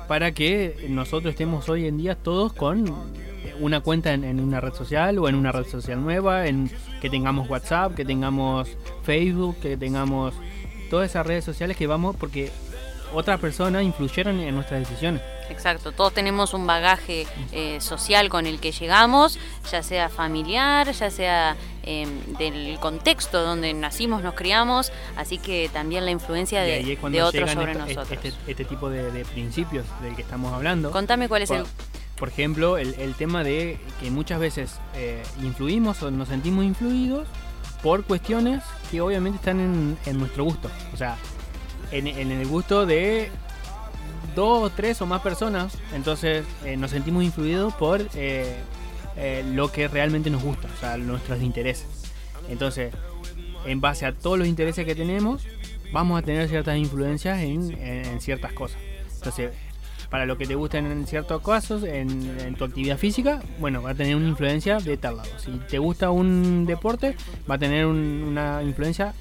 para 0.09 0.33
que 0.33 0.87
nosotros 0.89 1.33
estemos 1.33 1.69
hoy 1.69 1.87
en 1.87 1.97
día 1.97 2.17
todos 2.17 2.53
con 2.53 2.93
una 3.61 3.81
cuenta 3.81 4.13
en, 4.13 4.41
una 4.41 4.61
red 4.61 4.75
social 4.75 5.19
o 5.19 5.29
en 5.29 5.35
una 5.35 5.53
red 5.53 5.67
social 5.67 6.03
nueva, 6.03 6.47
en 6.47 6.71
que 7.01 7.11
tengamos 7.11 7.49
WhatsApp, 7.49 7.95
que 7.95 8.05
tengamos 8.05 8.69
Facebook, 9.03 9.57
que 9.61 9.77
tengamos 9.77 10.35
todas 10.91 11.11
esas 11.11 11.27
redes 11.27 11.45
sociales 11.45 11.77
que 11.77 11.87
vamos 11.87 12.17
porque 12.17 12.51
otras 13.13 13.41
personas 13.41 13.83
influyeron 13.83 14.39
en 14.41 14.55
nuestras 14.55 14.81
decisiones. 14.81 15.23
Exacto, 15.49 15.91
todos 15.91 16.15
tenemos 16.15 16.55
un 16.55 16.67
bagaje 16.67 17.27
eh, 17.51 17.81
social 17.81 18.29
con 18.29 18.47
el 18.47 18.61
que 18.61 18.71
llegamos, 18.71 19.39
ya 19.71 19.83
sea 19.83 20.09
familiar, 20.09 20.93
ya 20.93 21.11
sea 21.11 21.57
em, 21.83 22.09
del 22.39 22.79
contexto 22.79 23.43
donde 23.43 23.75
nacimos, 23.75 24.23
nos 24.23 24.35
criamos, 24.35 24.93
así 25.17 25.39
que 25.39 25.69
también 25.73 26.05
la 26.05 26.13
influencia 26.13 26.63
de, 26.63 26.97
otros 27.23 27.51
sobre 27.51 27.75
nosotros. 27.75 28.13
Este, 28.13 28.33
este, 28.47 28.65
tipo 28.65 28.91
de, 28.91 29.25
principios 29.25 29.87
del 30.03 30.15
que 30.15 30.23
estamos 30.23 30.53
hablando. 30.53 30.93
Contame 30.93 31.29
cuál 31.29 31.43
es 31.43 31.51
el... 31.51 31.65
Por 32.21 32.29
ejemplo, 32.29 32.77
el, 32.77 33.15
tema 33.15 33.43
de 33.43 33.79
que 33.99 34.11
muchas 34.11 34.39
veces 34.39 34.79
eh, 34.95 35.23
influimos 35.43 36.03
o 36.03 36.11
nos 36.11 36.29
sentimos 36.29 36.65
influidos 36.67 37.27
por 37.83 38.05
cuestiones 38.05 38.63
que 38.91 39.01
obviamente 39.01 39.37
están 39.37 39.59
en, 39.59 39.97
en 40.05 40.19
nuestro 40.19 40.45
gusto. 40.45 40.71
O 40.93 40.99
sea, 40.99 41.17
en, 41.91 42.07
el 42.07 42.47
gusto 42.47 42.87
de 42.87 43.31
dos, 44.35 44.71
tres 44.77 45.01
o 45.01 45.07
más 45.07 45.23
personas. 45.23 45.79
Entonces 45.95 46.45
eh, 46.65 46.77
nos 46.77 46.91
sentimos 46.91 47.25
influidos 47.25 47.73
por 47.75 48.07
eh, 48.15 48.55
lo 49.55 49.73
que 49.73 49.89
realmente 49.89 50.31
nos 50.31 50.43
gusta, 50.43 50.69
o 50.77 50.81
sea, 50.81 50.97
nuestros 50.99 51.41
intereses. 51.41 51.87
Entonces, 52.49 52.93
en 53.65 53.81
base 53.81 54.07
a 54.07 54.13
todos 54.13 54.39
los 54.39 54.47
intereses 54.47 54.85
que 54.85 54.95
tenemos, 54.95 55.47
vamos 55.93 56.19
a 56.19 56.23
tener 56.23 56.49
ciertas 56.49 56.77
influencias 56.77 57.39
en, 57.41 58.21
ciertas 58.21 58.53
cosas. 58.53 58.79
Entonces, 59.15 59.53
para 60.11 60.27
lo 60.27 60.37
que 60.37 60.47
te 60.47 60.57
gusta 60.57 60.79
en 60.79 61.07
ciertos 61.07 61.41
casos, 61.43 61.85
en, 61.85 62.55
tu 62.57 62.65
actividad 62.65 62.99
física, 62.99 63.41
bueno, 63.61 63.81
va 63.81 63.91
a 63.91 63.95
tener 63.95 64.17
una 64.17 64.29
influencia 64.29 64.79
de 64.79 64.97
tal 64.97 65.19
lado. 65.19 65.31
Si 65.39 65.53
te 65.71 65.79
gusta 65.79 66.11
un 66.11 66.67
deporte, 66.67 67.17
va 67.49 67.55
a 67.55 67.59
tener 67.59 67.87
una 67.87 68.63
influencia 68.63 69.15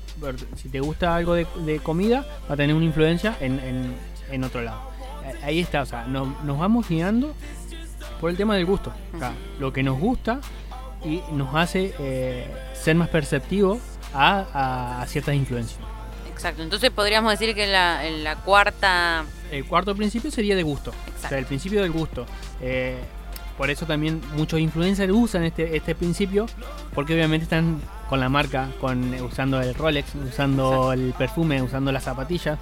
si 0.55 0.69
te 0.69 0.79
gusta 0.79 1.15
algo 1.15 1.33
de, 1.33 1.79
comida, 1.81 2.25
va 2.49 2.55
a 2.55 2.57
tener 2.57 2.75
una 2.75 2.85
influencia 2.85 3.37
en, 3.39 4.43
otro 4.43 4.61
lado. 4.61 4.81
Eh, 5.25 5.35
ahí 5.43 5.59
está, 5.59 5.81
o 5.81 5.85
sea, 5.85 6.05
nos, 6.05 6.27
vamos 6.45 6.89
guiando 6.89 7.33
por 8.19 8.29
el 8.29 8.37
tema 8.37 8.55
del 8.55 8.65
gusto. 8.65 8.91
lo 9.59 9.71
que 9.71 9.83
nos 9.83 9.99
gusta 9.99 10.39
y 11.05 11.21
nos 11.31 11.55
hace 11.55 11.93
eh, 11.99 12.47
ser 12.73 12.95
más 12.95 13.09
perceptivos 13.09 13.79
a, 14.13 15.05
ciertas 15.07 15.35
influencias. 15.35 15.79
Exacto, 16.31 16.63
entonces 16.63 16.89
podríamos 16.89 17.31
decir 17.31 17.53
que 17.53 17.67
la, 17.67 18.03
la 18.09 18.35
cuarta... 18.37 19.25
El 19.51 19.65
cuarto 19.65 19.95
principio 19.95 20.31
sería 20.31 20.55
de 20.55 20.63
gusto. 20.63 20.91
O 20.91 21.27
sea, 21.27 21.37
el 21.37 21.45
principio 21.45 21.81
del 21.81 21.91
gusto. 21.91 22.25
Eh, 22.61 22.97
por 23.57 23.69
eso 23.69 23.85
también 23.85 24.21
muchos 24.35 24.59
influencers 24.59 25.11
usan 25.11 25.43
este, 25.43 25.75
este 25.75 25.93
principio, 25.93 26.45
porque 26.95 27.13
obviamente 27.13 27.43
están 27.43 27.81
con 28.07 28.21
la 28.21 28.29
marca, 28.29 28.69
con 28.79 29.13
usando 29.21 29.59
el 29.61 29.75
Rolex, 29.75 30.15
usando 30.15 30.93
el 30.93 31.13
perfume, 31.17 31.61
usando 31.61 31.91
las 31.91 32.05
zapatillas, 32.05 32.57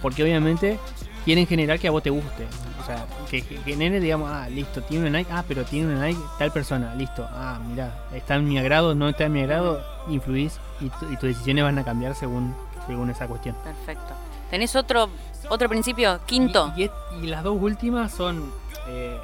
porque 0.00 0.22
obviamente 0.22 0.78
quieren 1.26 1.46
generar 1.46 1.78
que 1.78 1.88
a 1.88 1.90
vos 1.90 2.02
te 2.02 2.08
guste. 2.08 2.46
O 2.80 2.86
sea, 2.86 3.04
que, 3.28 3.42
genere, 3.42 4.00
digamos, 4.00 4.30
ah, 4.32 4.48
listo, 4.48 4.80
tiene 4.80 5.06
una 5.06 5.18
Nike, 5.18 5.30
ah, 5.30 5.44
pero 5.46 5.64
tiene 5.64 5.92
una 5.92 6.06
Nike 6.06 6.20
tal 6.38 6.50
persona, 6.50 6.94
listo, 6.94 7.28
ah, 7.30 7.60
mira, 7.68 8.06
está 8.14 8.36
en 8.36 8.48
mi 8.48 8.58
agrado, 8.58 8.94
no 8.94 9.10
está 9.10 9.26
en 9.26 9.32
mi 9.32 9.42
agrado, 9.42 9.84
influís 10.08 10.58
y, 10.80 10.88
tus 10.88 11.28
decisiones 11.28 11.64
van 11.64 11.78
a 11.78 11.84
cambiar 11.84 12.14
según, 12.14 12.54
según 12.86 13.10
esa 13.10 13.26
cuestión. 13.26 13.54
Perfecto. 13.62 14.14
¿Tenés 14.50 14.74
otro, 14.74 15.10
otro 15.48 15.68
principio? 15.68 16.20
Quinto. 16.26 16.72
Y, 16.76 16.90
las 17.26 17.42
dos 17.42 17.60
últimas 17.60 18.12
son... 18.12 18.52
Eh, 18.88 19.16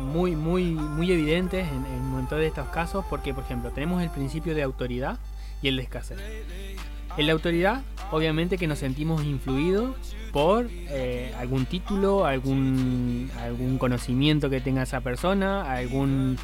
muy, 0.00 0.34
muy, 0.34 0.72
muy 0.72 1.12
evidentes 1.12 1.68
en, 1.68 1.86
en 1.86 2.28
de 2.28 2.46
estos 2.46 2.68
casos, 2.68 3.04
porque, 3.08 3.32
por 3.32 3.44
ejemplo, 3.44 3.70
tenemos 3.70 4.02
el 4.02 4.10
principio 4.10 4.54
de 4.54 4.62
autoridad 4.62 5.18
y 5.62 5.68
el 5.68 5.76
de 5.76 5.82
escasez. 5.82 6.18
En 7.16 7.26
la 7.26 7.32
autoridad, 7.32 7.82
obviamente 8.10 8.58
que 8.58 8.66
nos 8.66 8.80
sentimos 8.80 9.22
influidos 9.24 9.94
por 10.32 10.66
eh, 10.70 11.32
algún 11.38 11.64
título, 11.66 12.24
algún, 12.24 13.30
algún 13.40 13.78
conocimiento 13.78 14.50
que 14.50 14.60
tenga 14.60 14.82
esa 14.82 15.00
persona, 15.00 15.70
algún 15.70 16.36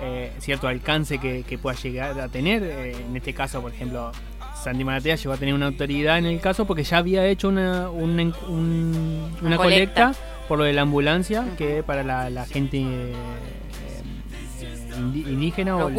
eh, 0.00 0.32
cierto 0.40 0.66
alcance 0.66 1.18
que, 1.18 1.58
pueda 1.62 1.76
llegar 1.76 2.18
a 2.18 2.28
tener. 2.28 2.62
En 2.64 3.16
este 3.16 3.34
caso, 3.34 3.62
por 3.62 3.72
ejemplo, 3.72 4.10
Sandy 4.62 4.84
Maratea 4.84 5.16
llegó 5.16 5.32
a 5.32 5.36
tener 5.36 5.54
una 5.54 5.66
autoridad 5.66 6.18
en 6.18 6.26
el 6.26 6.40
caso 6.40 6.66
porque 6.66 6.84
ya 6.84 6.98
había 6.98 7.26
hecho 7.26 7.48
una, 7.48 7.90
una, 7.90 8.32
colecta. 9.56 10.14
por 10.48 10.58
lo 10.58 10.64
de 10.64 10.72
la 10.72 10.82
ambulancia, 10.82 11.46
que 11.56 11.82
para 11.82 12.02
la, 12.02 12.46
gente 12.46 12.78
indígena 14.96 15.76
o... 15.76 15.90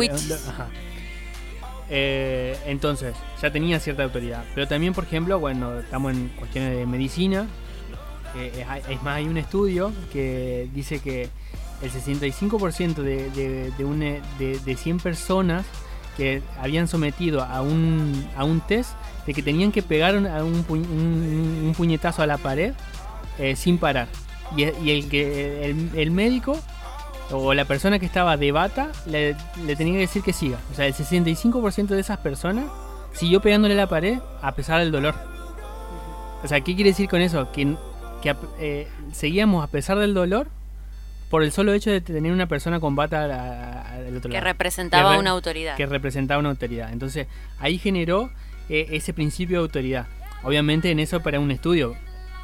Eh, 1.93 2.57
entonces, 2.67 3.13
ya 3.41 3.51
tenía 3.51 3.77
cierta 3.81 4.03
autoridad. 4.03 4.45
Pero 4.55 4.65
también, 4.65 4.93
por 4.93 5.03
ejemplo, 5.03 5.39
bueno, 5.39 5.77
estamos 5.79 6.13
en 6.13 6.29
cuestiones 6.29 6.77
de 6.77 6.85
medicina. 6.85 7.47
es 8.33 9.03
más, 9.03 9.17
hay 9.17 9.27
un 9.27 9.37
estudio 9.37 9.91
que 10.13 10.69
dice 10.73 10.99
que 10.99 11.29
el 11.81 11.91
65% 11.91 12.95
de, 12.95 13.29
de, 13.31 13.71
de, 14.39 14.59
de, 14.59 14.75
100 14.75 14.99
personas 14.99 15.65
que 16.17 16.41
habían 16.59 16.87
sometido 16.87 17.43
a 17.43 17.61
un, 17.61 18.27
a 18.35 18.43
un 18.43 18.61
test 18.61 18.91
de 19.25 19.33
que 19.33 19.41
tenían 19.41 19.71
que 19.71 19.81
pegar 19.81 20.15
un, 20.15 20.25
un, 20.27 21.73
puñetazo 21.75 22.21
a 22.21 22.27
la 22.27 22.37
pared 22.37 22.73
eh, 23.39 23.55
sin 23.55 23.77
parar. 23.77 24.07
Y, 24.55 24.63
el, 24.63 25.89
el 25.95 26.11
médico 26.11 26.59
o 27.33 27.53
la 27.53 27.65
persona 27.65 27.99
que 27.99 28.05
estaba 28.05 28.37
de 28.37 28.51
bata 28.51 28.91
le, 29.05 29.35
tenía 29.75 29.93
que 29.93 29.99
decir 29.99 30.21
que 30.21 30.33
siga. 30.33 30.59
O 30.71 30.75
sea, 30.75 30.85
el 30.85 30.93
65% 30.93 31.87
de 31.87 31.99
esas 31.99 32.19
personas 32.19 32.65
siguió 33.13 33.41
pegándole 33.41 33.73
a 33.73 33.77
la 33.77 33.87
pared 33.87 34.19
a 34.41 34.53
pesar 34.53 34.79
del 34.79 34.91
dolor. 34.91 35.15
O 36.43 36.47
sea, 36.47 36.61
¿qué 36.61 36.75
quiere 36.75 36.91
decir 36.91 37.07
con 37.07 37.21
eso? 37.21 37.51
Que, 37.51 37.75
que 38.21 38.35
eh, 38.59 38.87
seguíamos 39.11 39.63
a 39.63 39.67
pesar 39.67 39.97
del 39.99 40.13
dolor 40.13 40.47
por 41.31 41.41
el 41.41 41.51
solo 41.51 41.73
hecho 41.73 41.89
de 41.89 42.01
tener 42.01 42.31
una 42.31 42.45
persona 42.45 42.79
con 42.79 42.95
bata 42.95 43.23
al 43.23 44.15
otro 44.17 44.29
lado. 44.29 44.29
Que 44.29 44.41
representaba 44.41 45.17
una 45.17 45.31
autoridad. 45.31 45.75
Que 45.75 45.87
representaba 45.87 46.39
una 46.39 46.49
autoridad. 46.49 46.93
Entonces, 46.93 47.25
ahí 47.57 47.79
generó 47.79 48.29
eh, 48.69 48.87
ese 48.91 49.13
principio 49.13 49.57
de 49.57 49.63
autoridad. 49.63 50.07
Obviamente 50.43 50.91
en 50.91 50.99
eso 50.99 51.21
para 51.21 51.39
un 51.39 51.49
estudio 51.49 51.95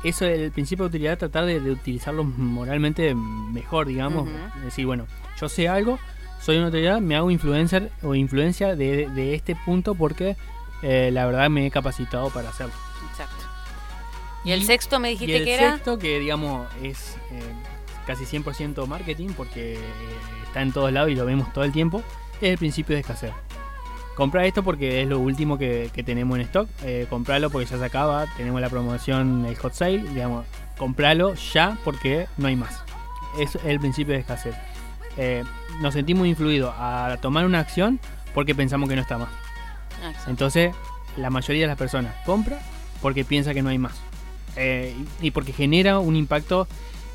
eso 0.04 0.26
es 0.26 0.40
el 0.40 0.52
principio 0.52 0.86
de 0.86 0.90
utilidad, 0.90 1.18
tratar 1.18 1.46
de, 1.46 1.58
utilizarlo 1.60 2.24
moralmente 2.24 3.14
mejor, 3.16 3.88
digamos. 3.88 4.30
Decir, 4.64 4.86
bueno, 4.86 5.08
yo 5.40 5.50
sé 5.50 5.68
algo, 5.68 6.00
soy 6.42 6.58
una 6.58 6.68
autoridad, 6.68 7.02
me 7.02 7.16
hago 7.16 7.32
influencer 7.32 7.92
o 8.04 8.16
influencia 8.16 8.76
de, 8.76 9.34
este 9.34 9.56
punto 9.56 9.96
porque 9.96 10.38
eh, 10.84 11.10
la 11.12 11.26
verdad 11.26 11.50
me 11.50 11.66
he 11.66 11.72
capacitado 11.72 12.30
para 12.30 12.50
hacerlo. 12.50 12.74
Exacto. 13.10 13.46
¿Y, 14.44 14.52
el 14.52 14.64
sexto 14.64 15.00
me 15.00 15.10
dijiste 15.10 15.44
que 15.44 15.56
era? 15.56 15.66
El 15.66 15.74
sexto, 15.74 15.98
que 15.98 16.20
digamos 16.20 16.68
es 16.84 17.18
eh, 17.32 17.42
casi 18.08 18.26
100% 18.26 18.88
marketing 18.88 19.30
porque 19.38 19.76
eh, 19.76 19.80
está 20.48 20.64
en 20.64 20.72
todos 20.72 20.92
lados 20.92 21.12
y 21.12 21.16
lo 21.16 21.26
vemos 21.26 21.54
todo 21.54 21.64
el 21.64 21.72
tiempo, 21.72 22.02
es 22.42 22.50
el 22.50 22.58
principio 22.58 22.96
de 22.96 23.02
escasez 23.02 23.34
compra 24.18 24.48
esto 24.48 24.64
porque 24.64 25.04
es 25.04 25.08
lo 25.08 25.20
último 25.20 25.60
que, 25.60 25.92
tenemos 26.04 26.40
en 26.40 26.46
stock. 26.46 26.68
Eh, 26.84 27.06
compralo 27.08 27.52
porque 27.52 27.68
ya 27.68 27.78
se 27.78 27.86
acaba. 27.86 28.26
Tenemos 28.36 28.60
la 28.60 28.70
promoción, 28.70 29.46
el 29.46 29.56
hot 29.56 29.74
sale. 29.74 30.00
Digamos, 30.00 30.44
compralo 30.76 31.36
ya 31.36 31.78
porque 31.86 32.28
no 32.38 32.48
hay 32.48 32.56
más. 32.56 32.82
Es 33.40 33.60
el 33.64 33.80
principio 33.80 34.16
de 34.16 34.22
escasez. 34.22 34.56
Eh, 35.18 35.44
nos 35.82 35.94
sentimos 35.94 36.26
influidos 36.26 36.74
a 36.76 37.18
tomar 37.22 37.46
una 37.46 37.60
acción 37.60 38.00
porque 38.34 38.56
pensamos 38.56 38.90
que 38.90 38.96
no 38.96 39.02
está 39.04 39.20
más. 39.20 39.30
Entonces, 40.26 40.74
la 41.16 41.30
mayoría 41.30 41.64
de 41.64 41.68
las 41.68 41.78
personas 41.78 42.16
compra 42.26 42.60
porque 43.04 43.24
piensa 43.24 43.54
que 43.54 43.62
no 43.62 43.70
hay 43.70 43.78
más. 43.78 44.02
Eh, 44.56 44.96
y 45.22 45.30
porque 45.30 45.54
genera 45.54 46.00
un 46.00 46.16
impacto 46.16 46.68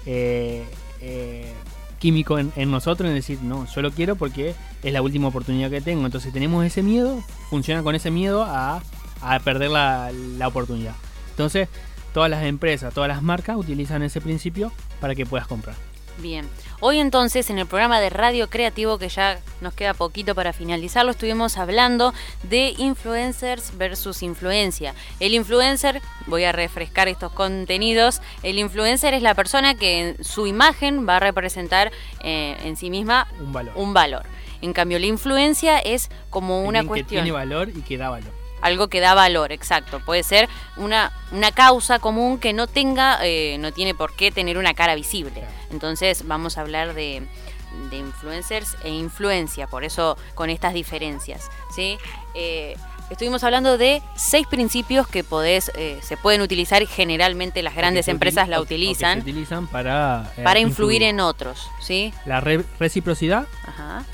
eh, 0.07 0.65
químico 1.99 2.39
en, 2.39 2.71
nosotros, 2.71 3.09
en 3.09 3.15
decir, 3.15 3.39
no, 3.43 3.67
yo 3.73 3.83
lo 3.83 3.93
quiero 3.93 4.17
porque 4.17 4.55
es 4.83 4.93
la 4.93 5.03
última 5.03 5.29
oportunidad 5.29 5.71
que 5.71 5.81
tengo. 5.81 6.05
Entonces 6.05 6.33
tenemos 6.33 6.65
ese 6.65 6.83
miedo, 6.83 7.23
funciona 7.49 7.83
con 7.83 7.95
ese 7.95 8.11
miedo 8.11 8.45
a, 8.45 8.83
perder 9.45 9.71
la, 9.71 10.11
la 10.37 10.49
oportunidad. 10.49 10.95
Entonces, 11.31 11.69
todas 12.13 12.29
las 12.29 12.45
empresas, 12.45 12.93
todas 12.93 13.09
las 13.09 13.23
marcas 13.23 13.57
utilizan 13.57 14.03
ese 14.03 14.21
principio 14.21 14.73
para 15.01 15.15
que 15.15 15.27
puedas 15.27 15.47
comprar. 15.47 15.77
Bien, 16.19 16.49
hoy 16.81 16.99
entonces 16.99 17.51
en 17.51 17.59
el 17.59 17.67
programa 17.67 17.99
de 18.01 18.11
Radio 18.11 18.49
Creativo, 18.49 18.99
que 18.99 19.09
ya 19.09 19.41
nos 19.61 19.75
queda 19.75 19.95
poquito 19.95 20.35
para 20.35 20.53
finalizarlo, 20.53 21.13
estuvimos 21.13 21.57
hablando 21.57 22.13
de 22.43 22.75
influencers 22.79 23.77
versus 23.77 24.23
influencia. 24.23 24.95
El 25.19 25.35
influencer, 25.35 26.01
voy 26.27 26.45
a 26.45 26.53
refrescar 26.53 27.09
estos 27.09 27.33
contenidos, 27.33 28.21
el 28.43 28.59
influencer 28.59 29.15
es 29.15 29.23
la 29.23 29.35
persona 29.35 29.75
que 29.75 30.01
en 30.01 30.25
su 30.25 30.47
imagen 30.47 31.09
va 31.09 31.17
a 31.17 31.21
representar 31.21 31.91
eh, 32.23 32.57
en 32.63 32.77
sí 32.77 32.91
misma 32.91 33.27
un 33.41 33.53
valor. 33.53 33.73
un 33.77 33.95
valor. 33.95 34.27
En 34.61 34.73
cambio, 34.73 34.99
la 35.01 35.07
influencia 35.07 35.79
es 35.79 36.09
como 36.31 36.63
una 36.63 36.85
cuestión... 36.85 37.07
Que 37.09 37.25
tiene 37.25 37.33
valor 37.33 37.71
y 37.71 37.81
que 37.83 37.99
da 37.99 38.11
valor 38.11 38.43
algo 38.63 38.89
que 38.89 39.01
da 39.01 39.13
valor, 39.13 39.53
exacto. 39.53 40.01
Puede 40.01 40.23
ser 40.23 40.49
una, 40.77 41.13
una 41.33 41.51
causa 41.51 41.99
común 41.99 42.39
que 42.39 42.53
no 42.53 42.69
tenga, 42.69 43.19
eh, 43.23 43.57
no 43.59 43.73
tiene 43.73 43.95
por 43.95 44.15
qué 44.15 44.31
tener 44.31 44.57
una 44.57 44.73
cara 44.73 44.95
visible. 44.95 45.43
Entonces 45.73 46.27
vamos 46.27 46.59
a 46.59 46.61
hablar 46.61 46.95
de, 46.95 47.23
de 47.91 47.97
influencers 47.97 48.77
e 48.85 48.91
influencia, 48.91 49.67
por 49.67 49.85
eso 49.85 50.17
con 50.35 50.51
estas 50.51 50.75
diferencias. 50.75 51.49
¿sí? 51.75 51.99
Eh, 52.35 52.77
estuvimos 53.11 53.43
hablando 53.45 53.79
de 53.79 54.03
seis 54.15 54.47
principios 54.47 55.09
que 55.09 55.25
podés, 55.25 55.71
eh, 55.77 55.99
se 56.03 56.17
pueden 56.17 56.41
utilizar 56.41 56.83
y 56.83 56.87
generalmente 56.87 57.63
las 57.63 57.75
grandes 57.75 58.09
empresas 58.09 58.49
la 58.49 58.61
utilizan. 58.61 59.21
utilizan 59.21 59.67
para, 59.67 60.33
para 60.45 60.61
influir, 60.61 61.03
en 61.03 61.21
otros. 61.21 61.69
¿sí? 61.81 62.13
La 62.27 62.41
reciprocidad, 62.41 63.47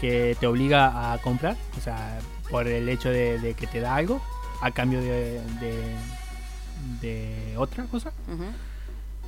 que 0.00 0.36
te 0.38 0.46
obliga 0.46 1.12
a 1.12 1.18
comprar, 1.18 1.56
o 1.76 1.80
sea, 1.80 2.18
por 2.50 2.66
el 2.66 2.88
hecho 2.88 3.10
de 3.10 3.54
que 3.58 3.66
te 3.66 3.80
da 3.80 3.96
algo 3.96 4.22
a 4.60 4.70
cambio 4.70 5.00
de, 5.00 5.40
de, 7.00 7.54
otra 7.56 7.84
cosa. 7.84 8.12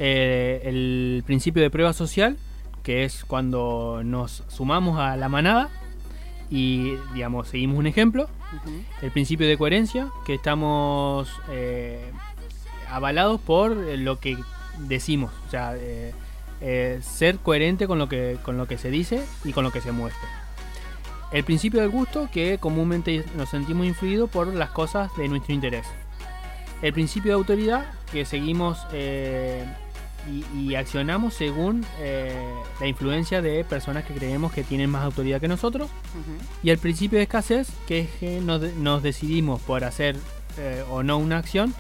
Eh, 0.03 0.63
el 0.65 1.23
principio 1.27 1.63
de 1.63 1.69
prueba 1.69 1.93
social, 1.93 2.39
que 2.83 3.05
es 3.05 3.25
cuando 3.27 4.01
nos 4.03 4.43
sumamos 4.49 4.99
a 4.99 5.17
la 5.19 5.29
manada 5.29 5.69
y, 6.51 6.95
digamos, 7.13 7.49
seguimos 7.49 7.79
un 7.79 7.87
ejemplo. 7.87 8.29
El 9.03 9.11
principio 9.13 9.47
de 9.47 9.59
coherencia, 9.59 10.09
que 10.25 10.35
estamos 10.35 11.31
eh, 11.51 12.11
avalados 12.89 13.41
por 13.43 13.77
lo 13.77 14.19
que 14.19 14.39
decimos. 14.79 15.31
O 15.47 15.51
sea, 15.51 15.75
eh, 15.77 17.01
ser 17.03 17.39
coherente 17.39 17.87
con 17.87 17.99
lo, 17.99 18.09
que, 18.09 18.39
con 18.43 18.57
lo 18.57 18.67
que 18.67 18.79
se 18.79 18.91
dice 18.91 19.23
y 19.45 19.53
con 19.53 19.65
lo 19.65 19.71
que 19.71 19.83
se 19.83 19.93
muestra. 19.93 20.29
El 21.31 21.45
principio 21.45 21.81
del 21.83 21.91
gusto, 21.91 22.29
que 22.33 22.57
comúnmente 22.59 23.23
nos 23.37 23.51
sentimos 23.51 23.87
influidos 23.87 24.31
por 24.31 24.49
las 24.49 24.71
cosas 24.71 25.15
de 25.17 25.29
nuestro 25.29 25.55
interés. 25.55 25.87
El 26.81 26.95
principio 26.95 27.33
de 27.33 27.35
autoridad, 27.35 27.93
que 28.11 28.25
seguimos 28.25 28.79
eh, 28.93 29.65
y, 30.55 30.75
accionamos 30.75 31.35
según 31.35 31.85
eh, 31.99 32.33
la 32.81 32.87
influencia 32.87 33.43
de 33.43 33.65
personas 33.65 34.05
que 34.05 34.15
creemos 34.15 34.53
que 34.53 34.63
tienen 34.63 34.91
más 34.91 35.05
autoridad 35.05 35.41
que 35.41 35.49
nosotros. 35.49 35.91
Y 36.63 36.71
el 36.71 36.79
principio 36.79 37.19
de 37.19 37.25
escasez, 37.25 37.69
que 37.87 38.01
es 38.01 38.11
que 38.21 38.41
nos, 38.41 39.03
decidimos 39.03 39.61
por 39.63 39.85
hacer 39.85 40.17
eh, 40.59 40.85
o 40.91 41.03
no 41.03 41.19
una 41.19 41.39
acción, 41.39 41.75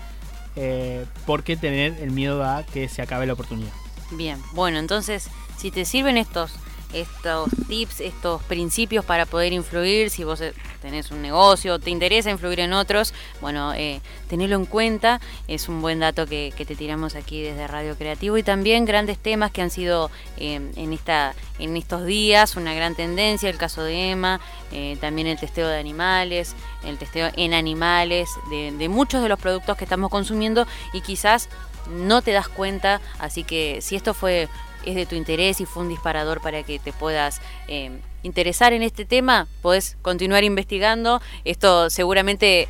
porque 1.26 1.56
tener 1.56 1.98
el 2.00 2.10
miedo 2.10 2.44
a 2.44 2.64
que 2.64 2.88
se 2.88 3.00
acabe 3.00 3.26
la 3.26 3.32
oportunidad. 3.32 3.72
Bien, 4.12 4.38
bueno, 4.52 4.78
entonces, 4.78 5.30
si 5.56 5.70
te 5.70 5.84
sirven 5.84 6.18
estos 6.18 6.52
estos 6.92 7.50
tips, 7.68 8.00
estos 8.00 8.42
principios 8.44 9.04
para 9.04 9.26
poder 9.26 9.52
influir, 9.52 10.10
si 10.10 10.24
vos 10.24 10.40
eh, 10.40 10.52
tenés 10.80 11.10
un 11.10 11.22
negocio, 11.22 11.78
te 11.78 11.90
interesa 11.90 12.30
influir 12.30 12.60
en 12.60 12.72
otros, 12.72 13.14
bueno, 13.40 13.72
eh, 13.74 14.00
en 14.30 14.64
cuenta, 14.66 15.20
es 15.48 15.68
un 15.68 15.80
buen 15.82 16.00
dato 16.00 16.26
que, 16.26 16.52
te 16.56 16.76
tiramos 16.76 17.14
aquí 17.14 17.42
desde 17.42 17.66
Radio 17.66 17.96
Creativo. 17.96 18.36
Y 18.38 18.42
también 18.42 18.84
grandes 18.84 19.18
temas 19.18 19.50
que 19.50 19.62
han 19.62 19.70
sido 19.70 20.10
eh, 20.36 20.60
en, 20.76 20.92
esta, 20.92 21.34
en 21.58 21.76
estos 21.76 22.04
días, 22.04 22.56
una 22.56 22.74
gran 22.74 22.94
tendencia, 22.94 23.48
el 23.50 23.58
caso 23.58 23.82
de 23.82 24.10
Emma, 24.10 24.40
eh, 24.72 24.96
también 25.00 25.26
el 25.26 25.38
testeo 25.38 25.68
de 25.68 25.78
animales, 25.78 26.54
el 26.84 26.98
testeo 26.98 27.30
en 27.36 27.54
animales, 27.54 28.28
de 28.50 28.88
muchos 28.88 29.22
de 29.22 29.28
los 29.28 29.38
productos 29.38 29.76
que 29.76 29.84
estamos 29.84 30.10
consumiendo 30.10 30.66
y 30.92 31.00
quizás 31.00 31.48
no 31.88 32.22
te 32.22 32.32
das 32.32 32.48
cuenta, 32.48 33.00
así 33.18 33.42
que 33.44 33.80
si 33.80 33.96
esto 33.96 34.14
fue 34.14 34.48
es 34.84 34.94
de 34.94 35.06
tu 35.06 35.14
interés 35.14 35.60
y 35.60 35.66
fue 35.66 35.82
un 35.82 35.88
disparador 35.88 36.40
para 36.40 36.62
que 36.62 36.78
te 36.78 36.92
puedas 36.92 37.40
eh, 37.68 37.90
interesar 38.22 38.72
en 38.72 38.82
este 38.82 39.04
tema, 39.04 39.46
puedes 39.62 39.96
continuar 40.02 40.44
investigando. 40.44 41.20
Esto 41.44 41.90
seguramente 41.90 42.68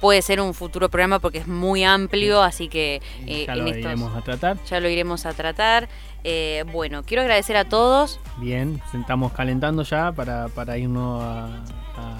puede 0.00 0.22
ser 0.22 0.40
un 0.40 0.54
futuro 0.54 0.88
programa 0.88 1.18
porque 1.18 1.38
es 1.38 1.46
muy 1.46 1.84
amplio, 1.84 2.42
así 2.42 2.68
que 2.68 3.02
eh, 3.26 3.44
ya 3.46 3.56
lo 3.56 3.68
iremos 3.68 4.16
a 4.16 4.22
tratar. 4.22 4.58
Ya 4.64 4.80
lo 4.80 4.88
iremos 4.88 5.26
a 5.26 5.32
tratar. 5.32 5.88
Eh, 6.24 6.64
bueno, 6.72 7.02
quiero 7.04 7.22
agradecer 7.22 7.56
a 7.56 7.64
todos. 7.64 8.20
Bien, 8.38 8.80
estamos 8.92 9.32
calentando 9.32 9.82
ya 9.82 10.12
para, 10.12 10.48
para 10.48 10.76
irnos 10.78 11.22
a, 11.22 12.17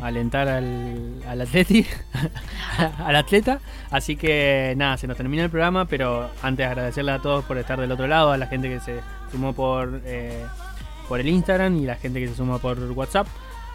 alentar 0.00 0.48
al, 0.48 1.22
al 1.26 1.40
atleti, 1.40 1.86
al 3.04 3.16
atleta. 3.16 3.60
Así 3.90 4.16
que 4.16 4.74
nada, 4.76 4.96
se 4.96 5.06
nos 5.06 5.16
termina 5.16 5.44
el 5.44 5.50
programa, 5.50 5.84
pero 5.86 6.30
antes 6.42 6.66
agradecerle 6.66 7.12
a 7.12 7.18
todos 7.18 7.44
por 7.44 7.58
estar 7.58 7.80
del 7.80 7.90
otro 7.92 8.06
lado, 8.06 8.32
a 8.32 8.36
la 8.36 8.46
gente 8.46 8.68
que 8.68 8.80
se 8.80 9.00
sumó 9.30 9.52
por, 9.52 10.00
eh, 10.04 10.44
por 11.08 11.20
el 11.20 11.28
Instagram 11.28 11.76
y 11.76 11.86
la 11.86 11.96
gente 11.96 12.20
que 12.20 12.28
se 12.28 12.34
suma 12.34 12.58
por 12.58 12.78
WhatsApp. 12.92 13.26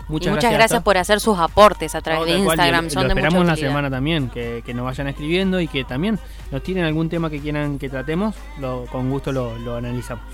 Muchas, 0.10 0.36
gracias, 0.42 0.84
por 0.84 0.98
hacer 0.98 1.22
sus 1.22 1.40
aportes 1.40 1.96
a 1.96 2.02
través 2.02 2.26
de 2.26 2.38
Instagram. 2.38 2.90
Son 2.90 3.04
lo 3.04 3.10
esperamos 3.10 3.46
la 3.46 3.56
semana 3.56 3.90
también, 3.90 4.30
que, 4.30 4.62
nos 4.74 4.84
vayan 4.84 5.08
escribiendo 5.08 5.62
y 5.62 5.68
que 5.68 5.86
también 5.86 6.20
nos 6.52 6.62
tienen 6.62 6.84
algún 6.84 7.10
tema 7.10 7.30
que 7.30 7.40
quieran 7.40 7.80
que 7.80 7.90
tratemos, 7.90 8.36
lo, 8.60 8.86
con 8.92 9.10
gusto 9.10 9.32
lo, 9.32 9.58
lo 9.60 9.78
analizamos. 9.78 10.26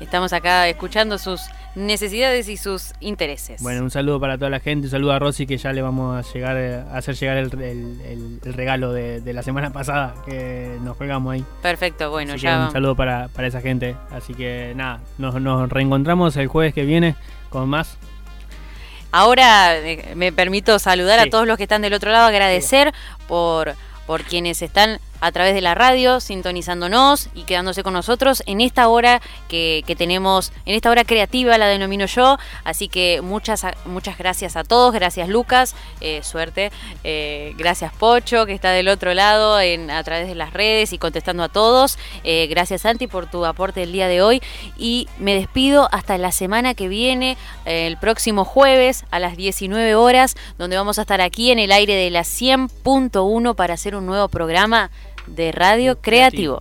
Estamos 0.00 0.32
acá 0.32 0.68
escuchando 0.68 1.18
sus 1.18 1.42
necesidades 1.74 2.48
y 2.48 2.56
sus 2.56 2.92
intereses. 3.00 3.62
Bueno, 3.62 3.82
un 3.82 3.90
saludo 3.90 4.20
para 4.20 4.38
toda 4.38 4.50
la 4.50 4.60
gente, 4.60 4.86
un 4.86 4.90
saludo 4.90 5.12
a 5.12 5.18
Rosy 5.18 5.46
que 5.46 5.58
ya 5.58 5.72
le 5.72 5.82
vamos 5.82 6.16
a 6.16 6.32
llegar 6.32 6.56
a 6.56 6.96
hacer 6.96 7.16
llegar 7.16 7.36
el, 7.36 8.40
regalo 8.44 8.92
de, 8.92 9.32
la 9.32 9.42
semana 9.42 9.70
pasada 9.70 10.14
que 10.24 10.76
nos 10.82 10.96
colgamos 10.96 11.34
ahí. 11.34 11.44
Perfecto, 11.62 12.10
bueno, 12.10 12.36
ya. 12.36 12.66
Un 12.66 12.72
saludo 12.72 12.94
para, 12.94 13.28
esa 13.42 13.60
gente. 13.60 13.96
Así 14.10 14.34
que 14.34 14.72
nada, 14.76 15.00
nos, 15.18 15.68
reencontramos 15.68 16.36
el 16.36 16.46
jueves 16.46 16.74
que 16.74 16.84
viene 16.84 17.16
con 17.50 17.68
más. 17.68 17.96
Ahora 19.10 19.78
eh, 19.78 20.12
me 20.14 20.32
permito 20.32 20.78
saludar 20.78 21.18
a 21.18 21.30
todos 21.30 21.46
los 21.46 21.56
que 21.56 21.62
están 21.62 21.82
del 21.82 21.94
otro 21.94 22.12
lado, 22.12 22.26
agradecer 22.26 22.92
por, 23.26 23.74
por 24.06 24.22
quienes 24.22 24.62
están 24.62 25.00
a 25.20 25.32
través 25.32 25.54
de 25.54 25.60
la 25.60 25.74
radio, 25.74 26.20
sintonizándonos 26.20 27.28
y 27.34 27.42
quedándose 27.42 27.82
con 27.82 27.92
nosotros 27.92 28.42
en 28.46 28.60
esta 28.60 28.88
hora 28.88 29.20
que, 29.48 29.82
tenemos, 29.96 30.52
en 30.66 30.74
esta 30.74 30.90
hora 30.90 31.04
creativa 31.04 31.58
la 31.58 31.66
denomino 31.66 32.06
yo. 32.06 32.38
Así 32.64 32.88
que 32.88 33.20
muchas, 33.22 33.66
muchas 33.84 34.18
gracias 34.18 34.56
a 34.56 34.64
todos, 34.64 34.92
gracias 34.92 35.28
Lucas, 35.28 35.74
eh, 36.00 36.22
suerte, 36.22 36.70
eh, 37.04 37.54
gracias 37.56 37.92
Pocho 37.92 38.46
que 38.46 38.52
está 38.52 38.70
del 38.70 38.88
otro 38.88 39.14
lado 39.14 39.60
en, 39.60 39.90
a 39.90 40.02
través 40.04 40.28
de 40.28 40.34
las 40.34 40.52
redes 40.52 40.92
y 40.92 40.98
contestando 40.98 41.42
a 41.42 41.48
todos. 41.48 41.98
Eh, 42.24 42.46
gracias 42.48 42.82
Santi 42.82 43.06
por 43.06 43.28
tu 43.28 43.44
aporte 43.44 43.82
el 43.82 43.92
día 43.92 44.08
de 44.08 44.22
hoy. 44.22 44.42
Y 44.76 45.08
me 45.18 45.34
despido 45.34 45.88
hasta 45.92 46.18
la 46.18 46.32
semana 46.32 46.74
que 46.74 46.88
viene, 46.88 47.36
el 47.64 47.96
próximo 47.96 48.44
jueves 48.44 49.04
a 49.10 49.18
las 49.18 49.36
19 49.36 49.94
horas, 49.94 50.36
donde 50.58 50.76
vamos 50.76 50.98
a 50.98 51.02
estar 51.02 51.20
aquí 51.20 51.50
en 51.50 51.58
el 51.58 51.72
aire 51.72 51.94
de 51.94 52.10
la 52.10 52.20
100.1 52.20 53.54
para 53.54 53.74
hacer 53.74 53.94
un 53.96 54.06
nuevo 54.06 54.28
programa 54.28 54.90
de 55.28 55.52
Radio 55.52 56.00
Creativo. 56.00 56.60